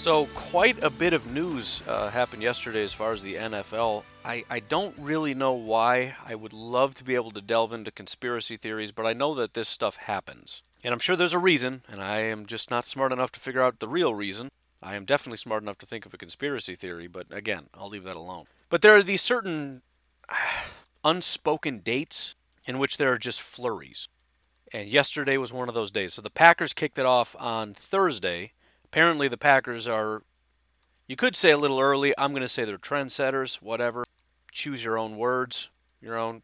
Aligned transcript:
So, 0.00 0.24
quite 0.34 0.82
a 0.82 0.88
bit 0.88 1.12
of 1.12 1.30
news 1.30 1.82
uh, 1.86 2.08
happened 2.08 2.42
yesterday 2.42 2.82
as 2.82 2.94
far 2.94 3.12
as 3.12 3.22
the 3.22 3.34
NFL. 3.34 4.04
I, 4.24 4.44
I 4.48 4.60
don't 4.60 4.94
really 4.96 5.34
know 5.34 5.52
why. 5.52 6.16
I 6.24 6.34
would 6.34 6.54
love 6.54 6.94
to 6.94 7.04
be 7.04 7.16
able 7.16 7.32
to 7.32 7.42
delve 7.42 7.74
into 7.74 7.90
conspiracy 7.90 8.56
theories, 8.56 8.92
but 8.92 9.04
I 9.04 9.12
know 9.12 9.34
that 9.34 9.52
this 9.52 9.68
stuff 9.68 9.96
happens. 9.96 10.62
And 10.82 10.94
I'm 10.94 11.00
sure 11.00 11.16
there's 11.16 11.34
a 11.34 11.38
reason, 11.38 11.82
and 11.86 12.00
I 12.00 12.20
am 12.20 12.46
just 12.46 12.70
not 12.70 12.86
smart 12.86 13.12
enough 13.12 13.30
to 13.32 13.40
figure 13.40 13.60
out 13.60 13.78
the 13.78 13.88
real 13.88 14.14
reason. 14.14 14.48
I 14.82 14.94
am 14.94 15.04
definitely 15.04 15.36
smart 15.36 15.62
enough 15.62 15.76
to 15.80 15.86
think 15.86 16.06
of 16.06 16.14
a 16.14 16.16
conspiracy 16.16 16.74
theory, 16.76 17.06
but 17.06 17.26
again, 17.30 17.66
I'll 17.74 17.90
leave 17.90 18.04
that 18.04 18.16
alone. 18.16 18.46
But 18.70 18.80
there 18.80 18.96
are 18.96 19.02
these 19.02 19.20
certain 19.20 19.82
unspoken 21.04 21.80
dates 21.80 22.34
in 22.64 22.78
which 22.78 22.96
there 22.96 23.12
are 23.12 23.18
just 23.18 23.42
flurries. 23.42 24.08
And 24.72 24.88
yesterday 24.88 25.36
was 25.36 25.52
one 25.52 25.68
of 25.68 25.74
those 25.74 25.90
days. 25.90 26.14
So 26.14 26.22
the 26.22 26.30
Packers 26.30 26.72
kicked 26.72 26.98
it 26.98 27.04
off 27.04 27.36
on 27.38 27.74
Thursday. 27.74 28.52
Apparently, 28.92 29.28
the 29.28 29.36
Packers 29.36 29.86
are, 29.86 30.22
you 31.06 31.16
could 31.16 31.36
say 31.36 31.50
a 31.50 31.58
little 31.58 31.80
early. 31.80 32.12
I'm 32.18 32.32
going 32.32 32.42
to 32.42 32.48
say 32.48 32.64
they're 32.64 32.78
trendsetters, 32.78 33.56
whatever. 33.56 34.04
Choose 34.50 34.82
your 34.82 34.98
own 34.98 35.16
words, 35.16 35.70
your 36.00 36.16
own 36.16 36.42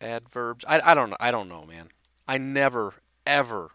adverbs. 0.00 0.64
I, 0.68 0.80
I 0.84 0.94
don't 0.94 1.10
know. 1.10 1.16
I 1.18 1.30
don't 1.30 1.48
know, 1.48 1.64
man. 1.64 1.88
I 2.28 2.38
never, 2.38 2.94
ever, 3.26 3.70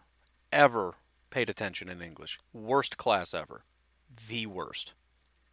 ever 0.52 0.94
paid 1.30 1.50
attention 1.50 1.88
in 1.88 2.00
English. 2.00 2.38
Worst 2.52 2.96
class 2.96 3.34
ever 3.34 3.64
the 4.28 4.46
worst. 4.46 4.92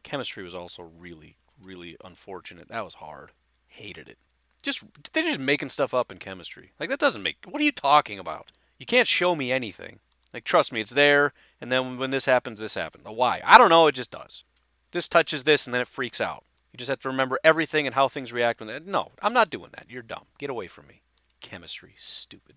Chemistry 0.04 0.44
was 0.44 0.56
also 0.56 0.84
really, 0.84 1.38
really 1.62 1.98
unfortunate. 2.04 2.70
That 2.70 2.86
was 2.86 2.96
hard. 2.96 3.32
Hated 3.68 4.08
it. 4.08 4.18
Just 4.64 4.84
they're 5.14 5.24
just 5.24 5.40
making 5.40 5.70
stuff 5.70 5.94
up 5.94 6.12
in 6.12 6.18
chemistry. 6.18 6.72
Like 6.80 6.90
that 6.90 7.00
doesn't 7.00 7.24
make. 7.24 7.38
What 7.46 7.62
are 7.62 7.66
you 7.66 7.72
talking 7.72 8.20
about? 8.20 8.52
You 8.80 8.86
can't 8.86 9.08
show 9.08 9.36
me 9.36 9.52
anything. 9.52 10.00
Like 10.34 10.44
trust 10.44 10.72
me, 10.72 10.82
it's 10.82 10.92
there. 10.92 11.34
And 11.60 11.72
then 11.72 11.98
when 11.98 12.12
this 12.12 12.26
happens, 12.26 12.60
this 12.60 12.76
happens. 12.76 13.06
Why? 13.06 13.42
I 13.46 13.58
don't 13.58 13.70
know. 13.70 13.88
It 13.88 13.96
just 13.96 14.12
does. 14.12 14.44
This 14.92 15.08
touches 15.08 15.44
this, 15.44 15.66
and 15.66 15.74
then 15.74 15.82
it 15.82 15.88
freaks 15.88 16.22
out. 16.22 16.44
You 16.72 16.78
just 16.78 16.90
have 16.90 17.00
to 17.02 17.10
remember 17.10 17.40
everything 17.44 17.86
and 17.86 17.96
how 17.96 18.08
things 18.08 18.34
react 18.34 18.60
when. 18.60 18.68
They, 18.68 18.80
no, 18.80 19.12
I'm 19.22 19.34
not 19.34 19.50
doing 19.50 19.72
that. 19.74 19.88
You're 19.90 20.02
dumb. 20.02 20.26
Get 20.38 20.50
away 20.50 20.68
from 20.68 20.88
me. 20.88 21.02
Chemistry, 21.42 21.96
stupid. 21.98 22.56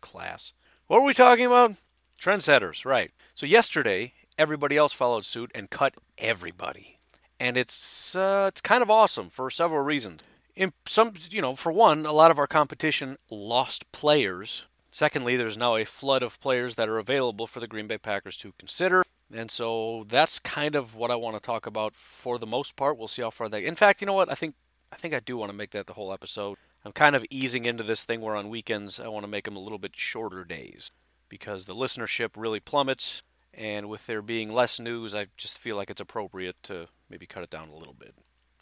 Class. 0.00 0.52
What 0.86 1.00
were 1.00 1.06
we 1.06 1.14
talking 1.14 1.46
about? 1.46 1.74
Trendsetters, 2.20 2.84
right. 2.84 3.10
So 3.34 3.46
yesterday 3.46 4.12
everybody 4.38 4.76
else 4.76 4.92
followed 4.92 5.24
suit 5.24 5.50
and 5.54 5.70
cut 5.70 5.94
everybody. 6.18 6.98
And 7.38 7.56
it's 7.56 8.14
uh, 8.14 8.46
it's 8.48 8.60
kind 8.60 8.82
of 8.82 8.90
awesome 8.90 9.28
for 9.28 9.50
several 9.50 9.82
reasons. 9.82 10.22
In 10.54 10.72
some, 10.86 11.12
you 11.30 11.42
know, 11.42 11.54
for 11.54 11.70
one, 11.70 12.06
a 12.06 12.12
lot 12.12 12.30
of 12.30 12.38
our 12.38 12.46
competition 12.46 13.18
lost 13.30 13.90
players. 13.92 14.66
Secondly, 14.96 15.36
there's 15.36 15.58
now 15.58 15.76
a 15.76 15.84
flood 15.84 16.22
of 16.22 16.40
players 16.40 16.76
that 16.76 16.88
are 16.88 16.96
available 16.96 17.46
for 17.46 17.60
the 17.60 17.66
Green 17.66 17.86
Bay 17.86 17.98
Packers 17.98 18.34
to 18.38 18.54
consider. 18.58 19.02
And 19.30 19.50
so 19.50 20.06
that's 20.08 20.38
kind 20.38 20.74
of 20.74 20.94
what 20.94 21.10
I 21.10 21.16
want 21.16 21.36
to 21.36 21.42
talk 21.42 21.66
about 21.66 21.94
for 21.94 22.38
the 22.38 22.46
most 22.46 22.76
part. 22.76 22.96
We'll 22.96 23.06
see 23.06 23.20
how 23.20 23.28
far 23.28 23.50
that. 23.50 23.62
In 23.62 23.74
fact, 23.74 24.00
you 24.00 24.06
know 24.06 24.14
what? 24.14 24.32
I 24.32 24.34
think 24.34 24.54
I 24.90 24.96
think 24.96 25.12
I 25.12 25.20
do 25.20 25.36
want 25.36 25.52
to 25.52 25.56
make 25.56 25.72
that 25.72 25.86
the 25.86 25.92
whole 25.92 26.14
episode. 26.14 26.56
I'm 26.82 26.92
kind 26.92 27.14
of 27.14 27.26
easing 27.28 27.66
into 27.66 27.82
this 27.82 28.04
thing 28.04 28.22
where 28.22 28.34
on 28.34 28.48
weekends 28.48 28.98
I 28.98 29.08
want 29.08 29.24
to 29.24 29.30
make 29.30 29.44
them 29.44 29.54
a 29.54 29.60
little 29.60 29.78
bit 29.78 29.94
shorter 29.94 30.44
days 30.44 30.92
because 31.28 31.66
the 31.66 31.74
listenership 31.74 32.30
really 32.34 32.60
plummets 32.60 33.22
and 33.52 33.90
with 33.90 34.06
there 34.06 34.22
being 34.22 34.50
less 34.50 34.80
news, 34.80 35.14
I 35.14 35.26
just 35.36 35.58
feel 35.58 35.76
like 35.76 35.90
it's 35.90 36.00
appropriate 36.00 36.56
to 36.62 36.88
maybe 37.10 37.26
cut 37.26 37.42
it 37.42 37.50
down 37.50 37.68
a 37.68 37.76
little 37.76 37.92
bit. 37.92 38.14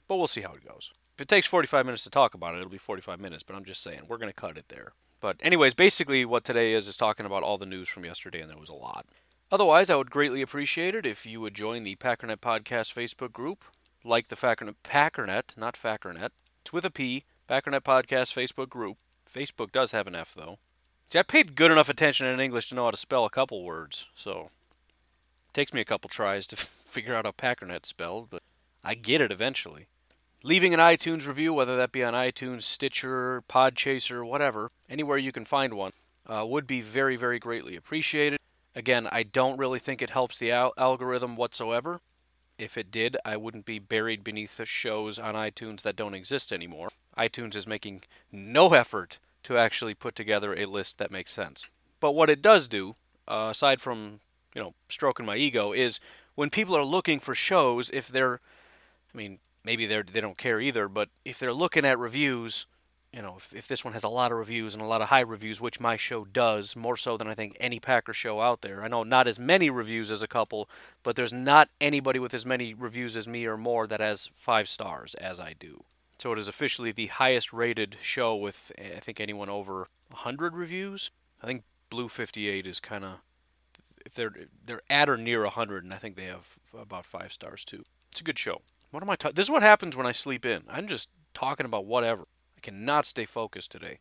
But 0.09 0.17
we'll 0.17 0.27
see 0.27 0.41
how 0.41 0.55
it 0.55 0.67
goes. 0.67 0.91
If 1.15 1.21
it 1.21 1.28
takes 1.28 1.47
45 1.47 1.87
minutes 1.87 2.03
to 2.03 2.11
talk 2.11 2.34
about 2.34 2.56
it, 2.56 2.59
it'll 2.59 2.71
be 2.71 2.77
45 2.78 3.21
minutes, 3.21 3.44
but 3.44 3.55
I'm 3.55 3.65
just 3.65 3.84
saying, 3.84 4.06
we're 4.09 4.19
going 4.19 4.31
to 4.31 4.34
cut 4.34 4.59
it 4.59 4.65
there. 4.67 4.94
But, 5.21 5.37
anyways, 5.41 5.75
basically, 5.75 6.25
what 6.25 6.45
today 6.45 6.73
is 6.73 6.87
is 6.87 6.97
talking 6.97 7.27
about 7.27 7.43
all 7.43 7.59
the 7.59 7.67
news 7.67 7.89
from 7.89 8.05
yesterday, 8.05 8.41
and 8.41 8.51
there 8.51 8.59
was 8.59 8.69
a 8.69 8.75
lot. 8.75 9.07
Otherwise, 9.51 9.89
I 9.91 9.97
would 9.97 10.11
greatly 10.11 10.43
appreciate 10.43 10.95
it 10.95 11.07
if 11.07 11.25
you 11.25 11.41
would 11.41 11.55
join 11.55 11.83
the 11.83 11.97
Packernet 11.97 12.39
Podcast 12.39 12.93
Facebook 12.93 13.33
group, 13.33 13.65
like 14.05 14.29
the 14.29 14.37
Packernet, 14.37 14.75
Packernet, 14.85 15.57
not 15.57 15.75
Fackernet. 15.75 16.31
It's 16.61 16.73
with 16.73 16.85
a 16.85 16.91
P, 16.91 17.25
Packernet 17.49 17.81
Podcast 17.81 18.35
Facebook 18.35 18.69
group. 18.69 18.99
Facebook 19.33 19.73
does 19.73 19.93
have 19.93 20.07
an 20.07 20.15
F, 20.15 20.35
though. 20.35 20.59
See, 21.09 21.19
I 21.19 21.23
paid 21.23 21.55
good 21.57 21.71
enough 21.71 21.89
attention 21.89 22.27
in 22.27 22.41
English 22.41 22.69
to 22.69 22.75
know 22.75 22.85
how 22.85 22.91
to 22.91 22.97
spell 22.97 23.25
a 23.25 23.31
couple 23.31 23.65
words, 23.65 24.07
so 24.17 24.51
it 25.49 25.55
Takes 25.55 25.73
me 25.73 25.81
a 25.81 25.85
couple 25.85 26.09
tries 26.09 26.47
to 26.49 26.57
figure 26.95 27.15
out 27.15 27.27
how 27.27 27.33
Packernet's 27.33 27.89
spelled, 27.89 28.31
but 28.31 28.43
I 28.83 28.95
get 28.95 29.21
it 29.21 29.31
eventually. 29.31 29.87
Leaving 30.47 30.75
an 30.75 30.81
iTunes 30.81 31.27
review, 31.27 31.55
whether 31.55 31.75
that 31.78 31.91
be 31.91 32.05
on 32.05 32.12
iTunes, 32.12 32.65
Stitcher, 32.65 33.43
Podchaser, 33.49 34.28
whatever, 34.28 34.71
anywhere 34.91 35.16
you 35.16 35.32
can 35.32 35.47
find 35.47 35.72
one, 35.72 35.93
uh, 36.27 36.44
would 36.47 36.66
be 36.66 36.82
very, 36.82 37.16
very 37.16 37.38
greatly 37.38 37.77
appreciated. 37.77 38.38
Again, 38.77 39.09
I 39.10 39.22
don't 39.22 39.59
really 39.59 39.78
think 39.78 40.03
it 40.03 40.10
helps 40.10 40.38
the 40.38 40.53
al- 40.53 40.75
algorithm 40.77 41.37
whatsoever. 41.37 42.03
If 42.59 42.77
it 42.77 42.91
did, 42.91 43.16
I 43.25 43.38
wouldn't 43.38 43.65
be 43.65 43.78
buried 43.78 44.22
beneath 44.22 44.59
the 44.59 44.66
shows 44.66 45.19
on 45.19 45.34
iTunes 45.34 45.81
that 45.81 45.97
don't 45.97 46.12
exist 46.12 46.53
anymore. 46.53 46.91
iTunes 47.16 47.56
is 47.56 47.66
making 47.66 48.03
no 48.31 48.75
effort 48.75 49.19
to 49.44 49.56
actually 49.56 49.94
put 49.94 50.15
together 50.15 50.55
a 50.55 50.66
list 50.66 50.99
that 50.99 51.11
makes 51.11 51.32
sense. 51.32 51.71
But 52.00 52.12
what 52.12 52.28
it 52.28 52.43
does 52.43 52.69
do, 52.69 52.97
uh, 53.26 53.49
aside 53.50 53.81
from 53.81 54.21
you 54.55 54.61
know, 54.61 54.75
stroking 54.91 55.25
my 55.25 55.37
ego 55.37 55.72
is 55.72 56.00
when 56.34 56.50
people 56.50 56.76
are 56.76 56.84
looking 56.84 57.19
for 57.19 57.34
shows, 57.34 57.88
if 57.94 58.09
they're, 58.09 58.41
I 59.15 59.16
mean, 59.16 59.38
maybe 59.65 59.87
they're 59.87 60.03
they 60.05 60.21
don't 60.21 60.39
care 60.39 60.61
either, 60.61 60.89
but 60.89 61.09
if 61.25 61.39
they're 61.39 61.53
looking 61.53 61.85
at 61.85 61.99
reviews, 61.99 62.67
you 63.13 63.23
know, 63.23 63.35
if, 63.37 63.55
if 63.55 63.69
this 63.69 63.85
one 63.85 63.95
has 63.95 64.05
a 64.05 64.09
lot 64.09 64.33
of 64.33 64.39
reviews 64.39 64.75
and 64.75 64.83
a 64.83 64.87
lot 64.87 65.01
of 65.01 65.09
high 65.09 65.21
reviews, 65.21 65.61
which 65.61 65.81
my 65.81 65.97
show 65.97 66.25
does, 66.25 66.75
more 66.75 66.97
so 66.97 67.17
than 67.17 67.29
I 67.29 67.35
think 67.35 67.57
any 67.61 67.79
Packer 67.79 68.13
show 68.13 68.41
out 68.41 68.63
there. 68.63 68.83
I 68.83 68.89
know 68.89 69.05
not 69.05 69.29
as 69.29 69.39
many 69.39 69.71
reviews 69.71 70.11
as 70.11 70.23
a 70.23 70.29
couple, 70.29 70.69
but 71.03 71.15
there's 71.17 71.33
not 71.33 71.71
anybody 71.81 72.19
with 72.19 72.35
as 72.35 72.45
many 72.45 72.75
reviews 72.75 73.17
as 73.17 73.29
me 73.29 73.47
or 73.47 73.57
more 73.57 73.87
that 73.87 74.01
has 74.01 74.31
five 74.35 74.69
stars 74.69 75.15
as 75.15 75.39
I 75.39 75.55
do. 75.59 75.85
So 76.19 76.33
it 76.33 76.39
is 76.39 76.49
officially 76.49 76.91
the 76.91 77.07
highest 77.07 77.53
rated 77.53 77.99
show 78.03 78.35
with, 78.35 78.73
I 78.79 79.01
think, 79.01 79.21
anyone 79.21 79.49
over 79.49 79.89
100 80.11 80.55
reviews. 80.55 81.11
I 81.43 81.47
think 81.47 81.63
Blue 81.91 82.09
58 82.09 82.67
is 82.67 82.81
kind 82.81 83.05
of 83.05 83.19
they're 84.15 84.33
they're 84.65 84.83
at 84.91 85.09
or 85.09 85.17
near 85.17 85.43
100, 85.43 85.85
and 85.85 85.95
I 85.95 85.99
think 85.99 86.17
they 86.17 86.25
have 86.25 86.59
about 86.77 87.07
five 87.07 87.33
stars 87.33 87.65
too. 87.65 87.85
It's 88.11 88.21
a 88.21 88.25
good 88.25 88.39
show. 88.39 88.63
What 88.94 89.03
am 89.03 89.10
I? 89.10 89.16
This 89.32 89.47
is 89.47 89.50
what 89.50 89.65
happens 89.65 89.97
when 89.97 90.06
I 90.06 90.12
sleep 90.12 90.47
in. 90.47 90.62
I'm 90.69 90.87
just 90.87 91.10
talking 91.34 91.66
about 91.66 91.84
whatever. 91.84 92.28
I 92.56 92.60
cannot 92.60 93.06
stay 93.06 93.25
focused 93.25 93.72
today. 93.72 93.99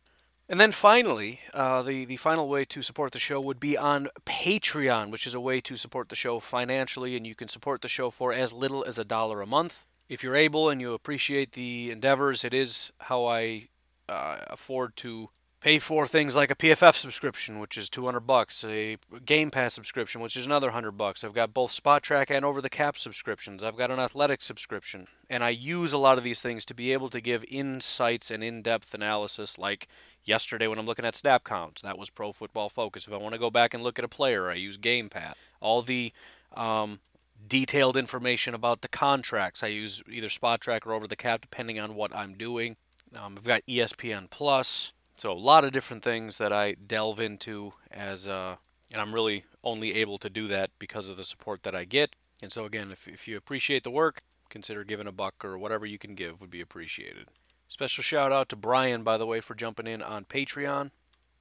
And 0.48 0.60
then 0.60 0.70
finally, 0.70 1.40
uh, 1.52 1.82
the 1.82 2.04
the 2.04 2.16
final 2.16 2.48
way 2.48 2.64
to 2.66 2.80
support 2.80 3.10
the 3.10 3.18
show 3.18 3.40
would 3.40 3.58
be 3.58 3.76
on 3.76 4.06
Patreon, 4.24 5.10
which 5.10 5.26
is 5.26 5.34
a 5.34 5.40
way 5.40 5.60
to 5.62 5.76
support 5.76 6.10
the 6.10 6.14
show 6.14 6.38
financially, 6.38 7.16
and 7.16 7.26
you 7.26 7.34
can 7.34 7.48
support 7.48 7.82
the 7.82 7.88
show 7.88 8.08
for 8.08 8.32
as 8.32 8.52
little 8.52 8.84
as 8.84 8.96
a 8.96 9.04
dollar 9.04 9.42
a 9.42 9.46
month. 9.46 9.84
If 10.08 10.22
you're 10.22 10.36
able 10.36 10.70
and 10.70 10.80
you 10.80 10.94
appreciate 10.94 11.54
the 11.54 11.90
endeavors, 11.90 12.44
it 12.44 12.54
is 12.54 12.92
how 13.00 13.24
I 13.24 13.70
uh, 14.08 14.44
afford 14.46 14.94
to 14.98 15.30
pay 15.64 15.78
for 15.78 16.06
things 16.06 16.36
like 16.36 16.50
a 16.50 16.54
PFF 16.54 16.94
subscription, 16.94 17.58
which 17.58 17.78
is 17.78 17.88
200 17.88 18.20
bucks, 18.20 18.62
a 18.64 18.98
Game 19.24 19.50
Pass 19.50 19.72
subscription, 19.72 20.20
which 20.20 20.36
is 20.36 20.44
another 20.44 20.66
100 20.66 20.92
bucks. 20.92 21.24
I've 21.24 21.32
got 21.32 21.54
both 21.54 21.72
Spotrac 21.72 22.30
and 22.30 22.44
Over 22.44 22.60
the 22.60 22.68
Cap 22.68 22.98
subscriptions. 22.98 23.62
I've 23.62 23.78
got 23.78 23.90
an 23.90 23.98
athletic 23.98 24.42
subscription, 24.42 25.06
and 25.30 25.42
I 25.42 25.48
use 25.48 25.94
a 25.94 25.98
lot 25.98 26.18
of 26.18 26.24
these 26.24 26.42
things 26.42 26.66
to 26.66 26.74
be 26.74 26.92
able 26.92 27.08
to 27.08 27.18
give 27.18 27.46
insights 27.48 28.30
and 28.30 28.44
in-depth 28.44 28.92
analysis 28.92 29.56
like 29.56 29.88
yesterday 30.22 30.66
when 30.66 30.78
I'm 30.78 30.84
looking 30.84 31.06
at 31.06 31.16
snap 31.16 31.44
counts. 31.44 31.80
That 31.80 31.96
was 31.96 32.10
Pro 32.10 32.32
Football 32.32 32.68
Focus. 32.68 33.06
If 33.06 33.14
I 33.14 33.16
want 33.16 33.32
to 33.32 33.40
go 33.40 33.50
back 33.50 33.72
and 33.72 33.82
look 33.82 33.98
at 33.98 34.04
a 34.04 34.08
player, 34.08 34.50
I 34.50 34.56
use 34.56 34.76
Game 34.76 35.08
Pass. 35.08 35.34
All 35.62 35.80
the 35.80 36.12
um, 36.52 37.00
detailed 37.48 37.96
information 37.96 38.52
about 38.52 38.82
the 38.82 38.88
contracts, 38.88 39.62
I 39.62 39.68
use 39.68 40.02
either 40.10 40.28
Spotrac 40.28 40.84
or 40.84 40.92
Over 40.92 41.06
the 41.06 41.16
Cap 41.16 41.40
depending 41.40 41.80
on 41.80 41.94
what 41.94 42.14
I'm 42.14 42.34
doing. 42.34 42.76
Um, 43.16 43.36
I've 43.38 43.44
got 43.44 43.62
ESPN 43.66 44.28
Plus. 44.28 44.92
So 45.16 45.30
a 45.30 45.34
lot 45.34 45.64
of 45.64 45.72
different 45.72 46.02
things 46.02 46.38
that 46.38 46.52
I 46.52 46.74
delve 46.74 47.20
into 47.20 47.74
as, 47.90 48.26
uh, 48.26 48.56
and 48.90 49.00
I'm 49.00 49.14
really 49.14 49.44
only 49.62 49.94
able 49.94 50.18
to 50.18 50.28
do 50.28 50.48
that 50.48 50.70
because 50.78 51.08
of 51.08 51.16
the 51.16 51.24
support 51.24 51.62
that 51.62 51.74
I 51.74 51.84
get. 51.84 52.16
And 52.42 52.52
so 52.52 52.64
again, 52.64 52.90
if, 52.90 53.06
if 53.06 53.28
you 53.28 53.36
appreciate 53.36 53.84
the 53.84 53.90
work, 53.90 54.22
consider 54.48 54.84
giving 54.84 55.06
a 55.06 55.12
buck 55.12 55.44
or 55.44 55.56
whatever 55.56 55.86
you 55.86 55.98
can 55.98 56.14
give 56.14 56.40
would 56.40 56.50
be 56.50 56.60
appreciated. 56.60 57.28
Special 57.68 58.02
shout 58.02 58.32
out 58.32 58.48
to 58.50 58.56
Brian, 58.56 59.02
by 59.02 59.16
the 59.16 59.26
way, 59.26 59.40
for 59.40 59.54
jumping 59.54 59.86
in 59.86 60.02
on 60.02 60.24
Patreon. 60.24 60.90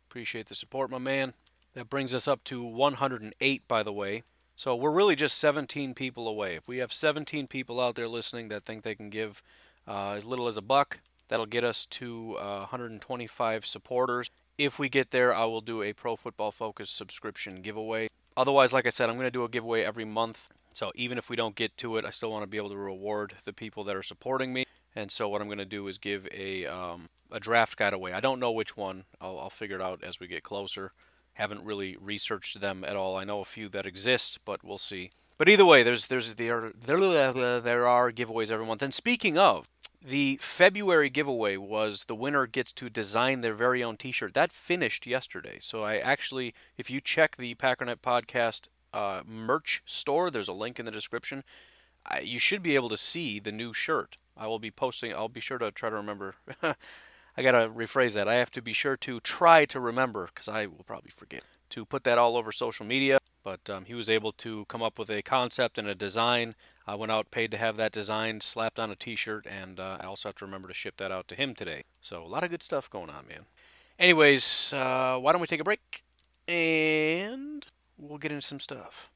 Appreciate 0.07 0.47
the 0.47 0.55
support, 0.55 0.89
my 0.89 0.99
man. 0.99 1.33
That 1.73 1.89
brings 1.89 2.13
us 2.13 2.27
up 2.27 2.43
to 2.45 2.63
108, 2.63 3.67
by 3.67 3.83
the 3.83 3.93
way. 3.93 4.23
So 4.55 4.75
we're 4.75 4.91
really 4.91 5.15
just 5.15 5.37
17 5.39 5.95
people 5.95 6.27
away. 6.27 6.55
If 6.55 6.67
we 6.67 6.77
have 6.77 6.93
17 6.93 7.47
people 7.47 7.79
out 7.79 7.95
there 7.95 8.07
listening 8.07 8.49
that 8.49 8.65
think 8.65 8.83
they 8.83 8.95
can 8.95 9.09
give 9.09 9.41
uh, 9.87 10.11
as 10.11 10.25
little 10.25 10.47
as 10.47 10.57
a 10.57 10.61
buck, 10.61 10.99
that'll 11.33 11.47
get 11.47 11.63
us 11.63 11.88
to 11.88 12.38
uh, 12.39 12.59
125 12.59 13.65
supporters. 13.65 14.30
If 14.59 14.77
we 14.77 14.88
get 14.88 15.09
there, 15.09 15.33
I 15.33 15.45
will 15.45 15.62
do 15.62 15.81
a 15.81 15.91
Pro 15.91 16.15
Football 16.15 16.51
Focus 16.51 16.91
subscription 16.91 17.63
giveaway. 17.63 18.09
Otherwise, 18.38 18.71
like 18.71 18.85
I 18.85 18.91
said, 18.91 19.09
I'm 19.09 19.15
going 19.15 19.25
to 19.25 19.31
do 19.31 19.44
a 19.44 19.50
giveaway 19.50 19.81
every 19.81 20.06
month. 20.06 20.50
So 20.74 20.91
even 20.94 21.18
if 21.18 21.31
we 21.31 21.35
don't 21.35 21.56
get 21.56 21.75
to 21.77 21.97
it, 21.97 22.06
I 22.06 22.12
still 22.12 22.30
want 22.30 22.44
to 22.44 22.47
be 22.47 22.57
able 22.57 22.69
to 22.69 22.77
reward 22.77 23.33
the 23.45 23.51
people 23.51 23.83
that 23.85 23.95
are 23.95 24.03
supporting 24.03 24.53
me. 24.53 24.65
And 24.95 25.12
so 25.12 25.27
what 25.27 25.41
I'm 25.41 25.47
going 25.47 25.57
to 25.57 25.65
do 25.65 25.88
is 25.88 25.97
give 25.97 26.27
a 26.31 26.68
um, 26.68 27.09
a 27.31 27.39
draft 27.39 27.77
guide 27.77 27.94
away. 27.94 28.13
I 28.13 28.19
don't 28.19 28.39
know 28.39 28.51
which 28.51 28.77
one. 28.77 29.06
I'll, 29.19 29.39
I'll 29.39 29.50
figure 29.50 29.77
it 29.77 29.81
out 29.81 30.03
as 30.03 30.19
we 30.19 30.27
get 30.27 30.44
closer. 30.44 30.91
Haven't 31.33 31.65
really 31.65 31.97
researched 32.00 32.62
them 32.62 32.83
at 32.83 32.95
all. 32.95 33.18
I 33.18 33.24
know 33.24 33.39
a 33.39 33.45
few 33.45 33.69
that 33.69 33.88
exist, 33.88 34.38
but 34.45 34.63
we'll 34.63 34.77
see. 34.77 35.09
But 35.39 35.50
either 35.50 35.65
way, 35.65 35.81
there's 35.81 36.06
there's 36.06 36.35
there 36.35 36.74
there, 36.85 37.59
there 37.59 37.88
are 37.88 38.12
giveaways 38.12 38.51
every 38.51 38.68
month. 38.68 38.83
And 38.83 38.94
speaking 38.94 39.35
of, 39.39 39.68
the 40.05 40.38
February 40.41 41.09
giveaway 41.09 41.57
was 41.57 42.05
the 42.05 42.15
winner 42.15 42.45
gets 42.45 42.73
to 42.73 42.89
design 42.89 43.41
their 43.41 43.53
very 43.53 43.83
own 43.83 43.97
T-shirt. 43.97 44.33
That 44.33 44.51
finished 44.51 45.07
yesterday. 45.07 45.57
So 45.61 45.83
I 45.83 45.97
actually, 45.97 46.53
if 46.77 46.89
you 46.89 47.00
check 47.00 47.38
the 47.38 47.55
Packernet 47.55 47.97
podcast 47.97 48.67
uh, 48.94 49.21
merch 49.25 49.81
store, 49.85 50.29
there's 50.29 50.47
a 50.47 50.53
link 50.53 50.79
in 50.79 50.85
the 50.85 50.91
description. 50.91 51.44
I, 52.05 52.19
you 52.19 52.39
should 52.39 52.61
be 52.61 52.75
able 52.75 52.89
to 52.89 52.97
see 52.97 53.39
the 53.39 53.51
new 53.51 53.73
shirt. 53.73 54.17
I 54.35 54.47
will 54.47 54.59
be 54.59 54.71
posting. 54.71 55.13
I'll 55.13 55.29
be 55.29 55.39
sure 55.39 55.57
to 55.57 55.71
try 55.71 55.89
to 55.89 55.95
remember. 55.95 56.35
I 56.61 57.41
gotta 57.41 57.69
rephrase 57.69 58.13
that. 58.13 58.27
I 58.27 58.35
have 58.35 58.51
to 58.51 58.61
be 58.61 58.73
sure 58.73 58.97
to 58.97 59.19
try 59.19 59.65
to 59.65 59.79
remember 59.79 60.27
because 60.27 60.47
I 60.47 60.67
will 60.67 60.83
probably 60.85 61.11
forget 61.11 61.44
to 61.69 61.85
put 61.85 62.03
that 62.03 62.17
all 62.17 62.38
over 62.38 62.51
social 62.51 62.85
media. 62.85 63.19
But 63.44 63.69
um, 63.69 63.86
he 63.86 63.94
was 63.94 64.10
able 64.10 64.31
to 64.34 64.66
come 64.66 64.81
up 64.81 64.98
with 64.98 65.10
a 65.10 65.22
concept 65.22 65.78
and 65.78 65.88
a 65.88 65.95
design. 65.95 66.56
I 66.88 66.95
went 66.95 67.12
out, 67.12 67.31
paid 67.31 67.51
to 67.51 67.57
have 67.57 67.78
that 67.78 67.92
design 67.92 68.42
slapped 68.42 68.80
on 68.80 68.92
a 68.92 68.95
T-shirt, 68.95 69.45
and 69.45 69.80
uh, 69.80 69.98
I 70.00 70.06
also 70.06 70.30
have 70.30 70.36
to 70.38 70.45
remember 70.45 70.68
to 70.68 70.74
ship 70.74 70.98
that 70.98 71.12
out 71.12 71.28
to 71.30 71.36
him 71.36 71.54
today. 71.54 71.84
So 72.01 72.24
a 72.24 72.28
lot 72.28 72.44
of 72.44 72.50
good 72.50 72.63
stuff 72.63 72.90
going 72.90 73.10
on, 73.10 73.28
man. 73.28 73.45
Anyways, 74.00 74.74
uh, 74.74 75.18
why 75.19 75.31
don't 75.31 75.42
we 75.42 75.48
take 75.48 75.62
a 75.62 75.63
break 75.63 76.04
and 76.48 77.66
we'll 77.98 78.18
get 78.18 78.31
into 78.31 78.45
some 78.45 78.60
stuff. 78.60 79.10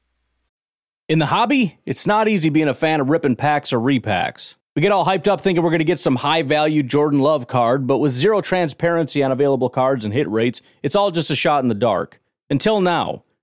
In 1.08 1.18
the 1.18 1.26
hobby, 1.26 1.78
it's 1.86 2.06
not 2.06 2.28
easy 2.28 2.48
being 2.48 2.68
a 2.68 2.74
fan 2.74 3.00
of 3.00 3.08
ripping 3.08 3.36
packs 3.36 3.72
or 3.72 3.78
repacks. 3.78 4.54
We 4.76 4.82
get 4.82 4.92
all 4.92 5.04
hyped 5.04 5.26
up 5.26 5.40
thinking 5.40 5.64
we're 5.64 5.70
going 5.70 5.78
to 5.78 5.84
get 5.84 5.98
some 5.98 6.16
high 6.16 6.42
value 6.42 6.82
Jordan 6.82 7.18
Love 7.18 7.48
card, 7.48 7.86
but 7.86 7.98
with 7.98 8.12
zero 8.12 8.40
transparency 8.40 9.22
on 9.22 9.32
available 9.32 9.70
cards 9.70 10.04
and 10.04 10.14
hit 10.14 10.28
rates, 10.30 10.62
it's 10.82 10.94
all 10.94 11.10
just 11.10 11.30
a 11.30 11.36
shot 11.36 11.62
in 11.62 11.68
the 11.68 11.74
dark. 11.74 12.20
Until 12.48 12.80
now. 12.80 13.24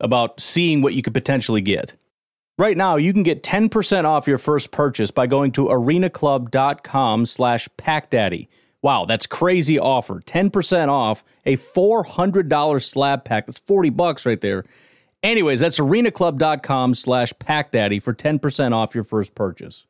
about 0.00 0.40
seeing 0.40 0.82
what 0.82 0.94
you 0.94 1.02
could 1.02 1.14
potentially 1.14 1.60
get. 1.60 1.94
Right 2.58 2.76
now, 2.76 2.96
you 2.96 3.12
can 3.12 3.22
get 3.22 3.42
10% 3.42 4.04
off 4.04 4.26
your 4.26 4.38
first 4.38 4.70
purchase 4.70 5.10
by 5.10 5.26
going 5.26 5.52
to 5.52 5.66
arenaclub.com 5.66 7.26
slash 7.26 7.68
packdaddy. 7.76 8.48
Wow, 8.80 9.04
that's 9.04 9.26
crazy 9.26 9.78
offer. 9.78 10.20
10% 10.20 10.88
off 10.88 11.22
a 11.44 11.56
$400 11.56 12.82
slab 12.82 13.24
pack. 13.24 13.46
That's 13.46 13.58
40 13.58 13.90
bucks 13.90 14.24
right 14.24 14.40
there. 14.40 14.64
Anyways, 15.22 15.60
that's 15.60 15.78
arenaclub.com 15.78 16.94
slash 16.94 17.32
packdaddy 17.34 18.02
for 18.02 18.14
10% 18.14 18.72
off 18.72 18.94
your 18.94 19.04
first 19.04 19.34
purchase. 19.34 19.84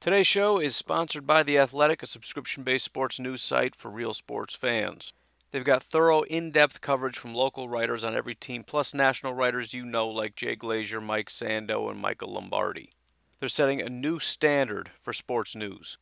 Today's 0.00 0.26
show 0.26 0.58
is 0.58 0.74
sponsored 0.74 1.28
by 1.28 1.44
The 1.44 1.58
Athletic, 1.58 2.02
a 2.02 2.06
subscription-based 2.06 2.84
sports 2.84 3.20
news 3.20 3.40
site 3.40 3.76
for 3.76 3.88
real 3.88 4.14
sports 4.14 4.54
fans. 4.54 5.12
They've 5.52 5.62
got 5.62 5.82
thorough, 5.82 6.22
in 6.22 6.50
depth 6.50 6.80
coverage 6.80 7.18
from 7.18 7.34
local 7.34 7.68
writers 7.68 8.02
on 8.02 8.16
every 8.16 8.34
team, 8.34 8.64
plus 8.64 8.94
national 8.94 9.34
writers 9.34 9.74
you 9.74 9.84
know 9.84 10.08
like 10.08 10.34
Jay 10.34 10.56
Glazer, 10.56 11.02
Mike 11.02 11.28
Sando, 11.28 11.90
and 11.90 12.00
Michael 12.00 12.32
Lombardi. 12.32 12.94
They're 13.38 13.50
setting 13.50 13.82
a 13.82 13.90
new 13.90 14.18
standard 14.18 14.90
for 14.98 15.12
sports 15.12 15.54
news. 15.54 15.98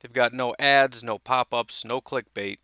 They've 0.00 0.12
got 0.12 0.32
no 0.32 0.54
ads, 0.58 1.04
no 1.04 1.18
pop 1.18 1.52
ups, 1.52 1.84
no 1.84 2.00
clickbait, 2.00 2.58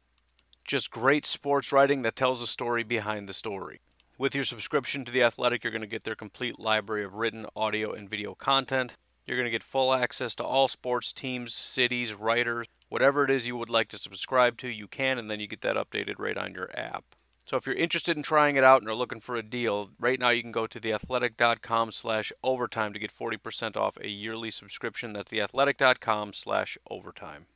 just 0.65 0.91
great 0.91 1.27
sports 1.27 1.73
writing 1.73 2.03
that 2.03 2.17
tells 2.17 2.41
a 2.41 2.47
story 2.47 2.85
behind 2.85 3.29
the 3.29 3.35
story. 3.35 3.81
With 4.17 4.35
your 4.35 4.45
subscription 4.45 5.05
to 5.05 5.13
The 5.13 5.25
Athletic, 5.25 5.63
you're 5.63 5.73
going 5.73 5.83
to 5.83 5.87
get 5.87 6.05
their 6.05 6.15
complete 6.15 6.59
library 6.59 7.05
of 7.05 7.15
written, 7.15 7.47
audio, 7.55 7.93
and 7.93 8.09
video 8.09 8.35
content. 8.35 8.95
You're 9.27 9.37
going 9.37 9.47
to 9.47 9.51
get 9.51 9.63
full 9.63 9.95
access 9.95 10.35
to 10.37 10.45
all 10.45 10.69
sports 10.69 11.13
teams, 11.13 11.55
cities, 11.55 12.13
writers, 12.13 12.67
Whatever 12.95 13.25
it 13.25 13.31
is 13.33 13.49
you 13.49 13.57
would 13.57 13.71
like 13.71 13.89
to 13.89 13.99
subscribe 13.99 14.57
to, 14.59 14.69
you 14.69 14.87
can, 14.87 15.19
and 15.19 15.29
then 15.29 15.41
you 15.41 15.49
get 15.49 15.63
that 15.63 15.75
updated 15.75 16.15
right 16.19 16.39
on 16.39 16.55
your 16.55 16.71
app. 16.79 17.17
So 17.45 17.57
if 17.57 17.67
you're 17.67 17.75
interested 17.75 18.17
in 18.17 18.23
trying 18.23 18.55
it 18.55 18.63
out 18.63 18.83
and 18.83 18.89
are 18.89 18.95
looking 18.95 19.19
for 19.19 19.35
a 19.35 19.43
deal, 19.43 19.91
right 19.99 20.21
now 20.21 20.31
you 20.31 20.43
can 20.43 20.53
go 20.53 20.69
to 20.69 20.79
theathletic.com 20.79 21.91
slash 21.91 22.33
overtime 22.45 22.93
to 22.93 23.01
get 23.01 23.13
40% 23.13 23.77
off 23.77 23.99
a 24.01 24.09
yearly 24.09 24.53
subscription. 24.53 25.13
That's 25.13 25.33
theathletic.com 25.33 26.35
slash 26.35 26.79
overtime. 26.89 27.47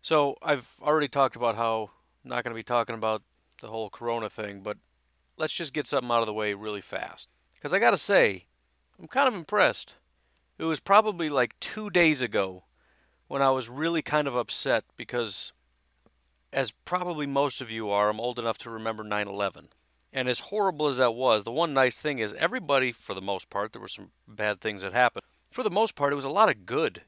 So 0.00 0.36
I've 0.40 0.76
already 0.80 1.08
talked 1.08 1.36
about 1.36 1.56
how 1.56 1.90
I'm 2.24 2.30
not 2.30 2.42
going 2.42 2.54
to 2.54 2.58
be 2.58 2.64
talking 2.64 2.96
about 2.96 3.22
the 3.60 3.68
whole 3.68 3.90
corona 3.90 4.30
thing, 4.30 4.62
but 4.62 4.78
let's 5.36 5.52
just 5.52 5.74
get 5.74 5.86
something 5.86 6.10
out 6.10 6.20
of 6.20 6.26
the 6.26 6.32
way 6.32 6.54
really 6.54 6.80
fast. 6.80 7.28
Because 7.54 7.74
I 7.74 7.78
got 7.78 7.90
to 7.90 7.98
say, 7.98 8.46
I'm 8.98 9.08
kind 9.08 9.28
of 9.28 9.34
impressed. 9.34 9.96
It 10.60 10.64
was 10.64 10.78
probably 10.78 11.30
like 11.30 11.58
two 11.58 11.88
days 11.88 12.20
ago 12.20 12.64
when 13.28 13.40
I 13.40 13.48
was 13.48 13.70
really 13.70 14.02
kind 14.02 14.28
of 14.28 14.36
upset 14.36 14.84
because, 14.94 15.54
as 16.52 16.72
probably 16.84 17.26
most 17.26 17.62
of 17.62 17.70
you 17.70 17.88
are, 17.88 18.10
I'm 18.10 18.20
old 18.20 18.38
enough 18.38 18.58
to 18.58 18.70
remember 18.70 19.02
9 19.02 19.26
11. 19.26 19.68
And 20.12 20.28
as 20.28 20.40
horrible 20.40 20.88
as 20.88 20.98
that 20.98 21.14
was, 21.14 21.44
the 21.44 21.50
one 21.50 21.72
nice 21.72 21.96
thing 21.96 22.18
is 22.18 22.34
everybody, 22.34 22.92
for 22.92 23.14
the 23.14 23.22
most 23.22 23.48
part, 23.48 23.72
there 23.72 23.80
were 23.80 23.88
some 23.88 24.10
bad 24.28 24.60
things 24.60 24.82
that 24.82 24.92
happened. 24.92 25.24
For 25.50 25.62
the 25.62 25.70
most 25.70 25.96
part, 25.96 26.12
it 26.12 26.16
was 26.16 26.26
a 26.26 26.28
lot 26.28 26.50
of 26.50 26.66
good. 26.66 27.04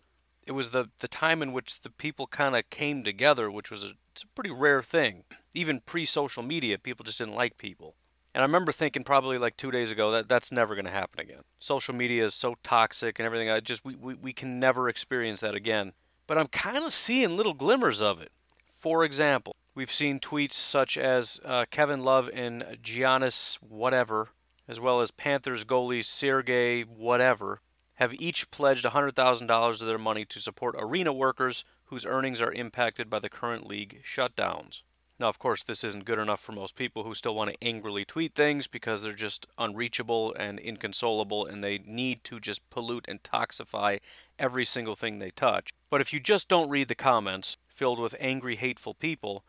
It 0.46 0.52
was 0.52 0.70
the, 0.70 0.88
the 1.00 1.08
time 1.08 1.42
in 1.42 1.52
which 1.52 1.82
the 1.82 1.90
people 1.90 2.26
kind 2.26 2.56
of 2.56 2.70
came 2.70 3.04
together, 3.04 3.50
which 3.50 3.70
was 3.70 3.82
a, 3.84 3.88
a 3.88 4.26
pretty 4.34 4.50
rare 4.50 4.82
thing. 4.82 5.24
Even 5.52 5.80
pre 5.80 6.06
social 6.06 6.42
media, 6.42 6.78
people 6.78 7.04
just 7.04 7.18
didn't 7.18 7.34
like 7.34 7.58
people. 7.58 7.96
And 8.34 8.42
I 8.42 8.46
remember 8.46 8.72
thinking 8.72 9.04
probably 9.04 9.38
like 9.38 9.56
two 9.56 9.70
days 9.70 9.90
ago 9.90 10.10
that 10.12 10.28
that's 10.28 10.50
never 10.50 10.74
going 10.74 10.86
to 10.86 10.90
happen 10.90 11.20
again. 11.20 11.42
Social 11.58 11.94
media 11.94 12.24
is 12.24 12.34
so 12.34 12.56
toxic 12.62 13.18
and 13.18 13.26
everything. 13.26 13.50
I 13.50 13.60
just 13.60 13.84
we, 13.84 13.94
we, 13.94 14.14
we 14.14 14.32
can 14.32 14.58
never 14.58 14.88
experience 14.88 15.40
that 15.40 15.54
again 15.54 15.92
but 16.32 16.38
I'm 16.38 16.48
kind 16.48 16.84
of 16.84 16.92
seeing 16.92 17.36
little 17.36 17.54
glimmers 17.54 18.00
of 18.00 18.20
it. 18.20 18.32
For 18.78 19.04
example, 19.04 19.54
we've 19.74 19.92
seen 19.92 20.18
tweets 20.18 20.54
such 20.54 20.96
as 20.96 21.40
uh, 21.44 21.66
Kevin 21.70 22.04
Love 22.04 22.30
and 22.32 22.62
Giannis 22.82 23.56
whatever, 23.56 24.30
as 24.66 24.80
well 24.80 25.00
as 25.00 25.10
Panthers 25.10 25.64
goalie 25.64 26.02
Sergey 26.02 26.82
whatever, 26.82 27.60
have 27.96 28.14
each 28.14 28.50
pledged 28.50 28.84
$100,000 28.84 29.80
of 29.80 29.86
their 29.86 29.98
money 29.98 30.24
to 30.24 30.40
support 30.40 30.74
arena 30.78 31.12
workers 31.12 31.64
whose 31.86 32.06
earnings 32.06 32.40
are 32.40 32.52
impacted 32.52 33.10
by 33.10 33.18
the 33.18 33.28
current 33.28 33.66
league 33.66 34.02
shutdowns. 34.02 34.80
Now, 35.22 35.28
of 35.28 35.38
course, 35.38 35.62
this 35.62 35.84
isn't 35.84 36.04
good 36.04 36.18
enough 36.18 36.40
for 36.40 36.50
most 36.50 36.74
people 36.74 37.04
who 37.04 37.14
still 37.14 37.36
want 37.36 37.50
to 37.50 37.64
angrily 37.64 38.04
tweet 38.04 38.34
things 38.34 38.66
because 38.66 39.02
they're 39.02 39.12
just 39.12 39.46
unreachable 39.56 40.34
and 40.34 40.58
inconsolable 40.58 41.46
and 41.46 41.62
they 41.62 41.78
need 41.86 42.24
to 42.24 42.40
just 42.40 42.68
pollute 42.70 43.04
and 43.06 43.22
toxify 43.22 44.00
every 44.36 44.64
single 44.64 44.96
thing 44.96 45.20
they 45.20 45.30
touch. 45.30 45.70
But 45.90 46.00
if 46.00 46.12
you 46.12 46.18
just 46.18 46.48
don't 46.48 46.68
read 46.68 46.88
the 46.88 46.96
comments 46.96 47.56
filled 47.68 48.00
with 48.00 48.16
angry, 48.18 48.56
hateful 48.56 48.94
people, 48.94 49.44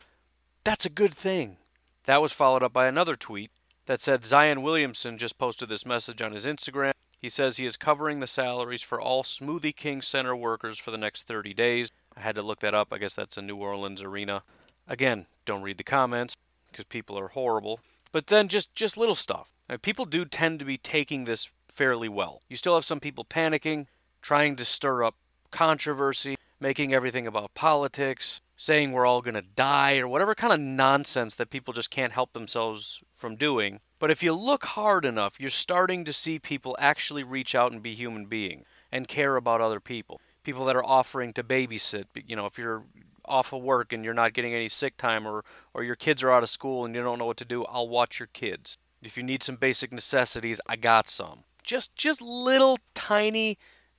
that's 0.63 0.86
a 0.86 0.92
good 0.92 1.12
thing. 1.12 1.58
That 2.06 2.22
was 2.22 2.32
followed 2.32 2.62
up 2.62 2.72
by 2.72 2.86
another 2.86 3.15
tweet 3.15 3.50
that 3.88 4.00
said 4.00 4.25
Zion 4.25 4.62
Williamson 4.62 5.18
just 5.18 5.39
posted 5.39 5.70
this 5.70 5.88
message 5.88 6.22
on 6.22 6.34
his 6.34 6.46
Instagram. 6.46 6.92
He 7.20 7.32
says 7.32 7.58
he 7.58 7.65
is 7.65 7.77
covering 7.77 8.20
the 8.20 8.27
salaries 8.27 8.84
for 8.84 9.01
all 9.01 9.24
Smoothie 9.24 9.75
King 9.75 10.03
Center 10.03 10.36
workers 10.36 10.77
for 10.77 10.92
the 10.92 11.00
next 11.00 11.24
30 11.24 11.56
days. 11.56 11.89
I 12.15 12.20
had 12.20 12.36
to 12.36 12.44
look 12.44 12.60
that 12.60 12.75
up. 12.75 12.89
I 12.94 13.00
guess 13.00 13.15
that's 13.15 13.38
a 13.38 13.42
New 13.42 13.56
Orleans 13.56 14.03
arena. 14.03 14.44
Again, 14.88 15.28
don't 15.46 15.62
read 15.62 15.78
the 15.78 15.84
comments 15.84 16.36
because 16.72 16.86
people 16.86 17.18
are 17.18 17.30
horrible. 17.30 17.80
But 18.12 18.28
then 18.28 18.48
just 18.48 18.75
just 18.75 18.98
little 18.98 19.16
stuff. 19.16 19.52
Uh, 19.70 19.78
people 19.82 20.06
do 20.06 20.25
tend 20.25 20.60
to 20.60 20.66
be 20.66 20.78
taking 20.78 21.25
this 21.25 21.50
fairly 21.68 22.10
well. 22.10 22.42
You 22.50 22.56
still 22.56 22.75
have 22.75 22.86
some 22.86 23.00
people 23.00 23.25
panicking, 23.25 23.88
trying 24.22 24.56
to 24.58 24.66
stir 24.66 25.04
up 25.04 25.16
controversy, 25.52 26.36
making 26.60 26.94
everything 26.94 27.28
about 27.28 27.54
politics, 27.54 28.42
saying 28.58 28.92
we're 28.92 29.06
all 29.06 29.22
going 29.22 29.34
to 29.34 29.42
die 29.42 29.98
or 29.98 30.08
whatever 30.08 30.36
kind 30.36 30.54
of 30.54 30.60
nonsense 30.60 31.36
that 31.36 31.50
people 31.50 31.74
just 31.74 31.90
can't 31.90 32.13
help 32.13 32.34
themselves 32.34 33.02
from 33.16 33.36
doing. 33.36 33.80
But 34.00 34.12
if 34.12 34.22
you 34.22 34.34
look 34.34 34.66
hard 34.66 35.06
enough, 35.06 35.40
you're 35.40 35.50
starting 35.50 36.06
to 36.06 36.13
see 36.13 36.40
people 36.40 36.75
actually 36.80 37.24
reach 37.24 37.56
out 37.56 37.72
and 37.72 37.82
be 37.82 37.96
human 37.96 38.25
beings 38.25 38.66
and 38.92 39.08
care 39.08 39.36
about 39.36 39.62
other 39.62 39.80
people. 39.80 40.22
People 40.44 40.66
that 40.66 40.75
are 40.75 40.86
offering 40.86 41.34
to 41.34 41.44
babysit. 41.44 42.06
You 42.28 42.36
know, 42.36 42.46
if 42.46 42.58
you're 42.58 42.84
off 43.25 43.53
of 43.53 43.62
work 43.62 43.94
and 43.94 44.03
you're 44.03 44.13
not 44.13 44.34
getting 44.34 44.53
any 44.53 44.70
sick 44.70 44.98
time 44.98 45.27
or, 45.27 45.44
or 45.74 45.84
your 45.84 45.96
kids 45.96 46.24
are 46.24 46.32
out 46.32 46.44
of 46.44 46.50
school 46.50 46.86
and 46.86 46.96
you 46.96 47.01
don't 47.01 47.20
know 47.20 47.25
what 47.25 47.38
to 47.38 47.46
do, 47.46 47.65
I'll 47.65 47.88
watch 47.88 48.20
your 48.20 48.30
kids. 48.34 48.77
If 49.01 49.18
you 49.18 49.24
need 49.24 49.44
some 49.44 49.56
basic 49.56 49.92
necessities, 49.92 50.62
I 50.68 50.75
got 50.75 51.08
some. 51.08 51.44
Just 51.63 51.96
just 51.96 52.22
little 52.22 52.77
tiny 52.94 53.58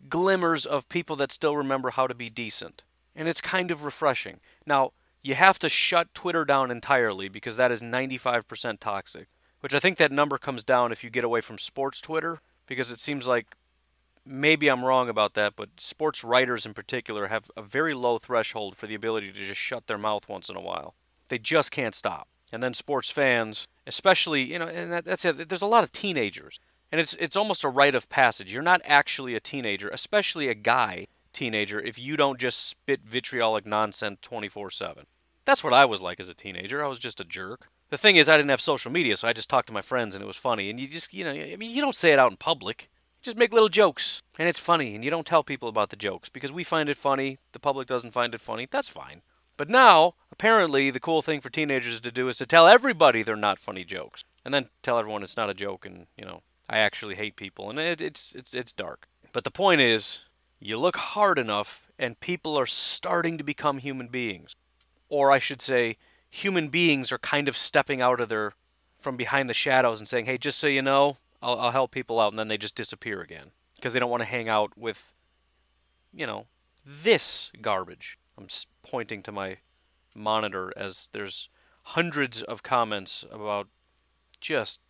glimmers 0.08 0.66
of 0.66 0.88
people 0.88 1.16
that 1.16 1.32
still 1.32 1.56
remember 1.56 1.90
how 1.90 2.06
to 2.06 2.14
be 2.14 2.30
decent. 2.30 2.82
And 3.16 3.28
it's 3.28 3.40
kind 3.40 3.70
of 3.70 3.84
refreshing. 3.84 4.40
Now, 4.66 4.90
you 5.22 5.34
have 5.34 5.58
to 5.60 5.68
shut 5.68 6.12
Twitter 6.14 6.44
down 6.44 6.70
entirely 6.70 7.28
because 7.28 7.56
that 7.56 7.72
is 7.72 7.80
95% 7.80 8.78
toxic, 8.80 9.28
which 9.60 9.74
I 9.74 9.78
think 9.78 9.96
that 9.96 10.12
number 10.12 10.36
comes 10.36 10.64
down 10.64 10.92
if 10.92 11.02
you 11.02 11.10
get 11.10 11.24
away 11.24 11.40
from 11.40 11.58
sports 11.58 12.00
Twitter 12.00 12.40
because 12.66 12.90
it 12.90 13.00
seems 13.00 13.26
like 13.26 13.56
maybe 14.26 14.68
I'm 14.68 14.84
wrong 14.84 15.08
about 15.08 15.34
that, 15.34 15.54
but 15.56 15.70
sports 15.78 16.24
writers 16.24 16.66
in 16.66 16.74
particular 16.74 17.28
have 17.28 17.50
a 17.56 17.62
very 17.62 17.94
low 17.94 18.18
threshold 18.18 18.76
for 18.76 18.86
the 18.86 18.94
ability 18.94 19.32
to 19.32 19.44
just 19.44 19.60
shut 19.60 19.86
their 19.86 19.98
mouth 19.98 20.28
once 20.28 20.48
in 20.48 20.56
a 20.56 20.60
while. 20.60 20.94
They 21.28 21.38
just 21.38 21.70
can't 21.70 21.94
stop. 21.94 22.28
And 22.52 22.62
then 22.62 22.74
sports 22.74 23.10
fans, 23.10 23.66
especially, 23.86 24.42
you 24.42 24.58
know, 24.58 24.68
and 24.68 24.92
that, 24.92 25.04
that's 25.04 25.24
it. 25.24 25.48
There's 25.48 25.62
a 25.62 25.66
lot 25.66 25.84
of 25.84 25.90
teenagers, 25.92 26.60
and 26.92 27.00
it's 27.00 27.14
it's 27.14 27.36
almost 27.36 27.64
a 27.64 27.68
rite 27.68 27.94
of 27.94 28.08
passage. 28.08 28.52
You're 28.52 28.62
not 28.62 28.80
actually 28.84 29.34
a 29.34 29.40
teenager, 29.40 29.88
especially 29.88 30.48
a 30.48 30.54
guy 30.54 31.08
teenager, 31.32 31.80
if 31.80 31.98
you 31.98 32.16
don't 32.16 32.38
just 32.38 32.68
spit 32.68 33.00
vitriolic 33.04 33.66
nonsense 33.66 34.20
24/7. 34.22 35.04
That's 35.44 35.64
what 35.64 35.72
I 35.72 35.84
was 35.84 36.00
like 36.00 36.20
as 36.20 36.28
a 36.28 36.34
teenager. 36.34 36.82
I 36.82 36.86
was 36.86 37.00
just 37.00 37.20
a 37.20 37.24
jerk. 37.24 37.68
The 37.90 37.98
thing 37.98 38.16
is, 38.16 38.28
I 38.28 38.36
didn't 38.36 38.50
have 38.50 38.60
social 38.60 38.92
media, 38.92 39.16
so 39.16 39.26
I 39.26 39.32
just 39.32 39.50
talked 39.50 39.66
to 39.66 39.74
my 39.74 39.82
friends, 39.82 40.14
and 40.14 40.22
it 40.22 40.26
was 40.26 40.36
funny. 40.36 40.70
And 40.70 40.78
you 40.78 40.88
just, 40.88 41.12
you 41.12 41.24
know, 41.24 41.32
I 41.32 41.56
mean, 41.56 41.70
you 41.70 41.80
don't 41.80 41.94
say 41.94 42.12
it 42.12 42.18
out 42.18 42.30
in 42.30 42.36
public 42.36 42.88
just 43.24 43.38
make 43.38 43.52
little 43.52 43.70
jokes 43.70 44.22
and 44.38 44.48
it's 44.48 44.58
funny 44.58 44.94
and 44.94 45.02
you 45.02 45.10
don't 45.10 45.26
tell 45.26 45.42
people 45.42 45.68
about 45.68 45.88
the 45.88 45.96
jokes 45.96 46.28
because 46.28 46.52
we 46.52 46.62
find 46.62 46.88
it 46.88 46.96
funny 46.96 47.38
the 47.52 47.58
public 47.58 47.88
doesn't 47.88 48.12
find 48.12 48.34
it 48.34 48.40
funny 48.40 48.68
that's 48.70 48.88
fine. 48.88 49.22
But 49.56 49.70
now 49.70 50.14
apparently 50.30 50.90
the 50.90 51.00
cool 51.00 51.22
thing 51.22 51.40
for 51.40 51.48
teenagers 51.48 52.00
to 52.00 52.12
do 52.12 52.28
is 52.28 52.36
to 52.38 52.46
tell 52.46 52.68
everybody 52.68 53.22
they're 53.22 53.34
not 53.34 53.58
funny 53.58 53.82
jokes 53.82 54.22
and 54.44 54.52
then 54.52 54.68
tell 54.82 54.98
everyone 54.98 55.22
it's 55.22 55.38
not 55.38 55.50
a 55.50 55.54
joke 55.54 55.86
and 55.86 56.06
you 56.18 56.24
know 56.24 56.42
i 56.68 56.78
actually 56.78 57.14
hate 57.14 57.34
people 57.34 57.70
and 57.70 57.78
it, 57.78 58.00
it's 58.00 58.32
it's 58.34 58.54
it's 58.54 58.72
dark. 58.72 59.08
But 59.32 59.44
the 59.44 59.50
point 59.50 59.80
is 59.80 60.24
you 60.60 60.78
look 60.78 60.96
hard 60.96 61.38
enough 61.38 61.90
and 61.98 62.20
people 62.20 62.58
are 62.58 62.66
starting 62.66 63.38
to 63.38 63.44
become 63.44 63.78
human 63.78 64.08
beings. 64.08 64.54
Or 65.08 65.32
i 65.32 65.38
should 65.38 65.62
say 65.62 65.96
human 66.28 66.68
beings 66.68 67.10
are 67.10 67.18
kind 67.18 67.48
of 67.48 67.56
stepping 67.56 68.02
out 68.02 68.20
of 68.20 68.28
their 68.28 68.52
from 68.98 69.16
behind 69.16 69.48
the 69.48 69.54
shadows 69.54 69.98
and 69.98 70.08
saying 70.08 70.26
hey 70.26 70.36
just 70.36 70.58
so 70.58 70.66
you 70.66 70.82
know 70.82 71.16
I'll, 71.44 71.60
I'll 71.60 71.70
help 71.70 71.90
people 71.90 72.18
out, 72.18 72.32
and 72.32 72.38
then 72.38 72.48
they 72.48 72.56
just 72.56 72.74
disappear 72.74 73.20
again 73.20 73.50
because 73.76 73.92
they 73.92 74.00
don't 74.00 74.10
want 74.10 74.22
to 74.22 74.28
hang 74.28 74.48
out 74.48 74.76
with, 74.76 75.12
you 76.12 76.26
know, 76.26 76.46
this 76.84 77.52
garbage. 77.60 78.18
I'm 78.38 78.48
pointing 78.82 79.22
to 79.24 79.32
my 79.32 79.58
monitor 80.14 80.72
as 80.76 81.10
there's 81.12 81.48
hundreds 81.88 82.42
of 82.42 82.62
comments 82.62 83.24
about 83.30 83.68
just 84.40 84.80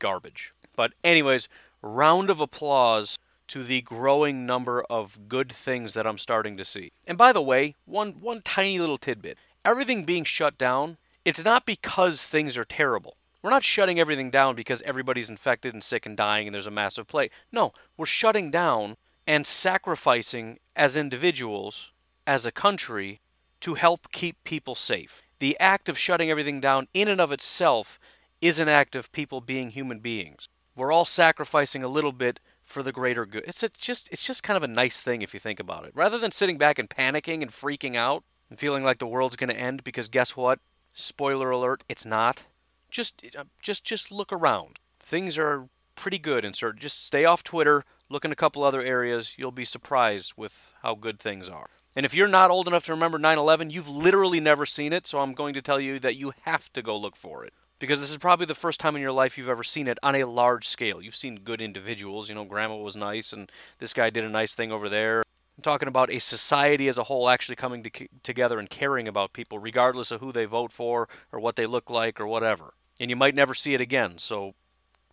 garbage. 0.00 0.52
But, 0.74 0.92
anyways, 1.04 1.48
round 1.82 2.30
of 2.30 2.40
applause 2.40 3.16
to 3.48 3.62
the 3.62 3.82
growing 3.82 4.44
number 4.44 4.82
of 4.90 5.28
good 5.28 5.52
things 5.52 5.94
that 5.94 6.06
I'm 6.06 6.18
starting 6.18 6.56
to 6.56 6.64
see. 6.64 6.90
And 7.06 7.16
by 7.16 7.32
the 7.32 7.42
way, 7.42 7.76
one 7.84 8.12
one 8.20 8.40
tiny 8.42 8.78
little 8.78 8.98
tidbit. 8.98 9.38
Everything 9.64 10.04
being 10.04 10.24
shut 10.24 10.58
down, 10.58 10.96
it's 11.24 11.44
not 11.44 11.66
because 11.66 12.26
things 12.26 12.56
are 12.56 12.64
terrible. 12.64 13.16
We're 13.42 13.50
not 13.50 13.64
shutting 13.64 13.98
everything 13.98 14.30
down 14.30 14.54
because 14.54 14.82
everybody's 14.82 15.28
infected 15.28 15.74
and 15.74 15.82
sick 15.82 16.06
and 16.06 16.16
dying 16.16 16.46
and 16.46 16.54
there's 16.54 16.66
a 16.66 16.70
massive 16.70 17.08
plague. 17.08 17.32
No, 17.50 17.72
we're 17.96 18.06
shutting 18.06 18.50
down 18.50 18.96
and 19.26 19.46
sacrificing 19.46 20.58
as 20.76 20.96
individuals, 20.96 21.90
as 22.26 22.46
a 22.46 22.52
country, 22.52 23.20
to 23.60 23.74
help 23.74 24.12
keep 24.12 24.42
people 24.44 24.74
safe. 24.74 25.22
The 25.40 25.58
act 25.58 25.88
of 25.88 25.98
shutting 25.98 26.30
everything 26.30 26.60
down 26.60 26.86
in 26.94 27.08
and 27.08 27.20
of 27.20 27.32
itself 27.32 27.98
is 28.40 28.58
an 28.58 28.68
act 28.68 28.94
of 28.94 29.10
people 29.12 29.40
being 29.40 29.70
human 29.70 29.98
beings. 29.98 30.48
We're 30.76 30.92
all 30.92 31.04
sacrificing 31.04 31.82
a 31.82 31.88
little 31.88 32.12
bit 32.12 32.40
for 32.62 32.82
the 32.82 32.92
greater 32.92 33.26
good. 33.26 33.44
It's 33.46 33.64
just 33.76 34.08
it's 34.12 34.26
just 34.26 34.42
kind 34.42 34.56
of 34.56 34.62
a 34.62 34.68
nice 34.68 35.00
thing 35.00 35.20
if 35.20 35.34
you 35.34 35.40
think 35.40 35.60
about 35.60 35.84
it. 35.84 35.92
Rather 35.94 36.18
than 36.18 36.32
sitting 36.32 36.58
back 36.58 36.78
and 36.78 36.88
panicking 36.88 37.42
and 37.42 37.50
freaking 37.50 37.96
out 37.96 38.24
and 38.48 38.58
feeling 38.58 38.84
like 38.84 38.98
the 38.98 39.06
world's 39.06 39.36
going 39.36 39.50
to 39.50 39.58
end 39.58 39.84
because 39.84 40.08
guess 40.08 40.36
what? 40.36 40.60
Spoiler 40.92 41.50
alert, 41.50 41.84
it's 41.88 42.06
not 42.06 42.44
just 42.92 43.24
uh, 43.36 43.44
just 43.60 43.84
just 43.84 44.12
look 44.12 44.32
around. 44.32 44.78
Things 45.00 45.36
are 45.36 45.68
pretty 45.94 46.18
good 46.18 46.44
and 46.44 46.54
sort 46.54 46.78
just 46.78 47.04
stay 47.04 47.24
off 47.24 47.42
Twitter, 47.42 47.84
look 48.08 48.24
in 48.24 48.32
a 48.32 48.36
couple 48.36 48.62
other 48.62 48.82
areas, 48.82 49.34
you'll 49.36 49.50
be 49.50 49.64
surprised 49.64 50.34
with 50.36 50.68
how 50.82 50.94
good 50.94 51.18
things 51.18 51.48
are. 51.48 51.70
And 51.94 52.06
if 52.06 52.14
you're 52.14 52.28
not 52.28 52.50
old 52.50 52.68
enough 52.68 52.84
to 52.84 52.92
remember 52.92 53.18
9/11, 53.18 53.70
you've 53.70 53.88
literally 53.88 54.40
never 54.40 54.64
seen 54.64 54.92
it, 54.92 55.06
so 55.06 55.20
I'm 55.20 55.34
going 55.34 55.54
to 55.54 55.62
tell 55.62 55.80
you 55.80 55.98
that 56.00 56.16
you 56.16 56.32
have 56.42 56.72
to 56.72 56.82
go 56.82 56.96
look 56.96 57.16
for 57.16 57.44
it. 57.44 57.52
Because 57.78 58.00
this 58.00 58.10
is 58.10 58.18
probably 58.18 58.46
the 58.46 58.54
first 58.54 58.78
time 58.78 58.94
in 58.94 59.02
your 59.02 59.12
life 59.12 59.36
you've 59.36 59.48
ever 59.48 59.64
seen 59.64 59.88
it 59.88 59.98
on 60.04 60.14
a 60.14 60.24
large 60.24 60.68
scale. 60.68 61.02
You've 61.02 61.16
seen 61.16 61.40
good 61.40 61.60
individuals, 61.60 62.28
you 62.28 62.34
know, 62.34 62.44
grandma 62.44 62.76
was 62.76 62.96
nice 62.96 63.32
and 63.32 63.50
this 63.78 63.92
guy 63.92 64.08
did 64.08 64.24
a 64.24 64.28
nice 64.28 64.54
thing 64.54 64.70
over 64.70 64.88
there. 64.88 65.24
I'm 65.58 65.62
talking 65.62 65.88
about 65.88 66.12
a 66.12 66.20
society 66.20 66.86
as 66.86 66.96
a 66.96 67.04
whole 67.04 67.28
actually 67.28 67.56
coming 67.56 67.82
to, 67.82 68.08
together 68.22 68.60
and 68.60 68.70
caring 68.70 69.08
about 69.08 69.32
people 69.32 69.58
regardless 69.58 70.12
of 70.12 70.20
who 70.20 70.30
they 70.30 70.44
vote 70.44 70.72
for 70.72 71.08
or 71.32 71.40
what 71.40 71.56
they 71.56 71.66
look 71.66 71.90
like 71.90 72.20
or 72.20 72.26
whatever 72.26 72.74
and 73.00 73.10
you 73.10 73.16
might 73.16 73.34
never 73.34 73.54
see 73.54 73.74
it 73.74 73.80
again. 73.80 74.18
So 74.18 74.54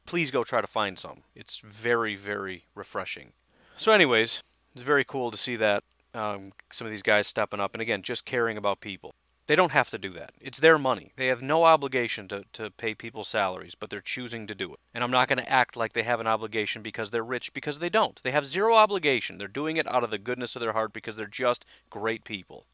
please 0.06 0.32
go 0.32 0.44
try 0.44 0.62
to 0.62 0.68
find 0.68 0.98
some. 0.98 1.22
It's 1.36 1.60
very, 1.60 2.16
very 2.16 2.66
refreshing. 2.76 3.34
So, 3.78 3.92
anyways, 3.92 4.44
it's 4.74 4.84
very 4.84 5.04
cool 5.04 5.32
to 5.32 5.38
see 5.38 5.56
that 5.56 5.84
um, 6.14 6.52
some 6.72 6.88
of 6.88 6.92
these 6.92 7.02
guys 7.02 7.28
stepping 7.28 7.60
up 7.60 7.74
and 7.74 7.82
again, 7.82 8.02
just 8.02 8.26
caring 8.26 8.58
about 8.58 8.82
people. 8.82 9.14
They 9.48 9.56
don't 9.56 9.72
have 9.72 9.90
to 9.90 9.98
do 9.98 10.12
that. 10.14 10.34
It's 10.40 10.60
their 10.60 10.78
money. 10.78 11.12
They 11.16 11.28
have 11.28 11.42
no 11.42 11.64
obligation 11.64 12.28
to, 12.28 12.44
to 12.54 12.70
pay 12.70 12.94
people 12.94 13.24
salaries, 13.24 13.74
but 13.74 13.90
they're 13.90 14.00
choosing 14.00 14.46
to 14.46 14.54
do 14.54 14.74
it. 14.74 14.80
And 14.94 15.04
I'm 15.04 15.10
not 15.10 15.28
going 15.28 15.40
to 15.40 15.52
act 15.52 15.76
like 15.76 15.94
they 15.94 16.04
have 16.04 16.20
an 16.20 16.28
obligation 16.28 16.84
because 16.84 17.10
they're 17.10 17.24
rich, 17.24 17.52
because 17.52 17.80
they 17.80 17.90
don't. 17.90 18.20
They 18.22 18.30
have 18.30 18.46
zero 18.46 18.76
obligation. 18.76 19.40
They're 19.40 19.48
doing 19.48 19.78
it 19.78 19.88
out 19.88 20.04
of 20.04 20.12
the 20.12 20.20
goodness 20.20 20.56
of 20.56 20.60
their 20.60 20.74
heart 20.74 20.94
because 20.94 21.16
they're 21.16 21.26
just 21.26 21.66
great 21.90 22.24
people. 22.24 22.68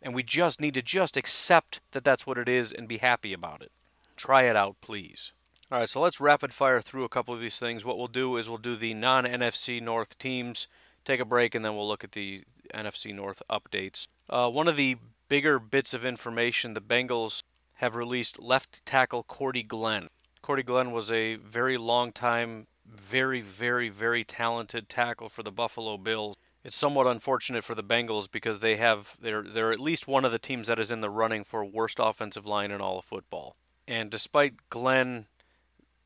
And 0.00 0.14
we 0.14 0.22
just 0.22 0.58
need 0.58 0.72
to 0.74 0.82
just 0.82 1.18
accept 1.18 1.80
that 1.92 2.02
that's 2.02 2.26
what 2.26 2.38
it 2.38 2.48
is 2.48 2.72
and 2.72 2.88
be 2.88 2.98
happy 2.98 3.34
about 3.34 3.60
it. 3.60 3.72
Try 4.16 4.42
it 4.42 4.56
out, 4.56 4.76
please. 4.80 5.32
All 5.70 5.78
right, 5.78 5.88
so 5.88 6.00
let's 6.00 6.20
rapid 6.20 6.52
fire 6.52 6.80
through 6.80 7.04
a 7.04 7.08
couple 7.08 7.32
of 7.32 7.40
these 7.40 7.58
things. 7.58 7.84
What 7.84 7.96
we'll 7.96 8.06
do 8.06 8.36
is 8.36 8.48
we'll 8.48 8.58
do 8.58 8.76
the 8.76 8.92
non 8.92 9.24
NFC 9.24 9.80
North 9.80 10.18
teams, 10.18 10.68
take 11.04 11.18
a 11.18 11.24
break, 11.24 11.54
and 11.54 11.64
then 11.64 11.74
we'll 11.74 11.88
look 11.88 12.04
at 12.04 12.12
the 12.12 12.44
NFC 12.74 13.14
North 13.14 13.42
updates. 13.50 14.06
Uh, 14.28 14.50
one 14.50 14.68
of 14.68 14.76
the 14.76 14.98
bigger 15.28 15.58
bits 15.58 15.94
of 15.94 16.04
information 16.04 16.74
the 16.74 16.80
Bengals 16.80 17.42
have 17.76 17.94
released 17.94 18.38
left 18.38 18.84
tackle 18.84 19.22
Cordy 19.22 19.62
Glenn. 19.62 20.08
Cordy 20.42 20.62
Glenn 20.62 20.92
was 20.92 21.10
a 21.10 21.36
very 21.36 21.78
long 21.78 22.12
time, 22.12 22.66
very, 22.86 23.40
very, 23.40 23.88
very 23.88 24.24
talented 24.24 24.88
tackle 24.88 25.28
for 25.28 25.42
the 25.42 25.50
Buffalo 25.50 25.96
Bills. 25.96 26.36
It's 26.64 26.76
somewhat 26.76 27.06
unfortunate 27.06 27.64
for 27.64 27.74
the 27.74 27.82
Bengals 27.82 28.30
because 28.30 28.60
they 28.60 28.76
have 28.76 29.16
they're 29.20 29.42
they're 29.42 29.72
at 29.72 29.80
least 29.80 30.06
one 30.06 30.24
of 30.24 30.32
the 30.32 30.38
teams 30.38 30.66
that 30.66 30.78
is 30.78 30.90
in 30.90 31.00
the 31.00 31.10
running 31.10 31.44
for 31.44 31.64
worst 31.64 31.98
offensive 31.98 32.44
line 32.44 32.70
in 32.70 32.80
all 32.80 32.98
of 32.98 33.04
football. 33.04 33.56
And 33.86 34.10
despite 34.10 34.54
Glenn, 34.70 35.26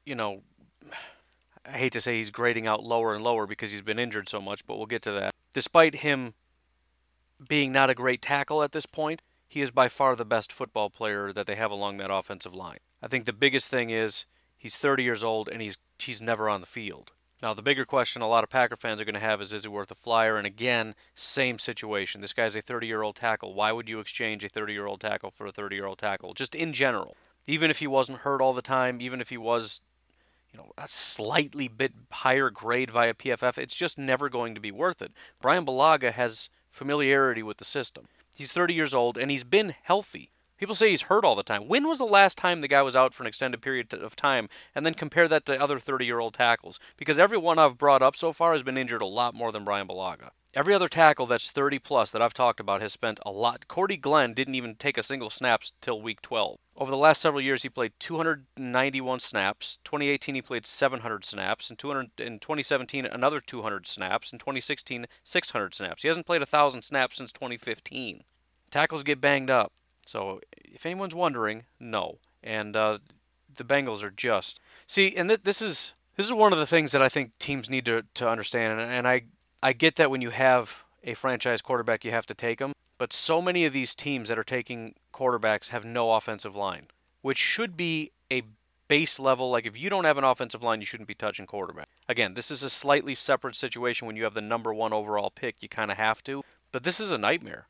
you 0.05 0.15
know, 0.15 0.43
I 1.65 1.73
hate 1.73 1.93
to 1.93 2.01
say 2.01 2.19
he's 2.19 2.31
grading 2.31 2.67
out 2.67 2.85
lower 2.85 3.15
and 3.15 3.23
lower 3.23 3.47
because 3.47 3.73
he's 3.73 3.83
been 3.83 3.99
injured 3.99 4.29
so 4.29 4.41
much, 4.41 4.67
but 4.67 4.77
we'll 4.77 4.87
get 4.87 5.03
to 5.03 5.13
that. 5.13 5.35
Despite 5.53 5.97
him 5.97 6.35
being 7.47 7.73
not 7.73 7.91
a 7.91 7.95
great 7.95 8.23
tackle 8.23 8.63
at 8.63 8.73
this 8.73 8.87
point, 8.87 9.23
he 9.49 9.61
is 9.63 9.71
by 9.71 9.89
far 9.89 10.17
the 10.17 10.25
best 10.25 10.53
football 10.53 10.91
player 10.91 11.33
that 11.33 11.47
they 11.47 11.57
have 11.57 11.71
along 11.71 11.97
that 11.97 12.13
offensive 12.13 12.55
line. 12.55 12.79
I 13.03 13.09
think 13.09 13.25
the 13.25 13.33
biggest 13.33 13.71
thing 13.71 13.91
is 13.91 14.27
he's 14.57 14.77
30 14.77 15.03
years 15.03 15.25
old 15.25 15.49
and 15.49 15.61
he's 15.61 15.79
he's 15.99 16.21
never 16.23 16.49
on 16.49 16.61
the 16.61 16.67
field. 16.67 17.13
Now 17.43 17.55
the 17.55 17.63
bigger 17.63 17.85
question 17.85 18.23
a 18.23 18.29
lot 18.29 18.45
of 18.45 18.51
Packer 18.51 18.77
fans 18.77 19.01
are 19.01 19.05
going 19.05 19.15
to 19.15 19.21
have 19.21 19.41
is 19.41 19.53
is 19.53 19.63
he 19.63 19.69
worth 19.69 19.91
a 19.91 19.95
flyer? 19.95 20.37
And 20.37 20.47
again, 20.47 20.95
same 21.15 21.59
situation. 21.59 22.21
This 22.21 22.33
guy's 22.33 22.57
a 22.57 22.63
30-year-old 22.63 23.17
tackle. 23.17 23.55
Why 23.55 23.73
would 23.73 23.89
you 23.89 24.01
exchange 24.01 24.45
a 24.45 24.49
30-year-old 24.49 25.01
tackle 25.01 25.31
for 25.31 25.47
a 25.47 25.53
30-year-old 25.53 25.99
tackle? 25.99 26.35
Just 26.35 26.55
in 26.55 26.73
general 26.73 27.17
even 27.47 27.71
if 27.71 27.79
he 27.79 27.87
wasn't 27.87 28.19
hurt 28.19 28.41
all 28.41 28.53
the 28.53 28.63
time, 28.63 29.01
even 29.01 29.21
if 29.21 29.29
he 29.29 29.37
was, 29.37 29.81
you 30.53 30.59
know, 30.59 30.73
a 30.77 30.89
slightly 30.89 31.69
bit 31.69 31.93
higher 32.11 32.51
grade 32.51 32.91
via 32.91 33.15
PFF, 33.15 33.59
it's 33.59 33.75
just 33.75 33.99
never 33.99 34.29
going 34.29 34.55
to 34.55 34.61
be 34.61 34.71
worth 34.71 35.01
it. 35.01 35.13
Brian 35.41 35.65
Bulaga 35.65 36.13
has 36.13 36.49
familiarity 36.69 37.43
with 37.43 37.59
the 37.59 37.65
system. 37.65 38.09
He's 38.35 38.53
30 38.53 38.75
years 38.75 38.95
old 38.95 39.17
and 39.17 39.31
he's 39.31 39.45
been 39.45 39.75
healthy 39.83 40.31
People 40.57 40.75
say 40.75 40.91
he's 40.91 41.03
hurt 41.03 41.25
all 41.25 41.35
the 41.35 41.43
time. 41.43 41.69
When 41.69 41.87
was 41.87 41.99
the 41.99 42.05
last 42.05 42.39
time 42.39 42.61
the 42.61 42.69
guy 42.69 42.81
was 42.83 42.97
out 42.97 43.13
for 43.13 43.23
an 43.23 43.27
extended 43.27 43.61
period 43.61 43.93
of 43.93 44.17
time? 44.17 44.49
And 44.75 44.87
then 44.87 44.95
compare 44.95 45.29
that 45.29 45.45
to 45.47 45.61
other 45.61 45.79
30 45.79 46.07
year 46.07 46.19
old 46.19 46.35
tackles. 46.35 46.81
Because 46.97 47.19
every 47.19 47.39
one 47.39 47.59
I've 47.59 47.77
brought 47.77 48.03
up 48.03 48.17
so 48.17 48.33
far 48.33 48.53
has 48.53 48.63
been 48.63 48.79
injured 48.79 49.03
a 49.03 49.07
lot 49.07 49.35
more 49.35 49.53
than 49.53 49.65
Brian 49.65 49.87
Bulaga. 49.87 50.31
Every 50.55 50.73
other 50.73 50.89
tackle 50.89 51.27
that's 51.27 51.51
30 51.51 51.79
plus 51.81 52.11
that 52.11 52.23
I've 52.23 52.33
talked 52.33 52.61
about 52.61 52.81
has 52.81 52.95
spent 52.95 53.21
a 53.27 53.31
lot. 53.31 53.69
Cordy 53.69 53.99
Glenn 53.99 54.33
didn't 54.33 54.55
even 54.55 54.75
take 54.75 54.97
a 54.97 55.03
single 55.03 55.29
snaps 55.29 55.73
till 55.83 56.01
week 56.01 56.23
12. 56.23 56.59
Over 56.75 56.91
the 56.91 56.97
last 56.97 57.21
several 57.21 57.43
years, 57.43 57.63
he 57.63 57.69
played 57.69 57.93
291 57.99 59.21
snaps. 59.21 59.79
2018, 59.85 60.35
he 60.35 60.41
played 60.41 60.65
700 60.65 61.27
snaps. 61.27 61.69
In, 61.69 61.77
200, 61.77 62.19
in 62.19 62.39
2017, 62.39 63.05
another 63.05 63.41
200 63.41 63.87
snaps. 63.87 64.33
In 64.33 64.39
2016, 64.39 65.05
600 65.23 65.75
snaps. 65.75 66.01
He 66.01 66.09
hasn't 66.09 66.25
played 66.25 66.41
1,000 66.41 66.81
snaps 66.81 67.19
since 67.19 67.33
2015. 67.33 68.25
Tackles 68.71 69.03
get 69.03 69.21
banged 69.21 69.51
up. 69.51 69.73
So 70.07 70.41
if 70.55 70.87
anyone's 70.87 71.15
wondering, 71.15 71.65
no. 71.79 72.19
And 72.43 72.75
uh, 72.75 72.99
the 73.55 73.65
Bengals 73.65 74.03
are 74.03 74.11
just 74.11 74.61
see, 74.87 75.15
and 75.15 75.29
th- 75.29 75.43
this 75.43 75.61
is 75.61 75.93
this 76.17 76.27
is 76.27 76.33
one 76.33 76.53
of 76.53 76.59
the 76.59 76.67
things 76.67 76.93
that 76.93 77.03
I 77.03 77.09
think 77.09 77.37
teams 77.39 77.69
need 77.69 77.85
to 77.87 78.05
to 78.15 78.29
understand. 78.29 78.81
And, 78.81 78.91
and 78.91 79.07
I 79.07 79.23
I 79.63 79.73
get 79.73 79.97
that 79.97 80.11
when 80.11 80.23
you 80.23 80.31
have 80.31 80.85
a 81.05 81.15
franchise 81.15 81.61
quarterback, 81.61 82.05
you 82.05 82.11
have 82.13 82.27
to 82.27 82.35
take 82.35 82.59
them. 82.59 82.73
But 82.99 83.13
so 83.13 83.43
many 83.43 83.67
of 83.67 83.73
these 83.73 83.95
teams 83.95 84.29
that 84.29 84.39
are 84.39 84.45
taking 84.45 84.95
quarterbacks 85.13 85.69
have 85.69 85.85
no 85.85 86.13
offensive 86.15 86.57
line, 86.57 86.87
which 87.21 87.37
should 87.37 87.77
be 87.77 88.13
a 88.33 88.43
base 88.89 89.19
level. 89.19 89.51
Like 89.51 89.67
if 89.67 89.79
you 89.79 89.91
don't 89.91 90.05
have 90.05 90.19
an 90.19 90.25
offensive 90.25 90.63
line, 90.63 90.81
you 90.81 90.87
shouldn't 90.87 91.09
be 91.09 91.15
touching 91.15 91.47
quarterback. 91.47 91.89
Again, 92.09 92.35
this 92.35 92.51
is 92.51 92.63
a 92.63 92.71
slightly 92.71 93.15
separate 93.15 93.57
situation 93.57 94.07
when 94.07 94.17
you 94.17 94.25
have 94.25 94.35
the 94.35 94.41
number 94.41 94.73
one 94.73 94.93
overall 94.93 95.31
pick. 95.31 95.57
You 95.61 95.69
kind 95.69 95.91
of 95.91 95.97
have 95.97 96.23
to. 96.25 96.43
But 96.73 96.85
this 96.85 97.01
is 97.01 97.11
a 97.11 97.19
nightmare. 97.19 97.69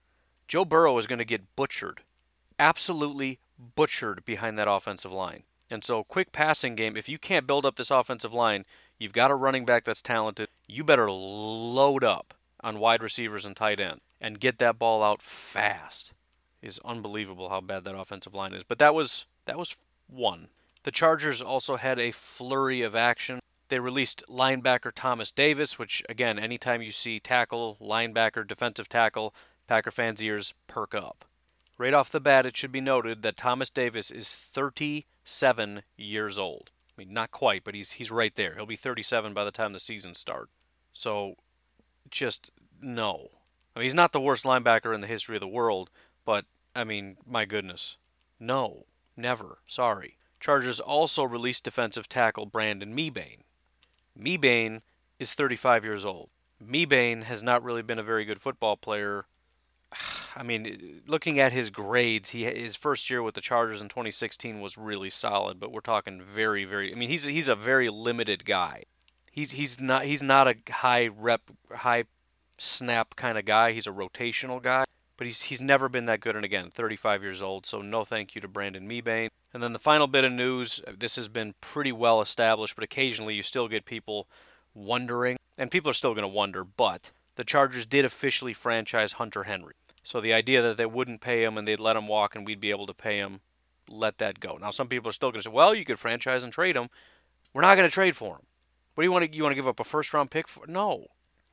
Joe 0.49 0.65
Burrow 0.65 0.97
is 0.99 1.07
going 1.07 1.19
to 1.19 1.25
get 1.25 1.57
butchered, 1.57 2.03
absolutely 2.59 3.39
butchered 3.75 4.25
behind 4.25 4.59
that 4.59 4.71
offensive 4.71 5.13
line. 5.13 5.45
And 5.69 5.83
so, 5.83 6.05
quick 6.05 6.31
passing 6.31 6.77
game. 6.77 6.97
If 6.97 7.09
you 7.09 7.19
can't 7.19 7.47
build 7.47 7.67
up 7.67 7.77
this 7.77 7.91
offensive 7.91 8.33
line, 8.33 8.65
You've 8.99 9.13
got 9.13 9.31
a 9.31 9.35
running 9.35 9.65
back 9.67 9.85
that's 9.85 10.03
talented. 10.03 10.49
You 10.67 10.83
better 10.83 11.11
load 11.11 12.03
up 12.03 12.35
on 12.63 12.79
wide 12.79 13.03
receivers 13.03 13.45
and 13.45 13.55
tight 13.55 13.79
end 13.79 14.01
and 14.21 14.41
get 14.41 14.59
that 14.59 14.79
ball 14.79 15.03
out 15.03 15.21
fast. 15.21 16.13
Is 16.63 16.81
unbelievable 16.85 17.51
how 17.51 17.61
bad 17.61 17.85
that 17.85 17.97
offensive 17.97 18.35
line 18.35 18.55
is. 18.55 18.65
But 18.65 18.79
that 18.79 18.95
was 18.95 19.27
that 19.45 19.59
was 19.59 19.77
one. 20.09 20.49
The 20.83 20.91
Chargers 20.91 21.43
also 21.43 21.77
had 21.77 21.99
a 21.99 22.11
flurry 22.11 22.83
of 22.83 22.97
action. 22.97 23.41
They 23.69 23.79
released 23.79 24.25
linebacker 24.29 24.93
Thomas 24.95 25.31
Davis, 25.31 25.79
which 25.79 26.03
again, 26.09 26.39
anytime 26.39 26.83
you 26.83 26.93
see 26.93 27.21
tackle, 27.21 27.77
linebacker, 27.81 28.47
defensive 28.47 28.89
tackle, 28.89 29.35
Packer 29.69 29.91
fans' 29.91 30.25
ears 30.25 30.55
perk 30.67 30.95
up. 30.95 31.25
Right 31.79 31.95
off 31.95 32.11
the 32.11 32.21
bat, 32.21 32.47
it 32.47 32.57
should 32.57 32.73
be 32.73 32.81
noted 32.81 33.23
that 33.23 33.37
Thomas 33.37 33.69
Davis 33.69 34.11
is 34.11 34.35
37 34.35 35.83
years 35.97 36.39
old. 36.39 36.71
I 36.97 37.03
mean, 37.03 37.13
not 37.13 37.31
quite, 37.31 37.65
but 37.65 37.75
he's 37.75 37.93
he's 37.93 38.11
right 38.11 38.35
there. 38.35 38.55
He'll 38.55 38.65
be 38.65 38.77
37 38.77 39.35
by 39.35 39.45
the 39.45 39.51
time 39.51 39.73
the 39.73 39.81
season 39.81 40.15
starts. 40.15 40.53
So, 40.95 41.35
just 42.11 42.51
no. 42.81 43.31
I 43.75 43.81
mean, 43.81 43.85
he's 43.85 43.95
not 43.95 44.13
the 44.13 44.21
worst 44.21 44.45
linebacker 44.45 44.95
in 44.95 45.03
the 45.03 45.07
history 45.07 45.37
of 45.37 45.41
the 45.43 45.49
world, 45.49 45.91
but 46.25 46.47
I 46.75 46.85
mean, 46.85 47.19
my 47.27 47.45
goodness, 47.45 47.97
no, 48.41 48.87
never. 49.17 49.59
Sorry. 49.67 50.17
Chargers 50.41 50.81
also 50.81 51.25
released 51.25 51.65
defensive 51.65 52.09
tackle 52.09 52.47
Brandon 52.47 52.97
Mebane. 52.97 53.41
Mebane 54.19 54.81
is 55.19 55.35
35 55.35 55.85
years 55.85 56.05
old. 56.05 56.31
Mebane 56.63 57.25
has 57.25 57.43
not 57.43 57.63
really 57.63 57.83
been 57.83 57.99
a 57.99 58.03
very 58.03 58.25
good 58.25 58.41
football 58.41 58.77
player 58.77 59.27
I 60.37 60.43
mean, 60.43 61.03
looking 61.07 61.39
at 61.41 61.53
his 61.53 61.71
grades, 61.71 62.31
he 62.31 62.45
his 62.45 62.77
first 62.77 63.11
year 63.11 63.23
with 63.23 63.35
the 63.35 63.41
Chargers 63.41 63.81
in 63.81 63.89
2016 63.89 64.61
was 64.61 64.77
really 64.77 65.11
solid, 65.11 65.59
but 65.59 65.73
we're 65.73 65.81
talking 65.81 66.21
very, 66.21 66.65
very. 66.65 66.93
I 66.93 66.97
mean, 66.97 67.09
he's 67.09 67.25
he's 67.25 67.49
a 67.49 67.55
very 67.55 67.89
limited 67.89 68.45
guy. 68.45 68.85
He's 69.31 69.53
he's 69.53 69.81
not 69.81 70.05
he's 70.05 70.23
not 70.23 70.49
a 70.49 70.57
high 70.71 71.09
rep, 71.09 71.43
high 71.73 72.05
snap 72.59 73.17
kind 73.17 73.39
of 73.39 73.45
guy. 73.45 73.73
He's 73.73 73.87
a 73.87 73.93
rotational 73.93 74.63
guy, 74.63 74.85
but 75.17 75.27
he's 75.27 75.43
he's 75.43 75.61
never 75.61 75.89
been 75.89 76.07
that 76.07 76.21
good. 76.21 76.37
And 76.37 76.45
again, 76.45 76.71
35 76.71 77.23
years 77.23 77.43
old, 77.43 77.67
so 77.67 77.83
no 77.83 78.05
thank 78.05 78.35
you 78.35 78.41
to 78.41 78.49
Brandon 78.49 78.89
Mebane. 78.89 79.29
And 79.53 79.63
then 79.63 79.73
the 79.73 79.79
final 79.79 80.07
bit 80.07 80.25
of 80.25 80.33
news: 80.33 80.81
uh, 80.87 80.93
this 80.99 81.17
has 81.17 81.29
been 81.29 81.55
pretty 81.61 81.93
well 81.93 82.21
established, 82.21 82.75
but 82.75 82.85
occasionally 82.85 83.35
you 83.35 83.43
still 83.43 83.69
get 83.69 83.85
people 83.85 84.27
wondering, 84.75 85.39
and 85.57 85.71
people 85.71 85.91
are 85.91 85.95
still 85.95 86.15
going 86.15 86.23
to 86.23 86.29
wonder, 86.29 86.65
but 86.65 87.13
the 87.37 87.45
Chargers 87.45 87.87
did 87.87 88.05
officially 88.05 88.53
franchise 88.53 89.15
Hunter 89.15 89.45
Henry. 89.45 89.75
So 90.07 90.21
the 90.21 90.33
idea 90.33 90.63
that 90.63 90.77
they 90.77 90.87
wouldn't 90.87 91.21
pay 91.21 91.43
him 91.43 91.59
and 91.59 91.67
they'd 91.67 91.81
let 91.81 91.97
him 91.97 92.07
walk 92.07 92.37
and 92.37 92.47
we'd 92.47 92.61
be 92.61 92.71
able 92.71 92.87
to 92.87 92.95
pay 92.95 93.17
him, 93.19 93.41
let 93.91 94.19
that 94.19 94.39
go. 94.39 94.57
Now 94.57 94.71
some 94.71 94.87
people 94.87 95.09
are 95.09 95.13
still 95.13 95.33
going 95.33 95.43
to 95.43 95.49
say, 95.49 95.53
well, 95.53 95.75
you 95.75 95.85
could 95.85 95.99
franchise 95.99 96.45
and 96.45 96.53
trade 96.53 96.77
him. 96.77 96.91
We're 97.53 97.63
not 97.63 97.75
going 97.75 97.89
to 97.89 97.93
trade 97.93 98.15
for 98.15 98.37
him. 98.37 98.47
What 98.95 99.03
do 99.03 99.07
you 99.07 99.11
want 99.11 99.25
to 99.25 99.37
you 99.37 99.43
want 99.43 99.51
to 99.51 99.57
give 99.57 99.67
up 99.67 99.81
a 99.81 99.85
first 99.85 100.15
round 100.15 100.31
pick 100.31 100.47
for? 100.47 100.65
No, 100.69 101.09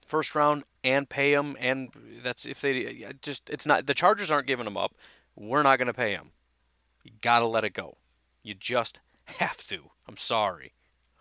first 0.05 0.35
round 0.35 0.65
and 0.83 1.09
pay 1.09 1.33
him, 1.33 1.57
and 1.59 1.89
that's 2.21 2.45
if 2.45 2.61
they 2.61 3.07
just 3.23 3.49
it's 3.49 3.65
not 3.65 3.87
the 3.87 3.95
Chargers 3.95 4.29
aren't 4.29 4.45
giving 4.45 4.67
him 4.67 4.77
up. 4.77 4.93
We're 5.35 5.63
not 5.63 5.79
going 5.79 5.87
to 5.87 5.93
pay 5.93 6.11
him. 6.11 6.29
You 7.03 7.09
got 7.21 7.39
to 7.39 7.47
let 7.47 7.63
it 7.63 7.73
go. 7.73 7.97
You 8.43 8.53
just 8.53 8.99
have 9.25 9.65
to. 9.67 9.89
I'm 10.07 10.17
sorry. 10.17 10.73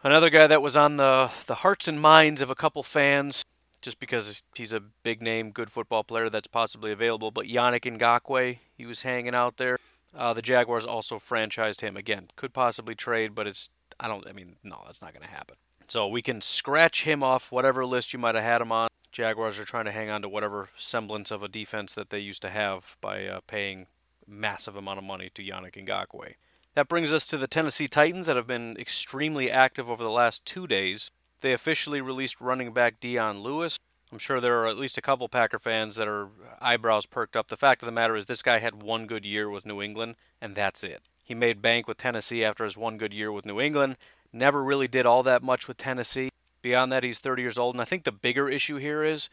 Another 0.04 0.28
guy 0.28 0.46
that 0.48 0.60
was 0.60 0.76
on 0.76 0.98
the 0.98 1.30
the 1.46 1.56
hearts 1.56 1.88
and 1.88 1.98
minds 1.98 2.42
of 2.42 2.50
a 2.50 2.54
couple 2.54 2.82
fans 2.82 3.42
just 3.82 4.00
because 4.00 4.44
he's 4.56 4.72
a 4.72 4.80
big 4.80 5.20
name, 5.20 5.50
good 5.50 5.70
football 5.70 6.04
player 6.04 6.30
that's 6.30 6.46
possibly 6.46 6.92
available. 6.92 7.30
But 7.30 7.46
Yannick 7.46 7.98
Ngakoue, 7.98 8.58
he 8.74 8.86
was 8.86 9.02
hanging 9.02 9.34
out 9.34 9.56
there. 9.58 9.78
Uh, 10.16 10.32
the 10.32 10.42
Jaguars 10.42 10.86
also 10.86 11.18
franchised 11.18 11.80
him 11.80 11.96
again. 11.96 12.28
Could 12.36 12.52
possibly 12.52 12.94
trade, 12.94 13.34
but 13.34 13.46
it's 13.46 13.70
I 13.98 14.08
don't. 14.08 14.26
I 14.26 14.32
mean, 14.32 14.56
no, 14.62 14.80
that's 14.84 15.02
not 15.02 15.12
going 15.12 15.26
to 15.26 15.30
happen. 15.30 15.56
So 15.88 16.08
we 16.08 16.22
can 16.22 16.40
scratch 16.40 17.04
him 17.04 17.22
off 17.22 17.52
whatever 17.52 17.84
list 17.84 18.12
you 18.12 18.18
might 18.18 18.34
have 18.34 18.44
had 18.44 18.60
him 18.60 18.72
on. 18.72 18.88
Jaguars 19.10 19.58
are 19.58 19.64
trying 19.64 19.84
to 19.84 19.92
hang 19.92 20.08
on 20.08 20.22
to 20.22 20.28
whatever 20.28 20.70
semblance 20.76 21.30
of 21.30 21.42
a 21.42 21.48
defense 21.48 21.94
that 21.94 22.08
they 22.10 22.18
used 22.18 22.40
to 22.42 22.50
have 22.50 22.96
by 23.00 23.26
uh, 23.26 23.40
paying 23.46 23.86
massive 24.26 24.74
amount 24.74 24.98
of 24.98 25.04
money 25.04 25.30
to 25.34 25.42
Yannick 25.42 25.76
Ngakoue. 25.76 26.34
That 26.74 26.88
brings 26.88 27.12
us 27.12 27.26
to 27.26 27.36
the 27.36 27.46
Tennessee 27.46 27.88
Titans 27.88 28.26
that 28.26 28.36
have 28.36 28.46
been 28.46 28.76
extremely 28.78 29.50
active 29.50 29.90
over 29.90 30.02
the 30.02 30.10
last 30.10 30.46
two 30.46 30.66
days. 30.66 31.10
They 31.42 31.52
officially 31.52 32.00
released 32.00 32.40
running 32.40 32.72
back 32.72 33.00
Dion 33.00 33.40
Lewis. 33.40 33.76
I'm 34.10 34.18
sure 34.18 34.40
there 34.40 34.60
are 34.60 34.66
at 34.66 34.78
least 34.78 34.96
a 34.96 35.02
couple 35.02 35.28
Packer 35.28 35.58
fans 35.58 35.96
that 35.96 36.06
are 36.06 36.28
eyebrows 36.60 37.06
perked 37.06 37.36
up. 37.36 37.48
The 37.48 37.56
fact 37.56 37.82
of 37.82 37.86
the 37.86 37.92
matter 37.92 38.16
is, 38.16 38.26
this 38.26 38.42
guy 38.42 38.58
had 38.58 38.82
one 38.82 39.06
good 39.06 39.24
year 39.24 39.50
with 39.50 39.66
New 39.66 39.82
England, 39.82 40.16
and 40.40 40.54
that's 40.54 40.84
it. 40.84 41.02
He 41.24 41.34
made 41.34 41.62
bank 41.62 41.88
with 41.88 41.98
Tennessee 41.98 42.44
after 42.44 42.64
his 42.64 42.76
one 42.76 42.96
good 42.96 43.12
year 43.12 43.32
with 43.32 43.44
New 43.44 43.60
England. 43.60 43.96
Never 44.32 44.62
really 44.62 44.88
did 44.88 45.06
all 45.06 45.22
that 45.24 45.42
much 45.42 45.66
with 45.66 45.78
Tennessee. 45.78 46.28
Beyond 46.62 46.92
that, 46.92 47.04
he's 47.04 47.18
30 47.18 47.42
years 47.42 47.58
old. 47.58 47.74
And 47.74 47.82
I 47.82 47.86
think 47.86 48.04
the 48.04 48.12
bigger 48.12 48.48
issue 48.48 48.76
here 48.76 49.02
is 49.02 49.28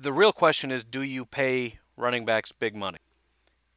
the 0.00 0.12
real 0.12 0.32
question 0.32 0.70
is 0.70 0.84
do 0.84 1.02
you 1.02 1.24
pay 1.24 1.78
running 1.96 2.24
backs 2.24 2.50
big 2.50 2.74
money? 2.74 2.98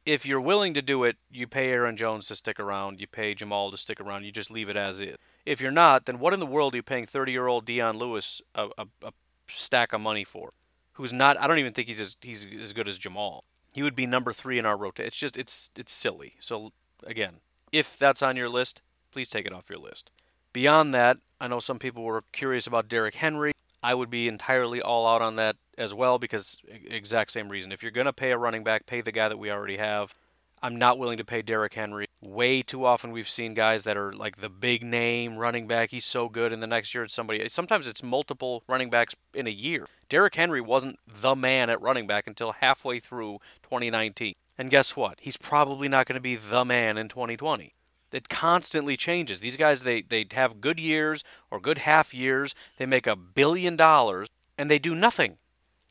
If 0.04 0.26
you're 0.26 0.40
willing 0.40 0.74
to 0.74 0.82
do 0.82 1.04
it, 1.04 1.16
you 1.30 1.46
pay 1.46 1.70
Aaron 1.70 1.96
Jones 1.96 2.26
to 2.26 2.34
stick 2.34 2.58
around, 2.58 3.00
you 3.00 3.06
pay 3.06 3.34
Jamal 3.34 3.70
to 3.70 3.76
stick 3.76 4.00
around, 4.00 4.24
you 4.24 4.32
just 4.32 4.50
leave 4.50 4.68
it 4.68 4.76
as 4.76 5.00
is. 5.00 5.16
If 5.44 5.60
you're 5.60 5.70
not, 5.70 6.06
then 6.06 6.18
what 6.18 6.32
in 6.32 6.40
the 6.40 6.46
world 6.46 6.74
are 6.74 6.78
you 6.78 6.82
paying 6.82 7.06
30 7.06 7.32
year 7.32 7.46
old 7.46 7.64
Dion 7.64 7.98
Lewis 7.98 8.40
a, 8.54 8.68
a, 8.78 8.86
a, 9.02 9.12
stack 9.48 9.92
of 9.92 10.00
money 10.00 10.24
for? 10.24 10.52
Who's 10.94 11.12
not? 11.12 11.40
I 11.40 11.46
don't 11.46 11.58
even 11.58 11.72
think 11.72 11.88
he's 11.88 12.00
as 12.00 12.16
he's 12.20 12.46
as 12.60 12.72
good 12.72 12.88
as 12.88 12.98
Jamal. 12.98 13.44
He 13.72 13.82
would 13.82 13.96
be 13.96 14.06
number 14.06 14.32
three 14.32 14.58
in 14.58 14.66
our 14.66 14.76
rotation. 14.76 15.08
It's 15.08 15.16
just 15.16 15.36
it's 15.36 15.70
it's 15.76 15.92
silly. 15.92 16.34
So 16.38 16.72
again, 17.04 17.40
if 17.72 17.98
that's 17.98 18.22
on 18.22 18.36
your 18.36 18.48
list, 18.48 18.82
please 19.10 19.28
take 19.28 19.46
it 19.46 19.52
off 19.52 19.70
your 19.70 19.78
list. 19.78 20.10
Beyond 20.52 20.92
that, 20.94 21.16
I 21.40 21.48
know 21.48 21.58
some 21.58 21.78
people 21.78 22.04
were 22.04 22.24
curious 22.32 22.66
about 22.66 22.88
Derrick 22.88 23.16
Henry. 23.16 23.52
I 23.82 23.94
would 23.94 24.10
be 24.10 24.28
entirely 24.28 24.80
all 24.80 25.06
out 25.08 25.22
on 25.22 25.36
that 25.36 25.56
as 25.76 25.92
well 25.92 26.18
because 26.18 26.58
exact 26.68 27.32
same 27.32 27.48
reason. 27.48 27.72
If 27.72 27.82
you're 27.82 27.90
going 27.90 28.04
to 28.04 28.12
pay 28.12 28.30
a 28.30 28.38
running 28.38 28.62
back, 28.62 28.86
pay 28.86 29.00
the 29.00 29.10
guy 29.10 29.28
that 29.28 29.38
we 29.38 29.50
already 29.50 29.78
have. 29.78 30.14
I'm 30.62 30.76
not 30.76 30.98
willing 30.98 31.18
to 31.18 31.24
pay 31.24 31.42
Derrick 31.42 31.74
Henry. 31.74 32.06
Way 32.22 32.62
too 32.62 32.84
often 32.84 33.10
we've 33.10 33.28
seen 33.28 33.52
guys 33.52 33.82
that 33.82 33.96
are 33.96 34.12
like 34.12 34.36
the 34.36 34.48
big 34.48 34.84
name 34.84 35.38
running 35.38 35.66
back. 35.66 35.90
He's 35.90 36.06
so 36.06 36.28
good, 36.28 36.52
and 36.52 36.62
the 36.62 36.68
next 36.68 36.94
year 36.94 37.02
it's 37.02 37.12
somebody. 37.12 37.48
Sometimes 37.48 37.88
it's 37.88 38.00
multiple 38.00 38.62
running 38.68 38.90
backs 38.90 39.16
in 39.34 39.48
a 39.48 39.50
year. 39.50 39.88
Derrick 40.08 40.36
Henry 40.36 40.60
wasn't 40.60 41.00
the 41.06 41.34
man 41.34 41.68
at 41.68 41.82
running 41.82 42.06
back 42.06 42.28
until 42.28 42.52
halfway 42.52 43.00
through 43.00 43.38
2019. 43.64 44.34
And 44.56 44.70
guess 44.70 44.94
what? 44.94 45.18
He's 45.20 45.36
probably 45.36 45.88
not 45.88 46.06
going 46.06 46.14
to 46.14 46.20
be 46.20 46.36
the 46.36 46.64
man 46.64 46.96
in 46.96 47.08
2020. 47.08 47.74
It 48.12 48.28
constantly 48.28 48.96
changes. 48.96 49.40
These 49.40 49.56
guys, 49.56 49.82
they, 49.82 50.02
they 50.02 50.24
have 50.32 50.60
good 50.60 50.78
years 50.78 51.24
or 51.50 51.58
good 51.58 51.78
half 51.78 52.14
years. 52.14 52.54
They 52.78 52.86
make 52.86 53.08
a 53.08 53.16
billion 53.16 53.74
dollars 53.74 54.28
and 54.56 54.70
they 54.70 54.78
do 54.78 54.94
nothing. 54.94 55.38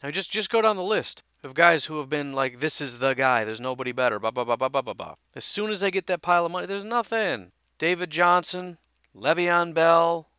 Now 0.02 0.12
just 0.12 0.32
just 0.32 0.50
go 0.50 0.62
down 0.62 0.78
the 0.78 0.84
list 0.84 1.24
of 1.44 1.54
guys 1.54 1.86
who 1.86 1.98
have 2.00 2.10
been 2.10 2.34
like, 2.34 2.60
this 2.60 2.82
is 2.82 3.00
the 3.00 3.14
guy. 3.14 3.44
There's 3.44 3.62
nobody 3.62 3.92
better. 3.92 4.20
Blah 4.20 4.32
blah 4.32 4.44
blah 4.44 4.56
blah 4.56 4.70
blah 4.70 4.82
blah 4.82 4.94
blah. 4.94 5.16
As 5.36 5.46
soon 5.46 5.70
as 5.70 5.80
they 5.80 5.92
get 5.92 6.08
that 6.08 6.22
pile 6.22 6.46
of 6.46 6.52
money, 6.52 6.68
there's 6.68 6.84
nothing. 6.84 7.52
David 7.78 8.12
Johnson, 8.12 8.78
Le'Veon 9.16 9.74
Bell, 9.74 10.30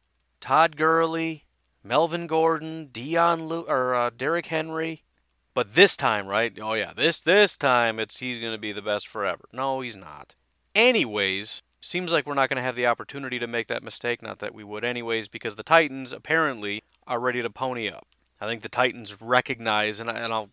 Todd 0.40 0.76
Gurley, 0.76 1.44
Melvin 1.82 2.26
Gordon, 2.26 2.86
Dion 2.92 3.44
Lu- 3.44 3.66
or 3.68 3.94
uh, 3.94 4.10
Derrick 4.16 4.46
Henry. 4.46 5.02
But 5.54 5.74
this 5.74 5.96
time, 5.96 6.26
right? 6.26 6.56
Oh 6.60 6.74
yeah, 6.74 6.92
this 6.94 7.20
this 7.20 7.56
time 7.56 8.00
it's 8.00 8.18
he's 8.18 8.38
going 8.38 8.52
to 8.52 8.58
be 8.58 8.72
the 8.72 8.80
best 8.80 9.06
forever. 9.06 9.44
No, 9.52 9.80
he's 9.80 9.96
not. 9.96 10.34
Anyways, 10.74 11.62
seems 11.80 12.12
like 12.12 12.26
we're 12.26 12.34
not 12.34 12.48
going 12.48 12.56
to 12.56 12.62
have 12.62 12.76
the 12.76 12.86
opportunity 12.86 13.38
to 13.38 13.46
make 13.46 13.68
that 13.68 13.82
mistake. 13.82 14.22
Not 14.22 14.38
that 14.38 14.54
we 14.54 14.64
would, 14.64 14.84
anyways, 14.84 15.28
because 15.28 15.56
the 15.56 15.62
Titans 15.62 16.12
apparently 16.12 16.84
are 17.06 17.20
ready 17.20 17.42
to 17.42 17.50
pony 17.50 17.90
up. 17.90 18.06
I 18.40 18.46
think 18.46 18.62
the 18.62 18.68
Titans 18.68 19.20
recognize, 19.20 20.00
and, 20.00 20.08
I, 20.08 20.14
and 20.14 20.32
I'll 20.32 20.50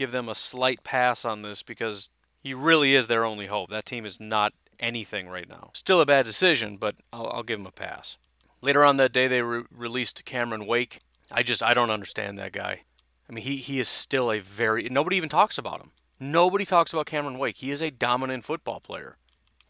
give 0.00 0.12
them 0.12 0.30
a 0.30 0.34
slight 0.34 0.82
pass 0.82 1.26
on 1.26 1.42
this 1.42 1.62
because 1.62 2.08
he 2.42 2.54
really 2.54 2.94
is 2.94 3.06
their 3.06 3.22
only 3.22 3.48
hope. 3.48 3.68
That 3.68 3.84
team 3.84 4.06
is 4.06 4.18
not 4.18 4.54
anything 4.78 5.28
right 5.28 5.46
now. 5.46 5.72
Still 5.74 6.00
a 6.00 6.06
bad 6.06 6.24
decision, 6.24 6.78
but 6.78 6.96
I'll, 7.12 7.26
I'll 7.26 7.42
give 7.42 7.58
him 7.58 7.66
a 7.66 7.70
pass. 7.70 8.16
Later 8.62 8.82
on 8.82 8.96
that 8.96 9.12
day, 9.12 9.28
they 9.28 9.42
re- 9.42 9.64
released 9.70 10.24
Cameron 10.24 10.66
Wake. 10.66 11.00
I 11.30 11.42
just 11.42 11.62
I 11.62 11.74
don't 11.74 11.90
understand 11.90 12.38
that 12.38 12.52
guy. 12.52 12.84
I 13.28 13.32
mean, 13.34 13.44
he 13.44 13.58
he 13.58 13.78
is 13.78 13.88
still 13.88 14.32
a 14.32 14.38
very 14.40 14.88
nobody 14.88 15.18
even 15.18 15.28
talks 15.28 15.58
about 15.58 15.82
him. 15.82 15.90
Nobody 16.18 16.64
talks 16.64 16.94
about 16.94 17.04
Cameron 17.04 17.38
Wake. 17.38 17.58
He 17.58 17.70
is 17.70 17.82
a 17.82 17.90
dominant 17.90 18.44
football 18.44 18.80
player. 18.80 19.18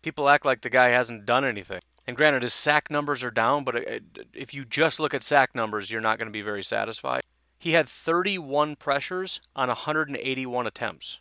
People 0.00 0.28
act 0.28 0.46
like 0.46 0.60
the 0.60 0.70
guy 0.70 0.90
hasn't 0.90 1.26
done 1.26 1.44
anything. 1.44 1.80
And 2.06 2.16
granted, 2.16 2.42
his 2.42 2.54
sack 2.54 2.88
numbers 2.88 3.24
are 3.24 3.32
down, 3.32 3.64
but 3.64 3.76
uh, 3.76 3.98
if 4.32 4.54
you 4.54 4.64
just 4.64 5.00
look 5.00 5.12
at 5.12 5.24
sack 5.24 5.56
numbers, 5.56 5.90
you're 5.90 6.00
not 6.00 6.18
going 6.18 6.28
to 6.28 6.32
be 6.32 6.40
very 6.40 6.62
satisfied. 6.62 7.22
He 7.60 7.72
had 7.72 7.90
31 7.90 8.76
pressures 8.76 9.42
on 9.54 9.68
181 9.68 10.66
attempts. 10.66 11.20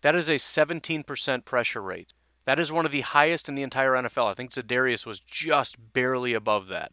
That 0.00 0.16
is 0.16 0.30
a 0.30 0.36
17% 0.36 1.44
pressure 1.44 1.82
rate. 1.82 2.14
That 2.46 2.58
is 2.58 2.72
one 2.72 2.86
of 2.86 2.92
the 2.92 3.02
highest 3.02 3.50
in 3.50 3.54
the 3.54 3.62
entire 3.62 3.92
NFL. 3.92 4.30
I 4.30 4.34
think 4.34 4.50
Za'Darius 4.50 5.04
was 5.04 5.20
just 5.20 5.92
barely 5.92 6.32
above 6.32 6.68
that. 6.68 6.92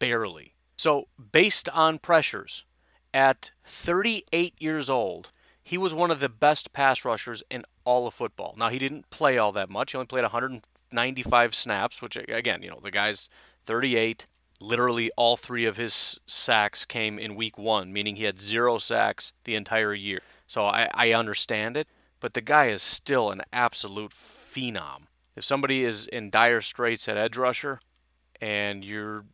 Barely. 0.00 0.54
So, 0.76 1.06
based 1.30 1.68
on 1.68 2.00
pressures, 2.00 2.64
at 3.14 3.52
38 3.62 4.54
years 4.58 4.90
old, 4.90 5.30
he 5.62 5.78
was 5.78 5.94
one 5.94 6.10
of 6.10 6.18
the 6.18 6.28
best 6.28 6.72
pass 6.72 7.04
rushers 7.04 7.44
in 7.48 7.64
all 7.84 8.08
of 8.08 8.14
football. 8.14 8.56
Now, 8.58 8.70
he 8.70 8.80
didn't 8.80 9.08
play 9.08 9.38
all 9.38 9.52
that 9.52 9.70
much. 9.70 9.92
He 9.92 9.98
only 9.98 10.06
played 10.06 10.22
195 10.22 11.54
snaps, 11.54 12.02
which, 12.02 12.16
again, 12.16 12.62
you 12.62 12.70
know, 12.70 12.80
the 12.82 12.90
guy's 12.90 13.28
38. 13.66 14.26
Literally, 14.62 15.10
all 15.16 15.36
three 15.36 15.64
of 15.64 15.76
his 15.76 16.18
sacks 16.26 16.84
came 16.84 17.18
in 17.18 17.34
week 17.34 17.58
one, 17.58 17.92
meaning 17.92 18.16
he 18.16 18.24
had 18.24 18.40
zero 18.40 18.78
sacks 18.78 19.32
the 19.44 19.54
entire 19.54 19.94
year. 19.94 20.20
So 20.46 20.64
I, 20.64 20.88
I 20.94 21.12
understand 21.12 21.76
it, 21.76 21.88
but 22.20 22.34
the 22.34 22.40
guy 22.40 22.68
is 22.68 22.82
still 22.82 23.30
an 23.30 23.42
absolute 23.52 24.12
phenom. 24.12 25.04
If 25.34 25.44
somebody 25.44 25.84
is 25.84 26.06
in 26.06 26.30
dire 26.30 26.60
straits 26.60 27.08
at 27.08 27.16
edge 27.16 27.36
rusher 27.36 27.80
and 28.40 28.84
you're 28.84 29.24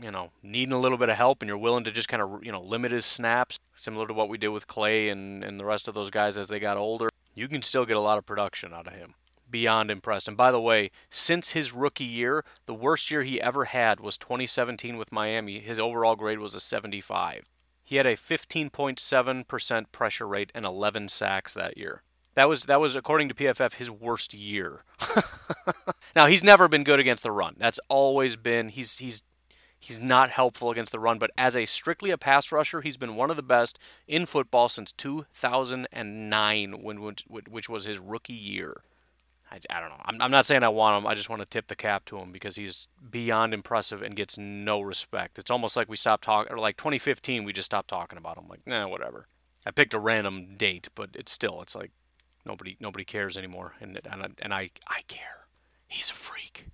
you 0.00 0.10
know, 0.10 0.30
needing 0.42 0.72
a 0.72 0.78
little 0.78 0.98
bit 0.98 1.08
of 1.08 1.16
help 1.16 1.42
and 1.42 1.48
you're 1.48 1.56
willing 1.56 1.84
to 1.84 1.90
just 1.90 2.08
kind 2.08 2.22
of, 2.22 2.44
you 2.44 2.52
know, 2.52 2.60
limit 2.60 2.92
his 2.92 3.06
snaps, 3.06 3.58
similar 3.74 4.06
to 4.06 4.12
what 4.12 4.28
we 4.28 4.38
did 4.38 4.48
with 4.48 4.66
Clay 4.66 5.08
and, 5.08 5.42
and 5.42 5.58
the 5.58 5.64
rest 5.64 5.88
of 5.88 5.94
those 5.94 6.10
guys 6.10 6.36
as 6.36 6.48
they 6.48 6.60
got 6.60 6.76
older, 6.76 7.08
you 7.34 7.48
can 7.48 7.62
still 7.62 7.86
get 7.86 7.96
a 7.96 8.00
lot 8.00 8.18
of 8.18 8.26
production 8.26 8.72
out 8.72 8.86
of 8.86 8.92
him. 8.92 9.14
Beyond 9.48 9.90
impressed. 9.90 10.28
And 10.28 10.36
by 10.36 10.50
the 10.50 10.60
way, 10.60 10.90
since 11.08 11.52
his 11.52 11.72
rookie 11.72 12.04
year, 12.04 12.44
the 12.66 12.74
worst 12.74 13.10
year 13.10 13.22
he 13.22 13.40
ever 13.40 13.66
had 13.66 14.00
was 14.00 14.18
2017 14.18 14.96
with 14.96 15.12
Miami. 15.12 15.60
His 15.60 15.78
overall 15.78 16.16
grade 16.16 16.40
was 16.40 16.54
a 16.54 16.60
75. 16.60 17.48
He 17.84 17.96
had 17.96 18.06
a 18.06 18.16
15.7% 18.16 19.92
pressure 19.92 20.26
rate 20.26 20.50
and 20.54 20.64
11 20.64 21.08
sacks 21.08 21.54
that 21.54 21.78
year. 21.78 22.02
That 22.34 22.48
was 22.48 22.64
that 22.64 22.80
was 22.80 22.94
according 22.94 23.28
to 23.28 23.34
PFF 23.34 23.74
his 23.74 23.90
worst 23.90 24.34
year. 24.34 24.84
now 26.16 26.26
he's 26.26 26.44
never 26.44 26.68
been 26.68 26.84
good 26.84 27.00
against 27.00 27.22
the 27.22 27.32
run. 27.32 27.54
That's 27.56 27.80
always 27.88 28.36
been 28.36 28.68
he's 28.68 28.98
he's 28.98 29.22
He's 29.78 29.98
not 30.00 30.30
helpful 30.30 30.70
against 30.70 30.90
the 30.90 30.98
run, 30.98 31.18
but 31.18 31.30
as 31.36 31.54
a 31.54 31.66
strictly 31.66 32.10
a 32.10 32.18
pass 32.18 32.50
rusher, 32.50 32.80
he's 32.80 32.96
been 32.96 33.14
one 33.14 33.30
of 33.30 33.36
the 33.36 33.42
best 33.42 33.78
in 34.08 34.26
football 34.26 34.68
since 34.68 34.90
2009, 34.92 36.82
when, 36.82 37.14
which 37.28 37.68
was 37.68 37.84
his 37.84 37.98
rookie 37.98 38.32
year. 38.32 38.82
I, 39.50 39.60
I 39.70 39.80
don't 39.80 39.90
know. 39.90 40.00
I'm, 40.04 40.20
I'm, 40.20 40.30
not 40.30 40.46
saying 40.46 40.62
I 40.62 40.68
want 40.68 40.98
him. 40.98 41.06
I 41.06 41.14
just 41.14 41.28
want 41.28 41.40
to 41.40 41.46
tip 41.46 41.68
the 41.68 41.76
cap 41.76 42.04
to 42.06 42.18
him 42.18 42.32
because 42.32 42.56
he's 42.56 42.88
beyond 43.10 43.54
impressive 43.54 44.02
and 44.02 44.16
gets 44.16 44.36
no 44.36 44.80
respect. 44.80 45.38
It's 45.38 45.50
almost 45.50 45.76
like 45.76 45.88
we 45.88 45.96
stopped 45.96 46.24
talking, 46.24 46.52
or 46.52 46.58
like 46.58 46.76
2015, 46.76 47.44
we 47.44 47.52
just 47.52 47.66
stopped 47.66 47.88
talking 47.88 48.18
about 48.18 48.38
him. 48.38 48.48
Like, 48.48 48.66
nah, 48.66 48.88
whatever. 48.88 49.28
I 49.64 49.70
picked 49.70 49.94
a 49.94 49.98
random 49.98 50.56
date, 50.56 50.88
but 50.94 51.10
it's 51.14 51.32
still, 51.32 51.60
it's 51.62 51.74
like 51.74 51.90
nobody 52.44 52.76
nobody 52.80 53.04
cares 53.04 53.36
anymore, 53.36 53.74
and 53.80 54.00
and 54.10 54.22
I, 54.22 54.28
and 54.40 54.54
I 54.54 54.70
I 54.88 55.00
care. 55.08 55.46
He's 55.88 56.10
a 56.10 56.14
freak. 56.14 56.66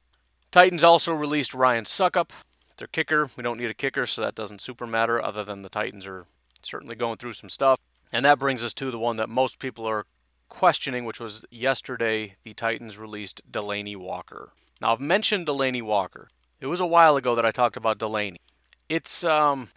Titans 0.51 0.85
also 0.85 1.13
released 1.15 1.55
Ryan 1.55 1.85
Succop, 1.85 2.31
their 2.77 2.87
kicker. 2.87 3.29
We 3.37 3.43
don't 3.43 3.59
need 3.59 3.71
a 3.71 3.75
kicker, 3.75 4.07
so 4.07 4.23
that 4.23 4.35
doesn't 4.35 4.61
super 4.61 4.87
matter, 4.87 5.23
other 5.23 5.45
than 5.45 5.63
the 5.63 5.69
Titans 5.69 6.07
are 6.07 6.27
certainly 6.63 6.95
going 6.95 7.17
through 7.17 7.33
some 7.35 7.49
stuff. 7.49 7.79
And 8.13 8.25
that 8.27 8.39
brings 8.39 8.63
us 8.63 8.75
to 8.75 8.91
the 8.91 8.99
one 8.99 9.17
that 9.17 9.31
most 9.31 9.59
people 9.59 9.87
are 9.87 10.05
questioning, 10.53 11.07
which 11.07 11.19
was 11.19 11.47
yesterday 11.51 12.37
the 12.43 12.53
Titans 12.53 12.99
released 12.99 13.41
Delanie 13.51 13.97
Walker. 13.97 14.53
Now, 14.83 14.93
I've 14.93 15.01
mentioned 15.01 15.47
Delanie 15.47 15.83
Walker. 15.83 16.29
It 16.61 16.67
was 16.67 16.79
a 16.79 16.87
while 16.87 17.17
ago 17.17 17.35
that 17.35 17.47
I 17.47 17.51
talked 17.51 17.79
about 17.79 17.99
Delanie. 17.99 18.37
It's 18.87 19.25
um, 19.25 19.71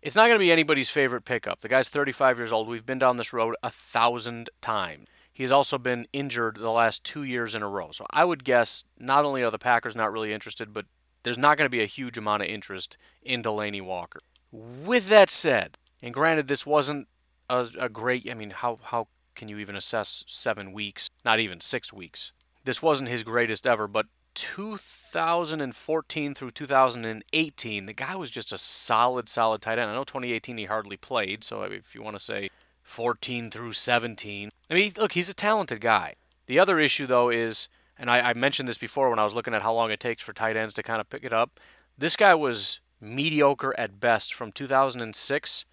it's 0.00 0.14
not 0.14 0.26
going 0.28 0.36
to 0.36 0.44
be 0.44 0.52
anybody's 0.52 0.90
favorite 0.90 1.24
pickup. 1.24 1.60
The 1.60 1.68
guy's 1.68 1.88
35 1.88 2.38
years 2.38 2.52
old. 2.52 2.68
We've 2.68 2.86
been 2.86 3.00
down 3.00 3.16
this 3.16 3.32
road 3.32 3.56
a 3.64 3.70
thousand 3.70 4.48
times. 4.60 5.08
He's 5.32 5.50
also 5.50 5.76
been 5.76 6.06
injured 6.12 6.56
the 6.56 6.70
last 6.70 7.02
two 7.02 7.24
years 7.24 7.56
in 7.56 7.62
a 7.62 7.68
row. 7.68 7.90
So 7.90 8.06
I 8.10 8.24
would 8.24 8.44
guess 8.44 8.84
not 8.96 9.24
only 9.24 9.42
are 9.42 9.50
the 9.50 9.58
Packers 9.58 9.96
not 9.96 10.12
really 10.12 10.32
interested, 10.32 10.72
but 10.72 10.86
there's 11.24 11.38
not 11.38 11.58
going 11.58 11.66
to 11.66 11.76
be 11.76 11.82
a 11.82 11.86
huge 11.86 12.16
amount 12.16 12.42
of 12.42 12.48
interest 12.48 12.96
in 13.22 13.42
Delanie 13.42 13.82
Walker. 13.82 14.20
With 14.52 15.08
that 15.08 15.30
said, 15.30 15.78
and 16.00 16.14
granted, 16.14 16.46
this 16.46 16.64
wasn't 16.64 17.08
a, 17.50 17.66
a 17.76 17.88
great. 17.88 18.30
I 18.30 18.34
mean, 18.34 18.50
how 18.50 18.78
how 18.84 19.08
can 19.34 19.48
you 19.48 19.58
even 19.58 19.76
assess 19.76 20.24
seven 20.26 20.72
weeks? 20.72 21.10
Not 21.24 21.40
even 21.40 21.60
six 21.60 21.92
weeks. 21.92 22.32
This 22.64 22.82
wasn't 22.82 23.10
his 23.10 23.24
greatest 23.24 23.66
ever, 23.66 23.88
but 23.88 24.06
2014 24.34 26.34
through 26.34 26.50
2018, 26.50 27.86
the 27.86 27.92
guy 27.92 28.16
was 28.16 28.30
just 28.30 28.52
a 28.52 28.58
solid, 28.58 29.28
solid 29.28 29.60
tight 29.60 29.78
end. 29.78 29.90
I 29.90 29.94
know 29.94 30.04
2018 30.04 30.58
he 30.58 30.64
hardly 30.66 30.96
played, 30.96 31.44
so 31.44 31.62
if 31.62 31.94
you 31.94 32.02
want 32.02 32.16
to 32.16 32.22
say 32.22 32.50
14 32.82 33.50
through 33.50 33.72
17, 33.72 34.50
I 34.70 34.74
mean, 34.74 34.92
look, 34.96 35.12
he's 35.12 35.30
a 35.30 35.34
talented 35.34 35.80
guy. 35.80 36.14
The 36.46 36.58
other 36.58 36.78
issue, 36.78 37.06
though, 37.06 37.30
is 37.30 37.68
and 37.98 38.10
I, 38.10 38.30
I 38.30 38.34
mentioned 38.34 38.68
this 38.68 38.78
before 38.78 39.10
when 39.10 39.18
I 39.18 39.24
was 39.24 39.34
looking 39.34 39.54
at 39.54 39.62
how 39.62 39.72
long 39.72 39.90
it 39.90 40.00
takes 40.00 40.22
for 40.22 40.32
tight 40.32 40.56
ends 40.56 40.74
to 40.74 40.82
kind 40.82 41.00
of 41.00 41.08
pick 41.08 41.24
it 41.24 41.32
up. 41.32 41.60
This 41.96 42.16
guy 42.16 42.34
was 42.34 42.80
mediocre 43.00 43.78
at 43.78 44.00
best 44.00 44.34
from 44.34 44.50
2006 44.50 45.64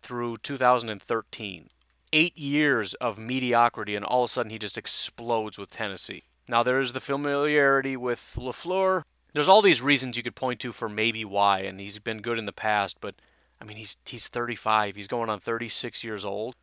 through 0.00 0.36
2013. 0.38 1.68
Eight 2.12 2.36
years 2.38 2.94
of 2.94 3.18
mediocrity, 3.18 3.96
and 3.96 4.04
all 4.04 4.24
of 4.24 4.30
a 4.30 4.32
sudden 4.32 4.50
he 4.50 4.58
just 4.58 4.78
explodes 4.78 5.58
with 5.58 5.70
Tennessee. 5.70 6.24
Now 6.48 6.62
there's 6.62 6.92
the 6.92 7.00
familiarity 7.00 7.96
with 7.96 8.34
LaFleur. 8.36 9.02
There's 9.32 9.48
all 9.48 9.62
these 9.62 9.82
reasons 9.82 10.16
you 10.16 10.22
could 10.22 10.36
point 10.36 10.60
to 10.60 10.72
for 10.72 10.88
maybe 10.88 11.24
why, 11.24 11.60
and 11.60 11.80
he's 11.80 11.98
been 11.98 12.22
good 12.22 12.38
in 12.38 12.46
the 12.46 12.52
past, 12.52 13.00
but 13.00 13.16
I 13.60 13.64
mean 13.64 13.76
he's 13.76 13.96
he's 14.04 14.28
35. 14.28 14.96
He's 14.96 15.08
going 15.08 15.28
on 15.28 15.40
36 15.40 16.04
years 16.04 16.24
old, 16.24 16.54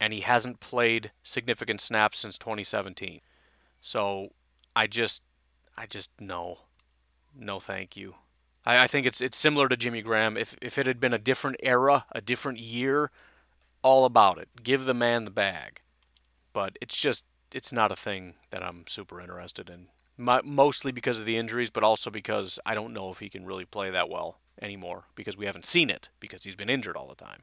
and 0.00 0.12
he 0.12 0.20
hasn't 0.20 0.60
played 0.60 1.10
significant 1.22 1.80
snaps 1.80 2.18
since 2.18 2.38
2017. 2.38 3.20
So 3.80 4.30
I 4.76 4.86
just, 4.86 5.22
I 5.76 5.86
just 5.86 6.10
no, 6.20 6.58
no, 7.36 7.58
thank 7.58 7.96
you. 7.96 8.14
I, 8.64 8.84
I 8.84 8.86
think 8.86 9.06
it's 9.06 9.20
it's 9.20 9.36
similar 9.36 9.68
to 9.68 9.76
Jimmy 9.76 10.02
Graham. 10.02 10.36
If 10.36 10.56
if 10.60 10.78
it 10.78 10.86
had 10.86 11.00
been 11.00 11.14
a 11.14 11.18
different 11.18 11.56
era, 11.62 12.06
a 12.12 12.20
different 12.20 12.58
year, 12.58 13.10
all 13.84 14.04
about 14.04 14.38
it. 14.38 14.48
Give 14.64 14.84
the 14.84 14.94
man 14.94 15.24
the 15.24 15.30
bag. 15.30 15.82
But 16.52 16.76
it's 16.80 16.96
just 16.96 17.24
it's 17.52 17.72
not 17.72 17.92
a 17.92 17.96
thing 17.96 18.34
that 18.50 18.64
I'm 18.64 18.84
super 18.88 19.20
interested 19.20 19.70
in. 19.70 19.86
My, 20.16 20.40
mostly 20.42 20.90
because 20.90 21.20
of 21.20 21.26
the 21.26 21.36
injuries, 21.36 21.70
but 21.70 21.84
also 21.84 22.10
because 22.10 22.58
I 22.66 22.74
don't 22.74 22.92
know 22.92 23.10
if 23.10 23.18
he 23.18 23.28
can 23.28 23.46
really 23.46 23.64
play 23.64 23.90
that 23.90 24.08
well 24.08 24.38
anymore 24.60 25.04
because 25.14 25.36
we 25.36 25.46
haven't 25.46 25.66
seen 25.66 25.90
it 25.90 26.08
because 26.18 26.44
he's 26.44 26.56
been 26.56 26.70
injured 26.70 26.96
all 26.96 27.08
the 27.08 27.14
time. 27.14 27.42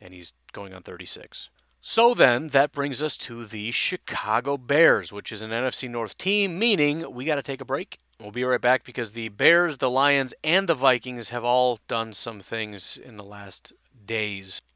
And 0.00 0.12
he's 0.12 0.32
going 0.52 0.74
on 0.74 0.82
36. 0.82 1.50
So 1.80 2.14
then, 2.14 2.48
that 2.48 2.72
brings 2.72 3.02
us 3.02 3.16
to 3.18 3.44
the 3.44 3.70
Chicago 3.70 4.56
Bears, 4.56 5.12
which 5.12 5.30
is 5.30 5.42
an 5.42 5.50
NFC 5.50 5.88
North 5.90 6.16
team, 6.16 6.58
meaning 6.58 7.12
we 7.12 7.26
got 7.26 7.34
to 7.34 7.42
take 7.42 7.60
a 7.60 7.64
break. 7.66 7.98
We'll 8.18 8.30
be 8.30 8.44
right 8.44 8.60
back 8.60 8.84
because 8.84 9.12
the 9.12 9.28
Bears, 9.28 9.78
the 9.78 9.90
Lions, 9.90 10.32
and 10.42 10.66
the 10.66 10.74
Vikings 10.74 11.28
have 11.28 11.44
all 11.44 11.80
done 11.86 12.14
some 12.14 12.40
things 12.40 12.96
in 12.96 13.18
the 13.18 13.24
last 13.24 13.74
days. 14.06 14.62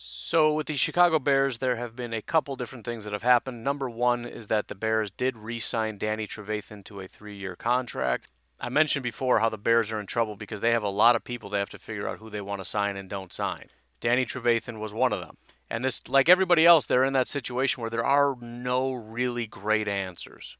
So, 0.00 0.52
with 0.52 0.68
the 0.68 0.76
Chicago 0.76 1.18
Bears, 1.18 1.58
there 1.58 1.74
have 1.74 1.96
been 1.96 2.14
a 2.14 2.22
couple 2.22 2.54
different 2.54 2.84
things 2.84 3.02
that 3.02 3.12
have 3.12 3.24
happened. 3.24 3.64
Number 3.64 3.90
one 3.90 4.24
is 4.24 4.46
that 4.46 4.68
the 4.68 4.76
Bears 4.76 5.10
did 5.10 5.36
re 5.36 5.58
sign 5.58 5.98
Danny 5.98 6.24
Trevathan 6.24 6.84
to 6.84 7.00
a 7.00 7.08
three 7.08 7.34
year 7.34 7.56
contract. 7.56 8.28
I 8.60 8.68
mentioned 8.68 9.02
before 9.02 9.40
how 9.40 9.48
the 9.48 9.58
Bears 9.58 9.90
are 9.90 9.98
in 9.98 10.06
trouble 10.06 10.36
because 10.36 10.60
they 10.60 10.70
have 10.70 10.84
a 10.84 10.88
lot 10.88 11.16
of 11.16 11.24
people 11.24 11.50
they 11.50 11.58
have 11.58 11.70
to 11.70 11.80
figure 11.80 12.06
out 12.06 12.20
who 12.20 12.30
they 12.30 12.40
want 12.40 12.60
to 12.60 12.64
sign 12.64 12.96
and 12.96 13.10
don't 13.10 13.32
sign. 13.32 13.70
Danny 14.00 14.24
Trevathan 14.24 14.78
was 14.78 14.94
one 14.94 15.12
of 15.12 15.18
them. 15.18 15.36
And 15.68 15.84
this, 15.84 16.08
like 16.08 16.28
everybody 16.28 16.64
else, 16.64 16.86
they're 16.86 17.04
in 17.04 17.12
that 17.14 17.26
situation 17.26 17.80
where 17.80 17.90
there 17.90 18.04
are 18.04 18.36
no 18.40 18.92
really 18.92 19.48
great 19.48 19.88
answers. 19.88 20.56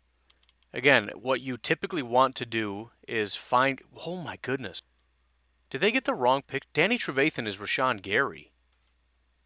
Again, 0.75 1.11
what 1.15 1.43
you 1.43 1.57
typically 1.57 2.03
want 2.03 2.35
to 2.37 2.45
do 2.45 2.91
is 3.07 3.37
find. 3.37 3.81
Oh 4.05 4.17
my 4.17 4.37
goodness. 4.43 4.83
Did 5.71 5.81
they 5.81 5.93
get 5.93 6.07
the 6.07 6.15
wrong 6.15 6.43
pick? 6.45 6.65
Danny 6.73 6.99
Trevathan 6.99 7.47
is 7.47 7.59
Rashan 7.59 8.03
Gary. 8.03 8.51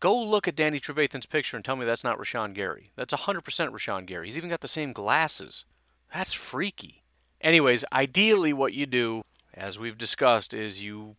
Go 0.02 0.20
look 0.20 0.48
at 0.48 0.56
Danny 0.56 0.80
Trevathan's 0.80 1.26
picture 1.26 1.56
and 1.56 1.64
tell 1.64 1.76
me 1.76 1.86
that's 1.86 2.02
not 2.02 2.18
Rashan 2.18 2.54
Gary. 2.54 2.90
That's 2.96 3.14
100% 3.14 3.40
Rashan 3.44 4.04
Gary. 4.04 4.26
He's 4.26 4.36
even 4.36 4.50
got 4.50 4.60
the 4.60 4.66
same 4.66 4.92
glasses. 4.92 5.64
That's 6.12 6.32
freaky. 6.32 7.04
Anyways, 7.40 7.84
ideally, 7.92 8.52
what 8.52 8.72
you 8.72 8.84
do, 8.84 9.22
as 9.54 9.78
we've 9.78 9.96
discussed, 9.96 10.52
is 10.52 10.82
you 10.82 11.14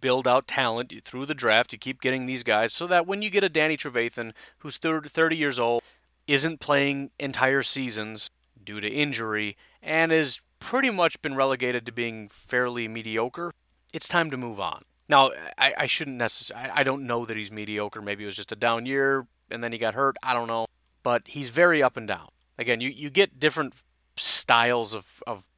build 0.00 0.26
out 0.26 0.48
talent 0.48 0.92
through 1.04 1.26
the 1.26 1.34
draft. 1.34 1.72
You 1.72 1.78
keep 1.78 2.00
getting 2.00 2.26
these 2.26 2.42
guys 2.42 2.72
so 2.72 2.88
that 2.88 3.06
when 3.06 3.22
you 3.22 3.30
get 3.30 3.44
a 3.44 3.48
Danny 3.48 3.76
Trevathan 3.76 4.32
who's 4.58 4.78
30 4.78 5.36
years 5.36 5.60
old, 5.60 5.80
isn't 6.26 6.58
playing 6.58 7.12
entire 7.20 7.62
seasons 7.62 8.28
due 8.64 8.80
to 8.80 8.88
injury, 8.88 9.56
and 9.80 10.10
has 10.10 10.40
pretty 10.58 10.90
much 10.90 11.22
been 11.22 11.36
relegated 11.36 11.86
to 11.86 11.92
being 11.92 12.28
fairly 12.28 12.88
mediocre, 12.88 13.52
it's 13.92 14.08
time 14.08 14.32
to 14.32 14.36
move 14.36 14.58
on. 14.58 14.82
Now, 15.10 15.32
I, 15.58 15.74
I 15.76 15.86
shouldn't 15.86 16.18
necessarily, 16.18 16.70
I 16.70 16.84
don't 16.84 17.04
know 17.04 17.26
that 17.26 17.36
he's 17.36 17.50
mediocre. 17.50 18.00
Maybe 18.00 18.22
it 18.22 18.26
was 18.26 18.36
just 18.36 18.52
a 18.52 18.56
down 18.56 18.86
year 18.86 19.26
and 19.50 19.62
then 19.62 19.72
he 19.72 19.78
got 19.78 19.94
hurt. 19.94 20.16
I 20.22 20.32
don't 20.34 20.46
know. 20.46 20.66
But 21.02 21.22
he's 21.26 21.48
very 21.48 21.82
up 21.82 21.96
and 21.96 22.06
down. 22.06 22.28
Again, 22.56 22.80
you, 22.80 22.90
you 22.90 23.10
get 23.10 23.40
different 23.40 23.74
styles 24.16 24.94
of, 24.94 25.20
of 25.26 25.48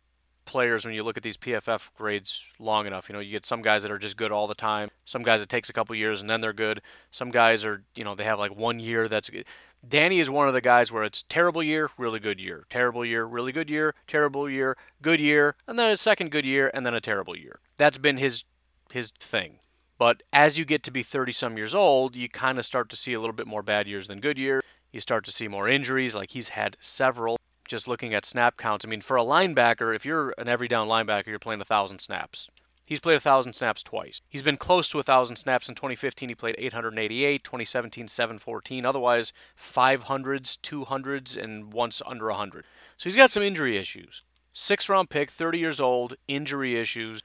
players 0.47 0.87
when 0.87 0.95
you 0.95 1.03
look 1.03 1.19
at 1.19 1.23
these 1.23 1.37
PFF 1.37 1.91
grades 1.95 2.43
long 2.59 2.87
enough. 2.87 3.11
You 3.11 3.13
know, 3.13 3.21
you 3.21 3.31
get 3.31 3.45
some 3.45 3.61
guys 3.61 3.83
that 3.83 3.93
are 3.93 3.99
just 3.99 4.17
good 4.17 4.33
all 4.33 4.47
the 4.47 4.55
time. 4.55 4.89
Some 5.05 5.23
guys 5.23 5.43
it 5.43 5.51
takes 5.51 5.69
a 5.69 5.75
couple 5.75 5.95
years 5.97 6.23
and 6.23 6.31
then 6.31 6.41
they're 6.41 6.55
good. 6.55 6.81
Some 7.11 7.31
guys 7.31 7.63
are, 7.63 7.85
you 7.95 8.05
know, 8.05 8.15
they 8.15 8.25
have 8.25 8.39
like 8.39 8.57
one 8.57 8.81
year 8.81 9.07
that's 9.07 9.29
good. 9.29 9.45
Danny 9.87 10.19
is 10.19 10.31
one 10.31 10.49
of 10.49 10.55
the 10.55 10.61
guys 10.63 10.91
where 10.91 11.03
it's 11.03 11.25
terrible 11.29 11.63
year, 11.63 11.91
really 11.99 12.21
good 12.21 12.41
year, 12.41 12.65
terrible 12.71 13.05
year, 13.05 13.25
really 13.25 13.53
good 13.53 13.69
year, 13.69 13.95
terrible 14.07 14.49
year, 14.49 14.79
good 15.03 15.21
year, 15.21 15.57
and 15.67 15.79
then 15.79 15.91
a 15.91 15.97
second 15.97 16.31
good 16.31 16.47
year, 16.47 16.71
and 16.73 16.87
then 16.87 16.95
a 16.95 17.01
terrible 17.01 17.37
year. 17.37 17.59
That's 17.77 17.99
been 17.99 18.17
his 18.17 18.45
his 18.93 19.11
thing. 19.11 19.59
But 19.99 20.23
as 20.33 20.59
you 20.59 20.65
get 20.65 20.83
to 20.85 20.91
be 20.91 21.03
30 21.03 21.33
some 21.33 21.57
years 21.57 21.75
old, 21.75 22.17
you 22.17 22.29
kind 22.29 22.59
of 22.59 22.67
start 22.67 22.89
to 22.89 22.97
see 22.97 23.13
a 23.13 23.21
little 23.21 23.35
bit 23.35 23.47
more 23.47 23.63
bad 23.63 23.87
years 23.87 24.09
than 24.09 24.21
good 24.21 24.39
years. 24.39 24.63
You 24.91 25.01
start 25.01 25.25
to 25.27 25.33
see 25.33 25.49
more 25.49 25.69
injuries, 25.69 26.15
like 26.15 26.33
he's 26.33 26.51
had 26.51 26.77
several. 26.81 27.39
Just 27.69 27.87
looking 27.89 28.13
at 28.13 28.27
snap 28.27 28.57
counts, 28.57 28.85
I 28.85 28.89
mean, 28.89 29.01
for 29.01 29.17
a 29.17 29.23
linebacker, 29.23 29.95
if 29.95 30.05
you're 30.05 30.35
an 30.37 30.49
every 30.49 30.69
down 30.69 30.89
linebacker, 30.89 31.29
you're 31.29 31.39
playing 31.39 31.61
a 31.61 31.65
thousand 31.65 32.01
snaps. 32.01 32.51
He's 32.85 33.01
played 33.01 33.17
a 33.17 33.21
thousand 33.21 33.55
snaps 33.55 33.83
twice. 33.83 34.21
He's 34.29 34.43
been 34.43 34.57
close 34.57 34.89
to 34.91 34.99
a 34.99 35.03
thousand 35.03 35.37
snaps 35.37 35.69
in 35.69 35.75
2015. 35.75 36.29
He 36.29 36.35
played 36.35 36.57
888, 36.59 37.45
2017 37.45 38.09
714. 38.09 38.85
Otherwise, 38.85 39.33
500s, 39.57 40.59
200s, 40.61 41.43
and 41.43 41.73
once 41.73 42.03
under 42.05 42.27
100. 42.27 42.65
So 42.97 43.09
he's 43.09 43.17
got 43.17 43.31
some 43.31 43.43
injury 43.43 43.79
issues. 43.79 44.23
Six 44.53 44.89
round 44.89 45.09
pick, 45.09 45.31
30 45.31 45.59
years 45.59 45.81
old, 45.81 46.17
injury 46.29 46.77
issues 46.77 47.23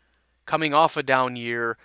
coming 0.47 0.73
off 0.73 0.97
a 0.97 1.03
down 1.03 1.35
year 1.35 1.77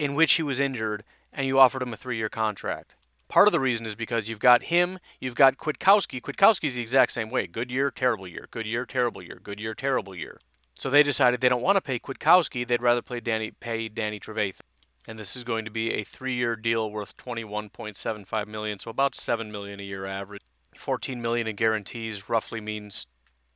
in 0.00 0.16
which 0.16 0.32
he 0.32 0.42
was 0.42 0.58
injured, 0.58 1.04
and 1.32 1.46
you 1.46 1.60
offered 1.60 1.82
him 1.82 1.92
a 1.92 1.96
three 1.96 2.16
year 2.16 2.28
contract. 2.28 2.96
Part 3.28 3.46
of 3.46 3.52
the 3.52 3.60
reason 3.60 3.86
is 3.86 3.94
because 3.94 4.28
you've 4.28 4.40
got 4.40 4.64
him, 4.64 4.98
you've 5.20 5.34
got 5.34 5.56
Kwiatkowski. 5.56 6.20
Kwiatkowski's 6.20 6.74
the 6.74 6.80
exact 6.80 7.12
same 7.12 7.30
way. 7.30 7.46
Good 7.46 7.70
year, 7.70 7.90
terrible 7.90 8.26
year. 8.26 8.48
Good 8.50 8.66
year, 8.66 8.84
terrible 8.84 9.22
year. 9.22 9.38
Good 9.42 9.60
year, 9.60 9.74
terrible 9.74 10.14
year. 10.14 10.40
So 10.74 10.90
they 10.90 11.02
decided 11.02 11.40
they 11.40 11.48
don't 11.48 11.62
want 11.62 11.76
to 11.76 11.80
pay 11.80 11.98
Kwiatkowski. 11.98 12.66
They'd 12.66 12.82
rather 12.82 13.02
play 13.02 13.20
Danny, 13.20 13.50
pay 13.50 13.88
Danny 13.88 14.20
Trevathan. 14.20 14.60
And 15.08 15.18
this 15.18 15.36
is 15.36 15.44
going 15.44 15.64
to 15.64 15.70
be 15.70 15.92
a 15.92 16.04
three-year 16.04 16.56
deal 16.56 16.90
worth 16.90 17.16
21.75 17.16 18.46
million, 18.48 18.78
so 18.80 18.90
about 18.90 19.14
7 19.14 19.52
million 19.52 19.78
a 19.78 19.84
year 19.84 20.04
average. 20.04 20.42
14 20.76 21.22
million 21.22 21.46
in 21.46 21.56
guarantees 21.56 22.28
roughly 22.28 22.60
means 22.60 23.06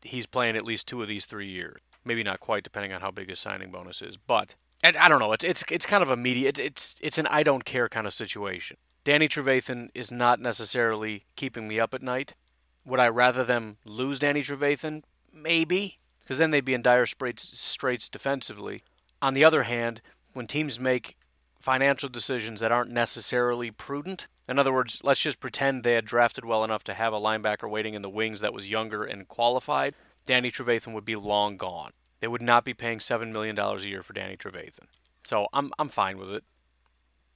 he's 0.03 0.27
playing 0.27 0.57
at 0.57 0.64
least 0.64 0.87
two 0.87 1.03
of 1.03 1.09
these 1.09 1.27
three 1.27 1.49
years. 1.49 1.81
Maybe 2.11 2.25
not 2.25 2.40
quite, 2.40 2.64
depending 2.64 2.92
on 2.92 3.03
how 3.03 3.12
big 3.12 3.29
his 3.29 3.38
signing 3.38 3.70
bonus 3.70 4.03
is. 4.03 4.16
But 4.16 4.57
and 4.83 4.96
I 4.96 5.07
don't 5.07 5.20
know. 5.20 5.33
It's 5.33 5.44
it's 5.44 5.62
it's 5.70 5.87
kind 5.87 6.03
of 6.03 6.11
a 6.11 6.16
media. 6.16 6.51
it's 6.59 6.99
it's 7.01 7.18
an 7.18 7.29
I 7.29 7.44
don't 7.44 7.64
care 7.64 7.88
kind 7.88 8.05
of 8.05 8.12
situation. 8.12 8.79
Danny 9.05 9.29
Trevathan 9.29 9.90
is 9.94 10.11
not 10.11 10.40
necessarily 10.40 11.25
keeping 11.37 11.68
me 11.68 11.79
up 11.79 11.94
at 11.94 12.03
night. 12.03 12.35
Would 12.85 12.99
I 12.99 13.07
rather 13.07 13.44
them 13.44 13.77
lose 13.85 14.18
Danny 14.18 14.42
Trevathan? 14.42 15.05
Maybe, 15.33 16.01
because 16.18 16.38
then 16.38 16.51
they'd 16.51 16.64
be 16.64 16.75
in 16.75 16.83
dire 16.83 17.07
straits, 17.07 17.57
straits 17.57 18.09
defensively. 18.09 18.83
On 19.23 19.33
the 19.33 19.44
other 19.44 19.62
hand, 19.62 20.01
when 20.33 20.49
teams 20.49 20.81
make 20.81 21.16
financial 21.61 22.09
decisions 22.09 22.59
that 22.59 22.73
aren't 22.73 22.90
necessarily 22.90 23.70
prudent, 23.70 24.27
in 24.49 24.59
other 24.59 24.73
words, 24.73 25.01
let's 25.05 25.20
just 25.20 25.38
pretend 25.38 25.85
they 25.85 25.94
had 25.94 26.07
drafted 26.07 26.44
well 26.44 26.64
enough 26.64 26.83
to 26.83 26.94
have 26.94 27.12
a 27.12 27.20
linebacker 27.20 27.70
waiting 27.70 27.94
in 27.94 28.03
the 28.03 28.11
wings 28.11 28.40
that 28.40 28.53
was 28.53 28.68
younger 28.68 29.05
and 29.05 29.29
qualified, 29.29 29.94
Danny 30.27 30.51
Trevathan 30.51 30.92
would 30.92 31.05
be 31.05 31.16
long 31.16 31.57
gone. 31.57 31.92
They 32.20 32.28
would 32.28 32.42
not 32.42 32.64
be 32.64 32.74
paying 32.74 32.98
$7 32.98 33.33
million 33.33 33.59
a 33.59 33.78
year 33.78 34.02
for 34.02 34.12
Danny 34.12 34.37
Trevathan. 34.37 34.87
So 35.24 35.46
I'm, 35.52 35.72
I'm 35.78 35.88
fine 35.88 36.18
with 36.18 36.30
it, 36.30 36.44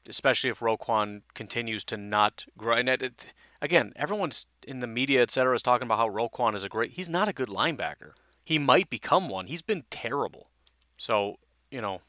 especially 0.09 0.51
if 0.51 0.61
Roquan 0.61 1.23
continues 1.35 1.85
to 1.87 1.97
not 1.97 2.45
grow. 2.57 2.77
And 2.77 2.89
it, 2.89 3.03
it, 3.03 3.35
again, 3.61 3.93
everyone's 3.97 4.47
in 4.67 4.81
the 4.81 4.87
media, 4.87 5.23
et 5.23 5.31
cetera, 5.31 5.55
is 5.55 5.63
talking 5.63 5.87
about 5.87 5.99
how 5.99 6.09
Roquan 6.09 6.55
is 6.55 6.65
a 6.65 6.69
great. 6.69 6.93
He's 6.93 7.09
not 7.09 7.29
a 7.29 7.33
good 7.33 7.49
linebacker. 7.49 8.13
He 8.45 8.59
might 8.59 8.91
become 8.91 9.29
one. 9.29 9.47
He's 9.47 9.63
been 9.63 9.85
terrible. 9.91 10.51
So, 10.97 11.37
you 11.71 11.81
know, 11.81 12.03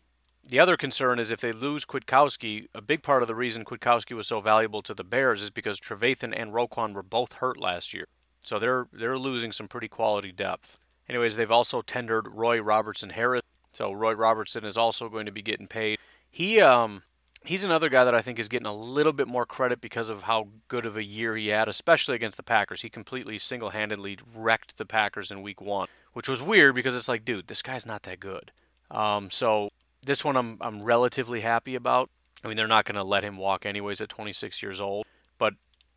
the 0.48 0.60
other 0.60 0.78
concern 0.78 1.18
is 1.18 1.32
if 1.32 1.42
they 1.42 1.52
lose 1.52 1.86
Kwiatkowski, 1.86 2.68
a 2.76 2.82
big 2.82 3.02
part 3.02 3.22
of 3.22 3.28
the 3.28 3.36
reason 3.36 3.66
Kwiatkowski 3.66 4.16
was 4.16 4.28
so 4.28 4.42
valuable 4.42 4.82
to 4.84 4.94
the 4.94 5.04
Bears 5.04 5.42
is 5.42 5.50
because 5.50 5.80
Trevathan 5.80 6.34
and 6.36 6.52
Roquan 6.52 6.94
were 6.94 7.04
both 7.04 7.34
hurt 7.34 7.60
last 7.60 7.94
year. 7.94 8.08
So 8.44 8.60
they're 8.60 8.88
they're 8.94 9.18
losing 9.18 9.52
some 9.52 9.68
pretty 9.68 9.88
quality 9.88 10.32
depth. 10.32 10.78
Anyways, 11.08 11.36
they've 11.36 11.52
also 11.52 11.82
tendered 11.82 12.28
Roy 12.30 12.60
Robertson 12.60 13.12
Harris. 13.12 13.44
So 13.70 13.92
Roy 13.92 14.14
Robertson 14.14 14.64
is 14.64 14.78
also 14.78 15.10
going 15.10 15.26
to 15.26 15.32
be 15.32 15.42
getting 15.42 15.68
paid. 15.68 16.00
He 16.30 16.60
um 16.62 17.04
he's 17.44 17.64
another 17.64 17.90
guy 17.90 18.04
that 18.04 18.16
I 18.16 18.22
think 18.22 18.40
is 18.40 18.48
getting 18.48 18.68
a 18.68 18.74
little 18.76 19.14
bit 19.14 19.28
more 19.28 19.46
credit 19.46 19.82
because 19.82 20.10
of 20.10 20.24
how 20.24 20.48
good 20.68 20.86
of 20.86 20.98
a 20.98 21.04
year 21.04 21.36
he 21.36 21.48
had, 21.48 21.68
especially 21.68 22.16
against 22.16 22.38
the 22.38 22.44
Packers. 22.44 22.82
He 22.82 22.90
completely 22.90 23.38
single-handedly 23.38 24.20
wrecked 24.36 24.78
the 24.78 24.86
Packers 24.86 25.32
in 25.32 25.42
Week 25.42 25.62
One, 25.62 25.88
which 26.14 26.28
was 26.28 26.42
weird 26.42 26.76
because 26.76 26.96
it's 26.96 27.08
like, 27.08 27.24
dude, 27.26 27.48
this 27.48 27.62
guy's 27.62 27.86
not 27.86 28.04
that 28.04 28.20
good. 28.20 28.52
Um, 28.90 29.30
so 29.30 29.70
this 30.06 30.24
one 30.24 30.38
I'm 30.38 30.58
I'm 30.62 30.84
relatively 30.84 31.42
happy 31.42 31.76
about. 31.76 32.10
I 32.44 32.48
mean, 32.48 32.58
they're 32.58 32.68
not 32.68 32.86
going 32.86 32.96
to 32.96 33.04
let 33.04 33.24
him 33.24 33.38
walk 33.38 33.66
anyways 33.66 34.02
at 34.02 34.10
26 34.10 34.62
years 34.62 34.80
old, 34.80 35.06
but 35.38 35.54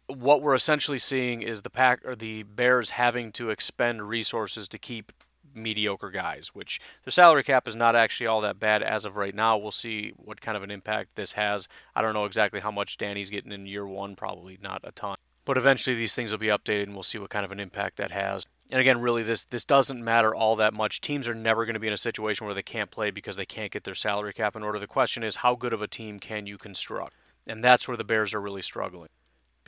what 0.08 0.42
we're 0.42 0.54
essentially 0.54 0.98
seeing 0.98 1.42
is 1.42 1.62
the 1.62 1.70
pack 1.70 2.04
or 2.04 2.16
the 2.16 2.42
Bears 2.42 2.90
having 2.90 3.30
to 3.32 3.50
expend 3.50 4.08
resources 4.08 4.66
to 4.68 4.78
keep 4.78 5.12
mediocre 5.54 6.10
guys, 6.10 6.48
which 6.54 6.80
the 7.04 7.10
salary 7.10 7.42
cap 7.42 7.68
is 7.68 7.76
not 7.76 7.94
actually 7.96 8.26
all 8.26 8.40
that 8.40 8.60
bad 8.60 8.82
as 8.82 9.04
of 9.04 9.16
right 9.16 9.34
now. 9.34 9.56
We'll 9.56 9.70
see 9.70 10.12
what 10.16 10.40
kind 10.40 10.56
of 10.56 10.62
an 10.62 10.70
impact 10.70 11.16
this 11.16 11.32
has. 11.34 11.68
I 11.94 12.02
don't 12.02 12.14
know 12.14 12.24
exactly 12.24 12.60
how 12.60 12.70
much 12.70 12.96
Danny's 12.96 13.30
getting 13.30 13.52
in 13.52 13.66
year 13.66 13.86
one, 13.86 14.14
probably 14.14 14.58
not 14.62 14.80
a 14.84 14.92
ton. 14.92 15.16
But 15.44 15.56
eventually 15.56 15.96
these 15.96 16.14
things 16.14 16.30
will 16.30 16.38
be 16.38 16.48
updated 16.48 16.84
and 16.84 16.94
we'll 16.94 17.02
see 17.02 17.18
what 17.18 17.30
kind 17.30 17.44
of 17.44 17.52
an 17.52 17.60
impact 17.60 17.96
that 17.96 18.10
has. 18.10 18.44
And 18.70 18.80
again, 18.80 19.00
really 19.00 19.22
this 19.22 19.46
this 19.46 19.64
doesn't 19.64 20.04
matter 20.04 20.34
all 20.34 20.56
that 20.56 20.74
much. 20.74 21.00
Teams 21.00 21.26
are 21.26 21.34
never 21.34 21.64
going 21.64 21.74
to 21.74 21.80
be 21.80 21.86
in 21.86 21.92
a 21.92 21.98
situation 21.98 22.46
where 22.46 22.54
they 22.54 22.62
can't 22.62 22.90
play 22.90 23.10
because 23.10 23.36
they 23.36 23.46
can't 23.46 23.72
get 23.72 23.84
their 23.84 23.94
salary 23.94 24.34
cap 24.34 24.54
in 24.56 24.62
order. 24.62 24.78
The 24.78 24.86
question 24.86 25.22
is 25.22 25.36
how 25.36 25.54
good 25.54 25.72
of 25.72 25.80
a 25.80 25.88
team 25.88 26.18
can 26.18 26.46
you 26.46 26.58
construct? 26.58 27.14
And 27.46 27.64
that's 27.64 27.88
where 27.88 27.96
the 27.96 28.04
Bears 28.04 28.34
are 28.34 28.42
really 28.42 28.60
struggling 28.60 29.08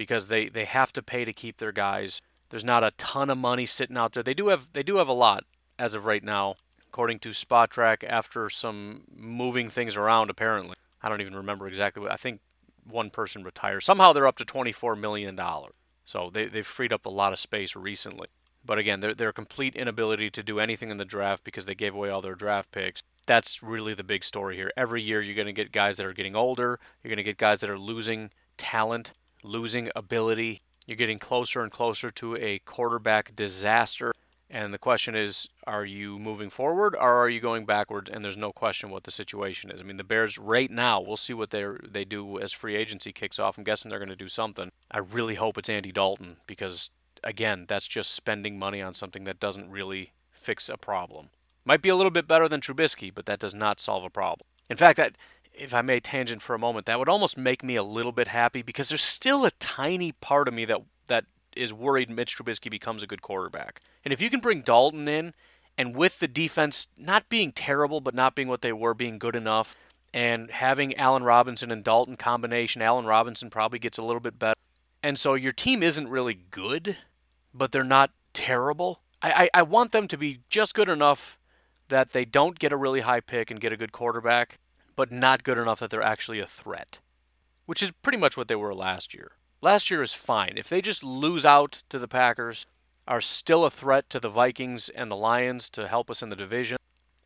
because 0.00 0.28
they, 0.28 0.48
they 0.48 0.64
have 0.64 0.94
to 0.94 1.02
pay 1.02 1.26
to 1.26 1.32
keep 1.34 1.58
their 1.58 1.72
guys. 1.72 2.22
There's 2.48 2.64
not 2.64 2.82
a 2.82 2.92
ton 2.92 3.28
of 3.28 3.36
money 3.36 3.66
sitting 3.66 3.98
out 3.98 4.14
there. 4.14 4.22
They 4.22 4.32
do 4.32 4.48
have 4.48 4.72
they 4.72 4.82
do 4.82 4.96
have 4.96 5.08
a 5.08 5.12
lot 5.12 5.44
as 5.78 5.92
of 5.92 6.06
right 6.06 6.24
now, 6.24 6.54
according 6.88 7.18
to 7.18 7.28
Spotrac. 7.30 8.02
After 8.08 8.48
some 8.48 9.02
moving 9.14 9.68
things 9.68 9.96
around, 9.96 10.30
apparently, 10.30 10.76
I 11.02 11.10
don't 11.10 11.20
even 11.20 11.36
remember 11.36 11.68
exactly. 11.68 12.02
What, 12.02 12.12
I 12.12 12.16
think 12.16 12.40
one 12.82 13.10
person 13.10 13.42
retired. 13.42 13.82
Somehow 13.82 14.14
they're 14.14 14.26
up 14.26 14.38
to 14.38 14.44
24 14.46 14.96
million 14.96 15.36
dollars. 15.36 15.74
So 16.06 16.30
they 16.32 16.46
they've 16.46 16.66
freed 16.66 16.94
up 16.94 17.04
a 17.04 17.10
lot 17.10 17.34
of 17.34 17.38
space 17.38 17.76
recently. 17.76 18.28
But 18.64 18.78
again, 18.78 19.00
their 19.00 19.12
their 19.12 19.34
complete 19.34 19.76
inability 19.76 20.30
to 20.30 20.42
do 20.42 20.60
anything 20.60 20.90
in 20.90 20.96
the 20.96 21.04
draft 21.04 21.44
because 21.44 21.66
they 21.66 21.74
gave 21.74 21.94
away 21.94 22.08
all 22.08 22.22
their 22.22 22.34
draft 22.34 22.72
picks. 22.72 23.02
That's 23.26 23.62
really 23.62 23.92
the 23.92 24.02
big 24.02 24.24
story 24.24 24.56
here. 24.56 24.72
Every 24.78 25.02
year 25.02 25.20
you're 25.20 25.34
going 25.34 25.44
to 25.44 25.52
get 25.52 25.72
guys 25.72 25.98
that 25.98 26.06
are 26.06 26.14
getting 26.14 26.34
older. 26.34 26.80
You're 27.02 27.10
going 27.10 27.18
to 27.18 27.22
get 27.22 27.36
guys 27.36 27.60
that 27.60 27.68
are 27.68 27.78
losing 27.78 28.30
talent 28.56 29.12
losing 29.42 29.90
ability. 29.94 30.62
You're 30.86 30.96
getting 30.96 31.18
closer 31.18 31.62
and 31.62 31.70
closer 31.70 32.10
to 32.10 32.36
a 32.36 32.58
quarterback 32.60 33.34
disaster. 33.36 34.12
And 34.48 34.74
the 34.74 34.78
question 34.78 35.14
is, 35.14 35.48
are 35.64 35.84
you 35.84 36.18
moving 36.18 36.50
forward 36.50 36.96
or 36.96 37.14
are 37.14 37.28
you 37.28 37.40
going 37.40 37.64
backwards? 37.64 38.10
And 38.10 38.24
there's 38.24 38.36
no 38.36 38.52
question 38.52 38.90
what 38.90 39.04
the 39.04 39.12
situation 39.12 39.70
is. 39.70 39.80
I 39.80 39.84
mean, 39.84 39.96
the 39.96 40.04
Bears 40.04 40.38
right 40.38 40.70
now, 40.70 41.00
we'll 41.00 41.16
see 41.16 41.34
what 41.34 41.50
they 41.50 41.64
they 41.88 42.04
do 42.04 42.40
as 42.40 42.52
free 42.52 42.74
agency 42.74 43.12
kicks 43.12 43.38
off. 43.38 43.56
I'm 43.56 43.64
guessing 43.64 43.88
they're 43.88 44.00
going 44.00 44.08
to 44.08 44.16
do 44.16 44.28
something. 44.28 44.72
I 44.90 44.98
really 44.98 45.36
hope 45.36 45.56
it's 45.56 45.68
Andy 45.68 45.92
Dalton 45.92 46.38
because 46.48 46.90
again, 47.22 47.66
that's 47.68 47.86
just 47.86 48.12
spending 48.12 48.58
money 48.58 48.82
on 48.82 48.94
something 48.94 49.24
that 49.24 49.38
doesn't 49.38 49.70
really 49.70 50.12
fix 50.32 50.68
a 50.68 50.76
problem. 50.76 51.30
Might 51.64 51.82
be 51.82 51.90
a 51.90 51.96
little 51.96 52.10
bit 52.10 52.26
better 52.26 52.48
than 52.48 52.60
Trubisky, 52.60 53.12
but 53.14 53.26
that 53.26 53.38
does 53.38 53.54
not 53.54 53.78
solve 53.78 54.04
a 54.04 54.10
problem. 54.10 54.46
In 54.68 54.76
fact, 54.76 54.96
that 54.96 55.16
if 55.60 55.74
I 55.74 55.82
may 55.82 56.00
tangent 56.00 56.42
for 56.42 56.54
a 56.54 56.58
moment, 56.58 56.86
that 56.86 56.98
would 56.98 57.08
almost 57.08 57.36
make 57.36 57.62
me 57.62 57.76
a 57.76 57.82
little 57.82 58.12
bit 58.12 58.28
happy 58.28 58.62
because 58.62 58.88
there's 58.88 59.02
still 59.02 59.44
a 59.44 59.50
tiny 59.52 60.12
part 60.12 60.48
of 60.48 60.54
me 60.54 60.64
that 60.64 60.80
that 61.06 61.26
is 61.54 61.72
worried 61.72 62.08
Mitch 62.08 62.36
Trubisky 62.36 62.70
becomes 62.70 63.02
a 63.02 63.06
good 63.06 63.22
quarterback. 63.22 63.82
And 64.04 64.12
if 64.12 64.20
you 64.20 64.30
can 64.30 64.40
bring 64.40 64.62
Dalton 64.62 65.06
in, 65.06 65.34
and 65.76 65.94
with 65.94 66.18
the 66.18 66.28
defense 66.28 66.88
not 66.96 67.28
being 67.28 67.52
terrible 67.52 68.00
but 68.00 68.14
not 68.14 68.34
being 68.34 68.48
what 68.48 68.62
they 68.62 68.72
were, 68.72 68.94
being 68.94 69.18
good 69.18 69.36
enough, 69.36 69.76
and 70.12 70.50
having 70.50 70.96
Allen 70.96 71.22
Robinson 71.22 71.70
and 71.70 71.84
Dalton 71.84 72.16
combination, 72.16 72.82
Allen 72.82 73.04
Robinson 73.04 73.50
probably 73.50 73.78
gets 73.78 73.98
a 73.98 74.02
little 74.02 74.20
bit 74.20 74.38
better. 74.38 74.58
And 75.02 75.18
so 75.18 75.34
your 75.34 75.52
team 75.52 75.82
isn't 75.82 76.08
really 76.08 76.38
good, 76.50 76.96
but 77.54 77.72
they're 77.72 77.84
not 77.84 78.10
terrible. 78.32 79.00
I, 79.22 79.32
I, 79.32 79.50
I 79.60 79.62
want 79.62 79.92
them 79.92 80.08
to 80.08 80.16
be 80.16 80.40
just 80.48 80.74
good 80.74 80.88
enough 80.88 81.38
that 81.88 82.12
they 82.12 82.24
don't 82.24 82.58
get 82.58 82.72
a 82.72 82.76
really 82.76 83.00
high 83.00 83.20
pick 83.20 83.50
and 83.50 83.60
get 83.60 83.72
a 83.72 83.76
good 83.76 83.92
quarterback, 83.92 84.58
but 85.00 85.10
not 85.10 85.44
good 85.44 85.56
enough 85.56 85.80
that 85.80 85.88
they're 85.88 86.02
actually 86.02 86.40
a 86.40 86.46
threat, 86.46 86.98
which 87.64 87.82
is 87.82 87.90
pretty 87.90 88.18
much 88.18 88.36
what 88.36 88.48
they 88.48 88.54
were 88.54 88.74
last 88.74 89.14
year. 89.14 89.30
Last 89.62 89.90
year 89.90 90.02
is 90.02 90.12
fine. 90.12 90.58
If 90.58 90.68
they 90.68 90.82
just 90.82 91.02
lose 91.02 91.46
out 91.46 91.84
to 91.88 91.98
the 91.98 92.06
Packers, 92.06 92.66
are 93.08 93.22
still 93.22 93.64
a 93.64 93.70
threat 93.70 94.10
to 94.10 94.20
the 94.20 94.28
Vikings 94.28 94.90
and 94.90 95.10
the 95.10 95.16
Lions 95.16 95.70
to 95.70 95.88
help 95.88 96.10
us 96.10 96.20
in 96.20 96.28
the 96.28 96.36
division, 96.36 96.76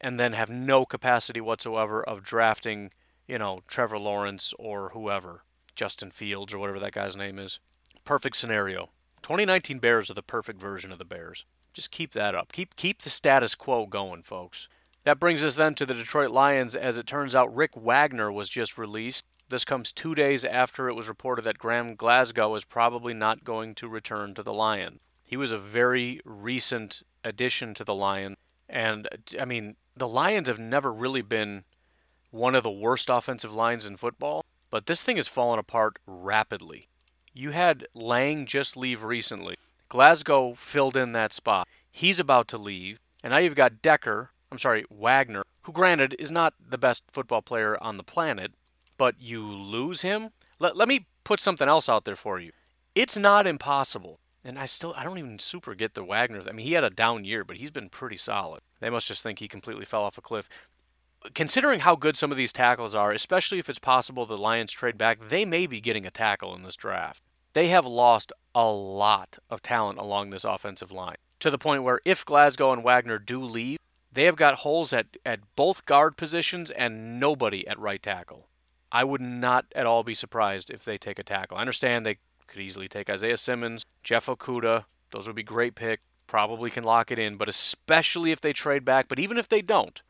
and 0.00 0.20
then 0.20 0.34
have 0.34 0.48
no 0.48 0.86
capacity 0.86 1.40
whatsoever 1.40 2.00
of 2.00 2.22
drafting, 2.22 2.92
you 3.26 3.40
know, 3.40 3.58
Trevor 3.66 3.98
Lawrence 3.98 4.54
or 4.56 4.90
whoever, 4.90 5.42
Justin 5.74 6.12
Fields 6.12 6.54
or 6.54 6.60
whatever 6.60 6.78
that 6.78 6.92
guy's 6.92 7.16
name 7.16 7.40
is. 7.40 7.58
Perfect 8.04 8.36
scenario. 8.36 8.90
2019 9.22 9.80
Bears 9.80 10.12
are 10.12 10.14
the 10.14 10.22
perfect 10.22 10.60
version 10.60 10.92
of 10.92 10.98
the 10.98 11.04
Bears. 11.04 11.44
Just 11.72 11.90
keep 11.90 12.12
that 12.12 12.36
up. 12.36 12.52
Keep 12.52 12.76
keep 12.76 13.02
the 13.02 13.10
status 13.10 13.56
quo 13.56 13.84
going, 13.84 14.22
folks. 14.22 14.68
That 15.04 15.20
brings 15.20 15.44
us 15.44 15.54
then 15.54 15.74
to 15.74 15.86
the 15.86 15.94
Detroit 15.94 16.30
Lions. 16.30 16.74
As 16.74 16.96
it 16.96 17.06
turns 17.06 17.34
out, 17.34 17.54
Rick 17.54 17.76
Wagner 17.76 18.32
was 18.32 18.48
just 18.48 18.78
released. 18.78 19.24
This 19.50 19.64
comes 19.64 19.92
two 19.92 20.14
days 20.14 20.44
after 20.44 20.88
it 20.88 20.94
was 20.94 21.08
reported 21.08 21.44
that 21.44 21.58
Graham 21.58 21.94
Glasgow 21.94 22.54
is 22.54 22.64
probably 22.64 23.12
not 23.12 23.44
going 23.44 23.74
to 23.74 23.88
return 23.88 24.32
to 24.34 24.42
the 24.42 24.54
Lions. 24.54 25.00
He 25.22 25.36
was 25.36 25.52
a 25.52 25.58
very 25.58 26.20
recent 26.24 27.02
addition 27.22 27.74
to 27.74 27.84
the 27.84 27.94
Lions. 27.94 28.36
And, 28.68 29.08
I 29.38 29.44
mean, 29.44 29.76
the 29.94 30.08
Lions 30.08 30.48
have 30.48 30.58
never 30.58 30.92
really 30.92 31.22
been 31.22 31.64
one 32.30 32.54
of 32.54 32.64
the 32.64 32.70
worst 32.70 33.10
offensive 33.10 33.54
lines 33.54 33.86
in 33.86 33.96
football, 33.96 34.44
but 34.70 34.86
this 34.86 35.02
thing 35.02 35.16
has 35.16 35.28
fallen 35.28 35.58
apart 35.58 35.98
rapidly. 36.06 36.88
You 37.32 37.50
had 37.50 37.86
Lang 37.94 38.46
just 38.46 38.76
leave 38.76 39.04
recently. 39.04 39.56
Glasgow 39.88 40.54
filled 40.54 40.96
in 40.96 41.12
that 41.12 41.32
spot. 41.32 41.68
He's 41.90 42.18
about 42.18 42.48
to 42.48 42.58
leave. 42.58 42.98
And 43.22 43.30
now 43.32 43.38
you've 43.38 43.54
got 43.54 43.82
Decker, 43.82 44.32
I'm 44.54 44.58
sorry, 44.58 44.84
Wagner, 44.88 45.42
who 45.62 45.72
granted 45.72 46.14
is 46.16 46.30
not 46.30 46.54
the 46.64 46.78
best 46.78 47.02
football 47.10 47.42
player 47.42 47.76
on 47.82 47.96
the 47.96 48.04
planet, 48.04 48.52
but 48.96 49.16
you 49.18 49.42
lose 49.42 50.02
him? 50.02 50.30
Let, 50.60 50.76
let 50.76 50.86
me 50.86 51.06
put 51.24 51.40
something 51.40 51.68
else 51.68 51.88
out 51.88 52.04
there 52.04 52.14
for 52.14 52.38
you. 52.38 52.52
It's 52.94 53.18
not 53.18 53.48
impossible. 53.48 54.20
And 54.44 54.56
I 54.56 54.66
still, 54.66 54.94
I 54.96 55.02
don't 55.02 55.18
even 55.18 55.40
super 55.40 55.74
get 55.74 55.94
the 55.94 56.04
Wagner. 56.04 56.40
I 56.48 56.52
mean, 56.52 56.64
he 56.64 56.74
had 56.74 56.84
a 56.84 56.90
down 56.90 57.24
year, 57.24 57.42
but 57.42 57.56
he's 57.56 57.72
been 57.72 57.88
pretty 57.88 58.16
solid. 58.16 58.60
They 58.78 58.90
must 58.90 59.08
just 59.08 59.24
think 59.24 59.40
he 59.40 59.48
completely 59.48 59.84
fell 59.84 60.02
off 60.02 60.18
a 60.18 60.20
cliff. 60.20 60.48
Considering 61.34 61.80
how 61.80 61.96
good 61.96 62.16
some 62.16 62.30
of 62.30 62.36
these 62.36 62.52
tackles 62.52 62.94
are, 62.94 63.10
especially 63.10 63.58
if 63.58 63.68
it's 63.68 63.80
possible 63.80 64.24
the 64.24 64.38
Lions 64.38 64.70
trade 64.70 64.96
back, 64.96 65.30
they 65.30 65.44
may 65.44 65.66
be 65.66 65.80
getting 65.80 66.06
a 66.06 66.12
tackle 66.12 66.54
in 66.54 66.62
this 66.62 66.76
draft. 66.76 67.24
They 67.54 67.66
have 67.68 67.86
lost 67.86 68.32
a 68.54 68.70
lot 68.70 69.38
of 69.50 69.62
talent 69.62 69.98
along 69.98 70.30
this 70.30 70.44
offensive 70.44 70.92
line 70.92 71.16
to 71.40 71.50
the 71.50 71.58
point 71.58 71.82
where 71.82 72.00
if 72.04 72.24
Glasgow 72.24 72.72
and 72.72 72.84
Wagner 72.84 73.18
do 73.18 73.42
leave, 73.42 73.78
they 74.14 74.24
have 74.24 74.36
got 74.36 74.56
holes 74.56 74.92
at, 74.92 75.16
at 75.26 75.40
both 75.56 75.86
guard 75.86 76.16
positions 76.16 76.70
and 76.70 77.18
nobody 77.18 77.66
at 77.66 77.78
right 77.78 78.02
tackle. 78.02 78.48
I 78.92 79.02
would 79.02 79.20
not 79.20 79.66
at 79.74 79.86
all 79.86 80.04
be 80.04 80.14
surprised 80.14 80.70
if 80.70 80.84
they 80.84 80.96
take 80.96 81.18
a 81.18 81.24
tackle. 81.24 81.58
I 81.58 81.62
understand 81.62 82.06
they 82.06 82.18
could 82.46 82.60
easily 82.60 82.86
take 82.86 83.10
Isaiah 83.10 83.36
Simmons, 83.36 83.84
Jeff 84.04 84.26
Okudah. 84.26 84.84
Those 85.10 85.26
would 85.26 85.36
be 85.36 85.42
great 85.42 85.74
pick. 85.74 86.00
Probably 86.28 86.70
can 86.70 86.84
lock 86.84 87.10
it 87.10 87.18
in, 87.18 87.36
but 87.36 87.48
especially 87.48 88.30
if 88.30 88.40
they 88.40 88.52
trade 88.52 88.84
back. 88.84 89.08
But 89.08 89.18
even 89.18 89.36
if 89.36 89.48
they 89.48 89.60
don't, 89.60 90.00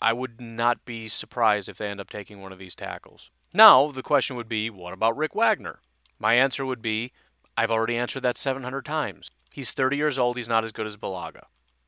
I 0.00 0.12
would 0.12 0.40
not 0.40 0.84
be 0.84 1.08
surprised 1.08 1.68
if 1.68 1.76
they 1.76 1.88
end 1.88 2.00
up 2.00 2.10
taking 2.10 2.40
one 2.40 2.52
of 2.52 2.58
these 2.58 2.74
tackles. 2.76 3.30
Now, 3.52 3.90
the 3.90 4.02
question 4.02 4.36
would 4.36 4.48
be 4.48 4.70
what 4.70 4.92
about 4.92 5.16
Rick 5.16 5.34
Wagner? 5.34 5.80
My 6.18 6.34
answer 6.34 6.64
would 6.64 6.82
be 6.82 7.12
I've 7.56 7.70
already 7.70 7.96
answered 7.96 8.22
that 8.22 8.38
700 8.38 8.84
times. 8.84 9.30
He's 9.52 9.72
30 9.72 9.96
years 9.96 10.18
old. 10.18 10.36
He's 10.36 10.48
not 10.48 10.64
as 10.64 10.72
good 10.72 10.86
as 10.86 10.96
Bulaga. 10.96 11.44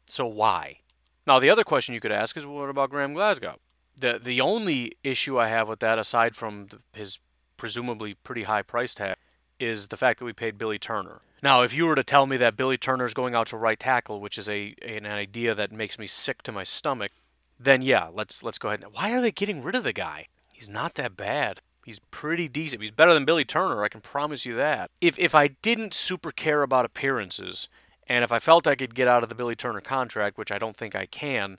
So 0.06 0.26
why? 0.26 0.80
Now, 1.26 1.38
the 1.38 1.50
other 1.50 1.64
question 1.64 1.94
you 1.94 2.00
could 2.00 2.12
ask 2.12 2.36
is 2.36 2.46
what 2.46 2.70
about 2.70 2.90
Graham 2.90 3.14
Glasgow? 3.14 3.56
The, 3.98 4.20
the 4.22 4.40
only 4.40 4.92
issue 5.02 5.38
I 5.38 5.48
have 5.48 5.68
with 5.68 5.80
that, 5.80 5.98
aside 5.98 6.36
from 6.36 6.66
the, 6.66 6.78
his 6.92 7.18
presumably 7.56 8.14
pretty 8.14 8.44
high 8.44 8.62
price 8.62 8.94
tag, 8.94 9.16
is 9.58 9.88
the 9.88 9.96
fact 9.96 10.18
that 10.18 10.26
we 10.26 10.32
paid 10.32 10.58
Billy 10.58 10.78
Turner. 10.78 11.22
Now, 11.42 11.62
if 11.62 11.74
you 11.74 11.86
were 11.86 11.94
to 11.94 12.04
tell 12.04 12.26
me 12.26 12.36
that 12.38 12.56
Billy 12.56 12.76
Turner 12.76 13.04
is 13.04 13.14
going 13.14 13.34
out 13.34 13.46
to 13.48 13.56
right 13.56 13.78
tackle, 13.78 14.20
which 14.20 14.38
is 14.38 14.48
a 14.48 14.74
an 14.82 15.06
idea 15.06 15.54
that 15.54 15.72
makes 15.72 15.98
me 15.98 16.06
sick 16.06 16.42
to 16.42 16.52
my 16.52 16.64
stomach, 16.64 17.12
then 17.58 17.82
yeah, 17.82 18.08
let's 18.12 18.42
let's 18.42 18.58
go 18.58 18.68
ahead. 18.68 18.84
Why 18.92 19.12
are 19.12 19.20
they 19.20 19.32
getting 19.32 19.62
rid 19.62 19.74
of 19.74 19.84
the 19.84 19.92
guy? 19.92 20.26
He's 20.52 20.68
not 20.68 20.94
that 20.94 21.16
bad. 21.16 21.60
He's 21.84 22.00
pretty 22.10 22.48
decent. 22.48 22.82
He's 22.82 22.90
better 22.90 23.14
than 23.14 23.24
Billy 23.24 23.44
Turner, 23.44 23.84
I 23.84 23.88
can 23.88 24.00
promise 24.00 24.44
you 24.44 24.56
that. 24.56 24.90
If 25.00 25.18
if 25.18 25.34
I 25.34 25.48
didn't 25.48 25.94
super 25.94 26.32
care 26.32 26.62
about 26.62 26.84
appearances, 26.84 27.68
and 28.08 28.22
if 28.22 28.32
I 28.32 28.38
felt 28.38 28.66
I 28.66 28.74
could 28.74 28.94
get 28.94 29.08
out 29.08 29.22
of 29.22 29.28
the 29.28 29.34
Billy 29.34 29.56
Turner 29.56 29.80
contract, 29.80 30.38
which 30.38 30.52
I 30.52 30.58
don't 30.58 30.76
think 30.76 30.94
I 30.94 31.06
can, 31.06 31.58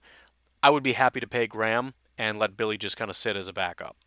I 0.64 0.70
would 0.70 0.84
be 0.84 0.94
happy 0.94 1.20
to 1.20 1.28
pay 1.28 1.48
Graham 1.48 1.94
and 2.18 2.40
let 2.40 2.58
Billy 2.58 2.78
just 2.78 2.98
kind 2.98 3.10
of 3.10 3.18
sit 3.18 3.36
as 3.36 3.48
a 3.48 3.54
backup. 3.54 3.98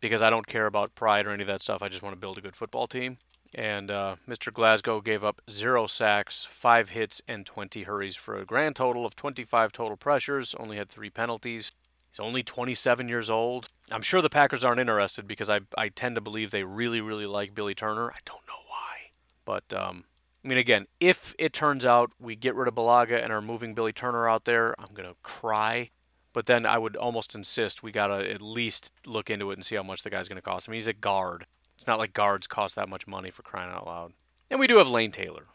Because 0.00 0.22
I 0.22 0.30
don't 0.30 0.46
care 0.46 0.66
about 0.66 0.94
pride 0.94 1.26
or 1.26 1.30
any 1.30 1.42
of 1.42 1.48
that 1.48 1.62
stuff. 1.62 1.82
I 1.82 1.88
just 1.88 2.02
want 2.02 2.14
to 2.14 2.20
build 2.20 2.38
a 2.38 2.40
good 2.40 2.54
football 2.54 2.86
team. 2.86 3.18
And 3.54 3.90
uh, 3.90 4.16
Mr. 4.28 4.52
Glasgow 4.52 5.00
gave 5.00 5.24
up 5.24 5.40
zero 5.50 5.86
sacks, 5.86 6.46
five 6.50 6.90
hits, 6.90 7.20
and 7.26 7.44
20 7.44 7.82
hurries 7.84 8.14
for 8.14 8.36
a 8.36 8.44
grand 8.44 8.76
total 8.76 9.04
of 9.04 9.16
25 9.16 9.72
total 9.72 9.96
pressures, 9.96 10.54
only 10.56 10.76
had 10.76 10.88
three 10.88 11.10
penalties. 11.10 11.72
He's 12.10 12.20
only 12.20 12.42
27 12.42 13.08
years 13.08 13.28
old. 13.28 13.68
I'm 13.90 14.02
sure 14.02 14.22
the 14.22 14.30
Packers 14.30 14.64
aren't 14.64 14.80
interested 14.80 15.26
because 15.26 15.50
I, 15.50 15.60
I 15.76 15.88
tend 15.88 16.14
to 16.14 16.20
believe 16.20 16.50
they 16.50 16.64
really, 16.64 17.00
really 17.00 17.26
like 17.26 17.54
Billy 17.54 17.74
Turner. 17.74 18.10
I 18.10 18.18
don't 18.24 18.46
know 18.46 18.62
why. 18.68 19.10
But, 19.44 19.76
um, 19.76 20.04
I 20.48 20.50
mean, 20.50 20.56
again, 20.56 20.86
if 20.98 21.34
it 21.38 21.52
turns 21.52 21.84
out 21.84 22.12
we 22.18 22.34
get 22.34 22.54
rid 22.54 22.68
of 22.68 22.74
Bulaga 22.74 23.22
and 23.22 23.30
are 23.30 23.42
moving 23.42 23.74
Billy 23.74 23.92
Turner 23.92 24.26
out 24.26 24.46
there, 24.46 24.74
I'm 24.78 24.94
going 24.94 25.06
to 25.06 25.14
cry. 25.22 25.90
But 26.32 26.46
then 26.46 26.64
I 26.64 26.78
would 26.78 26.96
almost 26.96 27.34
insist 27.34 27.82
we 27.82 27.92
got 27.92 28.06
to 28.06 28.30
at 28.30 28.40
least 28.40 28.94
look 29.06 29.28
into 29.28 29.50
it 29.50 29.58
and 29.58 29.66
see 29.66 29.74
how 29.74 29.82
much 29.82 30.04
the 30.04 30.08
guy's 30.08 30.26
going 30.26 30.36
to 30.36 30.42
cost. 30.42 30.66
I 30.66 30.72
mean, 30.72 30.78
he's 30.78 30.86
a 30.86 30.94
guard. 30.94 31.44
It's 31.76 31.86
not 31.86 31.98
like 31.98 32.14
guards 32.14 32.46
cost 32.46 32.76
that 32.76 32.88
much 32.88 33.06
money 33.06 33.30
for 33.30 33.42
crying 33.42 33.70
out 33.70 33.84
loud. 33.84 34.14
And 34.48 34.58
we 34.58 34.66
do 34.66 34.78
have 34.78 34.88
Lane 34.88 35.12
Taylor, 35.12 35.48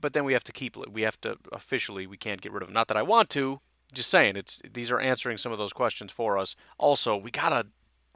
but 0.00 0.14
then 0.14 0.24
we 0.24 0.32
have 0.32 0.42
to 0.42 0.52
keep. 0.52 0.76
We 0.76 1.02
have 1.02 1.20
to 1.20 1.36
officially. 1.52 2.04
We 2.04 2.16
can't 2.16 2.40
get 2.40 2.50
rid 2.50 2.64
of 2.64 2.68
him. 2.68 2.74
Not 2.74 2.88
that 2.88 2.96
I 2.96 3.02
want 3.02 3.30
to. 3.30 3.60
Just 3.92 4.10
saying. 4.10 4.34
It's 4.34 4.60
these 4.68 4.90
are 4.90 4.98
answering 4.98 5.38
some 5.38 5.52
of 5.52 5.58
those 5.58 5.72
questions 5.72 6.10
for 6.10 6.36
us. 6.36 6.56
Also, 6.76 7.16
we 7.16 7.30
gotta 7.30 7.66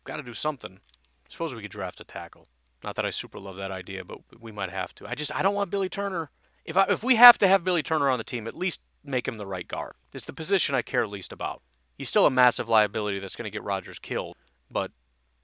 gotta 0.03 0.25
do 0.25 0.35
something. 0.35 0.81
Suppose 1.29 1.55
we 1.55 1.63
could 1.63 1.71
draft 1.71 2.01
a 2.01 2.05
tackle. 2.05 2.49
Not 2.83 2.97
that 2.97 3.05
I 3.05 3.11
super 3.11 3.39
love 3.39 3.57
that 3.57 3.71
idea, 3.71 4.05
but 4.05 4.19
we 4.41 4.53
might 4.53 4.71
have 4.71 4.95
to. 4.97 5.07
I 5.07 5.15
just 5.15 5.35
I 5.35 5.43
don't 5.43 5.55
want 5.55 5.71
Billy 5.71 5.89
Turner. 5.89 6.31
If 6.65 6.77
I, 6.77 6.85
if 6.89 7.03
we 7.03 7.17
have 7.17 7.39
to 7.39 7.49
have 7.49 7.65
Billy 7.65 7.83
Turner 7.83 8.11
on 8.11 8.19
the 8.19 8.25
team, 8.25 8.47
at 8.47 8.57
least 8.57 8.81
make 9.05 9.27
him 9.27 9.35
the 9.35 9.47
right 9.47 9.67
guard. 9.67 9.95
It's 10.13 10.27
the 10.27 10.33
position 10.33 10.75
I 10.75 10.83
care 10.83 11.07
least 11.07 11.33
about. 11.33 11.63
He's 11.97 12.09
still 12.09 12.27
a 12.27 12.31
massive 12.31 12.69
liability 12.69 13.19
that's 13.19 13.37
going 13.37 13.45
to 13.45 13.51
get 13.51 13.65
Rodgers 13.65 13.99
killed, 13.99 14.37
but 14.71 14.93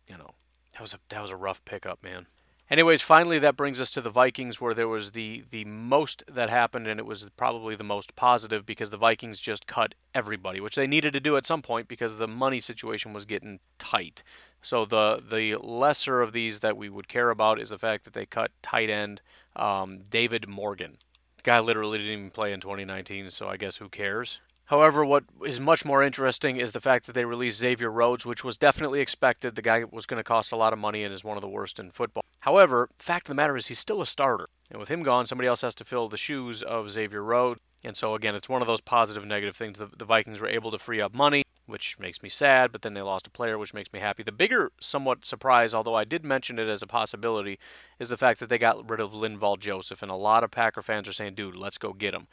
you 0.07 0.17
know 0.17 0.35
that 0.73 0.81
was 0.81 0.95
a 0.95 0.99
that 1.09 1.23
was 1.23 1.31
a 1.31 1.37
rough 1.37 1.65
pickup, 1.65 2.03
man. 2.03 2.27
Anyways, 2.71 3.03
finally 3.03 3.39
that 3.41 3.57
brings 3.57 3.81
us 3.81 3.91
to 3.91 4.01
the 4.01 4.11
Vikings 4.11 4.61
where 4.61 4.75
there 4.75 4.89
was 4.89 5.11
the 5.11 5.45
the 5.51 5.65
most 5.65 6.23
that 6.29 6.49
happened 6.49 6.87
and 6.87 6.99
it 6.99 7.07
was 7.07 7.27
probably 7.37 7.75
the 7.75 7.85
most 7.85 8.17
positive 8.17 8.65
because 8.65 8.91
the 8.91 8.97
Vikings 8.97 9.39
just 9.39 9.67
cut 9.67 9.95
everybody, 10.15 10.61
which 10.61 10.77
they 10.77 10.87
needed 10.87 11.13
to 11.13 11.21
do 11.21 11.37
at 11.37 11.47
some 11.47 11.63
point 11.63 11.89
because 11.89 12.17
the 12.17 12.29
money 12.29 12.61
situation 12.61 13.13
was 13.13 13.25
getting 13.25 13.61
tight. 13.79 14.23
So 14.65 14.85
the 14.85 15.23
the 15.23 15.57
lesser 15.57 16.23
of 16.23 16.33
these 16.33 16.61
that 16.61 16.77
we 16.77 16.89
would 16.89 17.07
care 17.07 17.31
about 17.31 17.61
is 17.61 17.71
the 17.71 17.79
fact 17.79 18.05
that 18.05 18.15
they 18.15 18.27
cut 18.27 18.51
tight 18.63 18.89
end 18.89 19.21
um, 19.55 20.01
David 20.09 20.49
Morgan. 20.49 20.99
The 21.37 21.43
guy 21.43 21.61
literally 21.61 21.99
didn't 21.99 22.13
even 22.13 22.31
play 22.31 22.53
in 22.53 22.61
2019, 22.61 23.31
so 23.31 23.49
I 23.49 23.59
guess 23.59 23.77
who 23.77 23.89
cares? 23.89 24.41
However, 24.69 25.05
what 25.05 25.25
is 25.45 25.61
much 25.61 25.85
more 25.85 26.03
interesting 26.03 26.57
is 26.57 26.73
the 26.73 26.81
fact 26.81 27.05
that 27.05 27.13
they 27.13 27.27
released 27.27 27.59
Xavier 27.59 27.91
Rhodes, 27.91 28.25
which 28.25 28.43
was 28.43 28.57
definitely 28.57 29.01
expected. 29.01 29.55
The 29.55 29.63
guy 29.63 29.85
was 29.85 30.07
going 30.07 30.19
to 30.19 30.25
cost 30.25 30.53
a 30.53 30.57
lot 30.57 30.73
of 30.73 30.79
money 30.79 31.05
and 31.05 31.13
is 31.13 31.23
one 31.23 31.37
of 31.37 31.43
the 31.43 31.49
worst 31.49 31.79
in 31.79 31.91
football. 31.91 32.25
However, 32.41 32.89
fact 32.99 33.27
of 33.27 33.29
the 33.29 33.35
matter 33.35 33.57
is 33.57 33.67
he's 33.67 33.79
still 33.79 34.01
a 34.01 34.07
starter. 34.07 34.49
And 34.71 34.81
with 34.81 34.89
him 34.89 35.03
gone, 35.03 35.27
somebody 35.27 35.49
else 35.49 35.61
has 35.61 35.75
to 35.77 35.85
fill 35.85 36.09
the 36.09 36.17
shoes 36.17 36.63
of 36.63 36.91
Xavier 36.91 37.23
Rhodes. 37.23 37.61
And 37.85 37.95
so, 37.95 38.15
again, 38.15 38.35
it's 38.35 38.49
one 38.49 38.63
of 38.63 38.67
those 38.67 38.81
positive 38.81 39.27
negative 39.27 39.55
things. 39.55 39.79
The, 39.79 39.91
the 39.95 40.07
Vikings 40.07 40.41
were 40.41 40.49
able 40.49 40.71
to 40.71 40.79
free 40.79 41.03
up 41.03 41.15
money, 41.15 41.44
which 41.67 41.99
makes 41.99 42.23
me 42.23 42.29
sad, 42.29 42.73
but 42.73 42.83
then 42.83 42.95
they 42.95 43.03
lost 43.03 43.27
a 43.27 43.31
player, 43.31 43.57
which 43.57 43.75
makes 43.75 43.93
me 43.93 44.01
happy. 44.01 44.23
The 44.23 44.33
bigger, 44.33 44.73
somewhat 44.81 45.25
surprise, 45.25 45.73
although 45.73 45.95
I 45.95 46.05
did 46.05 46.25
mention 46.25 46.59
it 46.59 46.69
as 46.69 46.83
a 46.83 46.87
possibility, 46.87 47.59
is 47.99 48.11
the 48.11 48.17
fact 48.17 48.41
that 48.41 48.49
they 48.49 48.59
got 48.59 48.89
rid 48.89 49.01
of 49.01 49.13
Linval 49.13 49.59
Joseph. 49.59 50.03
And 50.03 50.11
a 50.11 50.17
lot 50.17 50.45
of 50.45 50.51
Packer 50.51 50.83
fans 50.83 51.09
are 51.09 51.13
saying, 51.13 51.35
dude, 51.35 51.57
let's 51.57 51.79
go 51.79 51.93
get 51.93 52.15
him. 52.15 52.27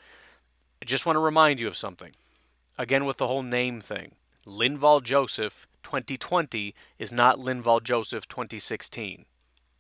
I 0.81 0.85
just 0.85 1.05
want 1.05 1.15
to 1.15 1.21
remind 1.21 1.59
you 1.59 1.67
of 1.67 1.77
something. 1.77 2.11
Again, 2.77 3.05
with 3.05 3.17
the 3.17 3.27
whole 3.27 3.43
name 3.43 3.79
thing, 3.79 4.13
Linval 4.45 5.03
Joseph 5.03 5.67
2020 5.83 6.73
is 6.97 7.13
not 7.13 7.37
Linval 7.37 7.83
Joseph 7.83 8.27
2016. 8.27 9.25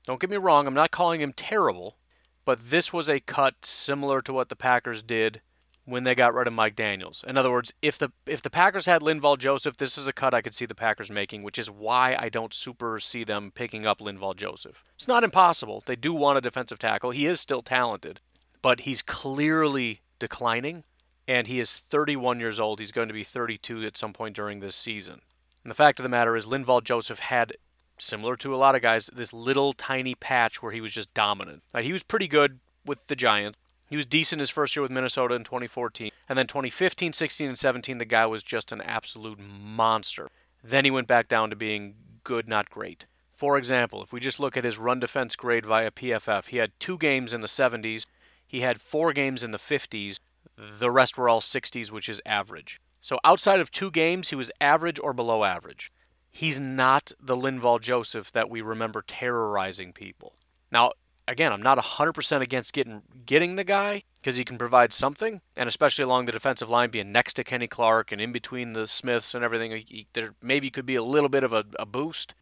Don't 0.03 0.19
get 0.19 0.29
me 0.29 0.37
wrong, 0.37 0.67
I'm 0.67 0.73
not 0.73 0.91
calling 0.91 1.21
him 1.21 1.33
terrible, 1.33 1.97
but 2.45 2.69
this 2.69 2.91
was 2.91 3.09
a 3.09 3.19
cut 3.19 3.65
similar 3.65 4.21
to 4.21 4.33
what 4.33 4.49
the 4.49 4.55
Packers 4.55 5.03
did 5.03 5.41
when 5.85 6.03
they 6.03 6.15
got 6.15 6.33
rid 6.33 6.47
of 6.47 6.53
Mike 6.53 6.75
Daniels. 6.75 7.23
In 7.27 7.37
other 7.37 7.51
words, 7.51 7.73
if 7.81 7.97
the 7.97 8.11
if 8.25 8.41
the 8.41 8.49
Packers 8.49 8.85
had 8.85 9.01
Linval 9.01 9.37
Joseph, 9.37 9.77
this 9.77 9.97
is 9.97 10.07
a 10.07 10.13
cut 10.13 10.33
I 10.33 10.41
could 10.41 10.55
see 10.55 10.65
the 10.65 10.75
Packers 10.75 11.11
making, 11.11 11.43
which 11.43 11.57
is 11.57 11.69
why 11.69 12.15
I 12.19 12.29
don't 12.29 12.53
super 12.53 12.99
see 12.99 13.23
them 13.23 13.51
picking 13.53 13.85
up 13.85 13.99
Linval 13.99 14.35
Joseph. 14.35 14.83
It's 14.95 15.07
not 15.07 15.23
impossible. 15.23 15.83
They 15.85 15.95
do 15.95 16.13
want 16.13 16.37
a 16.37 16.41
defensive 16.41 16.79
tackle. 16.79 17.11
He 17.11 17.25
is 17.25 17.39
still 17.39 17.61
talented, 17.61 18.19
but 18.61 18.81
he's 18.81 19.01
clearly 19.01 20.01
declining 20.19 20.83
and 21.27 21.47
he 21.47 21.59
is 21.59 21.77
31 21.77 22.39
years 22.39 22.59
old. 22.59 22.79
He's 22.79 22.91
going 22.91 23.07
to 23.07 23.13
be 23.13 23.23
32 23.23 23.83
at 23.83 23.97
some 23.97 24.13
point 24.13 24.35
during 24.35 24.59
this 24.59 24.75
season. 24.75 25.21
And 25.63 25.71
the 25.71 25.75
fact 25.75 25.99
of 25.99 26.03
the 26.03 26.09
matter 26.09 26.35
is 26.35 26.45
Linval 26.45 26.83
Joseph 26.83 27.19
had 27.19 27.53
similar 27.97 28.35
to 28.37 28.53
a 28.53 28.57
lot 28.57 28.75
of 28.75 28.81
guys, 28.81 29.09
this 29.13 29.31
little 29.31 29.73
tiny 29.73 30.15
patch 30.15 30.61
where 30.61 30.71
he 30.71 30.81
was 30.81 30.91
just 30.91 31.13
dominant. 31.13 31.63
Now, 31.73 31.81
he 31.81 31.93
was 31.93 32.03
pretty 32.03 32.27
good 32.27 32.59
with 32.85 33.07
the 33.07 33.15
Giants. 33.15 33.57
He 33.91 33.95
was 33.95 34.07
decent 34.07 34.39
his 34.39 34.49
first 34.49 34.75
year 34.75 34.81
with 34.81 34.89
Minnesota 34.89 35.35
in 35.35 35.43
2014. 35.43 36.09
And 36.27 36.35
then 36.35 36.47
2015, 36.47 37.13
16, 37.13 37.47
and 37.47 37.59
17, 37.59 37.99
the 37.99 38.05
guy 38.05 38.25
was 38.25 38.41
just 38.41 38.71
an 38.71 38.81
absolute 38.81 39.37
monster. 39.39 40.29
Then 40.63 40.83
he 40.83 40.89
went 40.89 41.07
back 41.07 41.27
down 41.27 41.51
to 41.51 41.55
being 41.55 41.93
good, 42.23 42.47
not 42.47 42.71
great. 42.71 43.05
For 43.31 43.55
example, 43.55 44.01
if 44.01 44.11
we 44.11 44.19
just 44.19 44.39
look 44.39 44.57
at 44.57 44.63
his 44.63 44.79
run 44.79 44.99
defense 44.99 45.35
grade 45.35 45.67
via 45.67 45.91
PFF, 45.91 46.47
he 46.47 46.57
had 46.57 46.71
two 46.79 46.97
games 46.97 47.33
in 47.33 47.41
the 47.41 47.47
70s, 47.47 48.05
he 48.47 48.61
had 48.61 48.81
four 48.81 49.13
games 49.13 49.43
in 49.43 49.51
the 49.51 49.59
50s, 49.59 50.19
the 50.57 50.91
rest 50.91 51.17
were 51.17 51.29
all 51.29 51.41
60s, 51.41 51.91
which 51.91 52.09
is 52.09 52.21
average. 52.25 52.81
So 53.01 53.19
outside 53.23 53.59
of 53.59 53.71
two 53.71 53.91
games, 53.91 54.29
he 54.29 54.35
was 54.35 54.51
average 54.59 54.99
or 54.99 55.13
below 55.13 55.43
average 55.43 55.91
he's 56.31 56.59
not 56.59 57.11
the 57.19 57.35
Linval 57.35 57.81
Joseph 57.81 58.31
that 58.31 58.49
we 58.49 58.61
remember 58.61 59.03
terrorizing 59.05 59.91
people. 59.91 60.33
Now, 60.71 60.93
again, 61.27 61.51
I'm 61.51 61.61
not 61.61 61.77
100% 61.77 62.41
against 62.41 62.73
getting 62.73 63.03
getting 63.25 63.55
the 63.55 63.63
guy 63.63 64.03
because 64.17 64.37
he 64.37 64.43
can 64.43 64.57
provide 64.57 64.93
something, 64.93 65.41
and 65.55 65.67
especially 65.67 66.03
along 66.03 66.25
the 66.25 66.31
defensive 66.31 66.69
line, 66.69 66.89
being 66.89 67.11
next 67.11 67.33
to 67.35 67.43
Kenny 67.43 67.67
Clark 67.67 68.11
and 68.11 68.21
in 68.21 68.31
between 68.31 68.73
the 68.73 68.87
Smiths 68.87 69.33
and 69.33 69.43
everything, 69.43 69.71
he, 69.71 70.07
there 70.13 70.33
maybe 70.41 70.69
could 70.69 70.85
be 70.85 70.95
a 70.95 71.03
little 71.03 71.29
bit 71.29 71.43
of 71.43 71.53
a, 71.53 71.65
a 71.79 71.85
boost, 71.85 72.33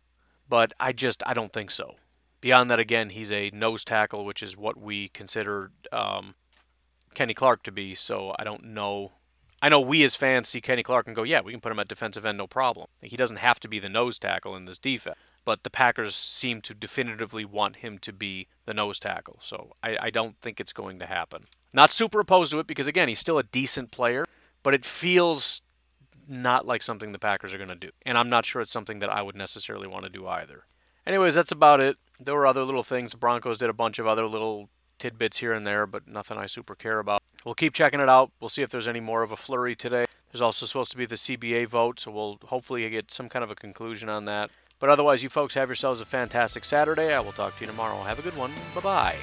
but 0.47 0.73
I 0.79 0.91
just 0.91 1.23
I 1.25 1.33
don't 1.33 1.53
think 1.53 1.71
so. 1.71 1.95
Beyond 2.41 2.71
that, 2.71 2.79
again, 2.79 3.09
he's 3.09 3.31
a 3.31 3.49
nose 3.51 3.83
tackle, 3.83 4.23
which 4.23 4.41
is 4.41 4.55
what 4.55 4.77
we 4.77 5.09
consider 5.09 5.71
um, 5.91 6.35
Kenny 7.13 7.33
Clark 7.33 7.63
to 7.63 7.71
be. 7.71 7.95
So 7.95 8.33
I 8.39 8.45
don't 8.45 8.63
know 8.63 9.11
I 9.61 9.69
know 9.69 9.81
we 9.81 10.03
as 10.03 10.15
fans 10.15 10.47
see 10.47 10.61
Kenny 10.61 10.83
Clark 10.83 11.07
and 11.07 11.15
go, 11.15 11.23
yeah, 11.23 11.41
we 11.41 11.51
can 11.51 11.61
put 11.61 11.71
him 11.71 11.79
at 11.79 11.87
defensive 11.87 12.25
end, 12.25 12.37
no 12.37 12.47
problem. 12.47 12.87
He 13.01 13.17
doesn't 13.17 13.37
have 13.37 13.59
to 13.61 13.67
be 13.67 13.79
the 13.79 13.89
nose 13.89 14.17
tackle 14.17 14.55
in 14.55 14.65
this 14.65 14.77
defense. 14.77 15.17
But 15.49 15.63
the 15.63 15.71
Packers 15.71 16.13
seem 16.13 16.61
to 16.61 16.75
definitively 16.75 17.43
want 17.43 17.77
him 17.77 17.97
to 18.03 18.13
be 18.13 18.47
the 18.67 18.73
nose 18.75 18.99
tackle. 18.99 19.37
So 19.41 19.73
I, 19.81 19.97
I 19.99 20.09
don't 20.11 20.39
think 20.43 20.59
it's 20.59 20.71
going 20.71 20.99
to 20.99 21.07
happen. 21.07 21.45
Not 21.73 21.89
super 21.89 22.19
opposed 22.19 22.51
to 22.51 22.59
it 22.59 22.67
because, 22.67 22.85
again, 22.85 23.07
he's 23.07 23.17
still 23.17 23.39
a 23.39 23.43
decent 23.43 23.89
player, 23.89 24.25
but 24.61 24.75
it 24.75 24.85
feels 24.85 25.63
not 26.27 26.67
like 26.67 26.83
something 26.83 27.13
the 27.13 27.17
Packers 27.17 27.51
are 27.51 27.57
going 27.57 27.69
to 27.69 27.75
do. 27.75 27.89
And 28.05 28.15
I'm 28.15 28.29
not 28.29 28.45
sure 28.45 28.61
it's 28.61 28.71
something 28.71 28.99
that 28.99 29.09
I 29.09 29.23
would 29.23 29.35
necessarily 29.35 29.87
want 29.87 30.03
to 30.03 30.09
do 30.11 30.27
either. 30.27 30.65
Anyways, 31.07 31.33
that's 31.33 31.51
about 31.51 31.79
it. 31.79 31.97
There 32.19 32.35
were 32.35 32.45
other 32.45 32.63
little 32.63 32.83
things. 32.83 33.13
The 33.13 33.17
Broncos 33.17 33.57
did 33.57 33.71
a 33.71 33.73
bunch 33.73 33.97
of 33.97 34.05
other 34.05 34.27
little 34.27 34.69
tidbits 34.99 35.39
here 35.39 35.53
and 35.53 35.65
there, 35.65 35.87
but 35.87 36.07
nothing 36.07 36.37
I 36.37 36.45
super 36.45 36.75
care 36.75 36.99
about. 36.99 37.23
We'll 37.43 37.55
keep 37.55 37.73
checking 37.73 38.01
it 38.01 38.07
out. 38.07 38.29
We'll 38.39 38.49
see 38.49 38.61
if 38.61 38.69
there's 38.69 38.87
any 38.87 38.99
more 38.99 39.23
of 39.23 39.31
a 39.31 39.35
flurry 39.35 39.75
today. 39.75 40.05
There's 40.31 40.43
also 40.43 40.67
supposed 40.67 40.91
to 40.91 40.97
be 40.97 41.07
the 41.07 41.15
CBA 41.15 41.67
vote, 41.69 41.99
so 41.99 42.11
we'll 42.11 42.37
hopefully 42.45 42.87
get 42.91 43.11
some 43.11 43.29
kind 43.29 43.43
of 43.43 43.49
a 43.49 43.55
conclusion 43.55 44.09
on 44.09 44.25
that. 44.25 44.51
But 44.79 44.89
otherwise, 44.89 45.23
you 45.23 45.29
folks 45.29 45.53
have 45.55 45.69
yourselves 45.69 46.01
a 46.01 46.05
fantastic 46.05 46.63
Saturday. 46.65 47.13
I 47.13 47.19
will 47.19 47.33
talk 47.33 47.55
to 47.57 47.61
you 47.61 47.67
tomorrow. 47.67 48.01
Have 48.03 48.19
a 48.19 48.21
good 48.21 48.37
one. 48.37 48.53
Bye 48.73 48.81
bye. 48.81 49.15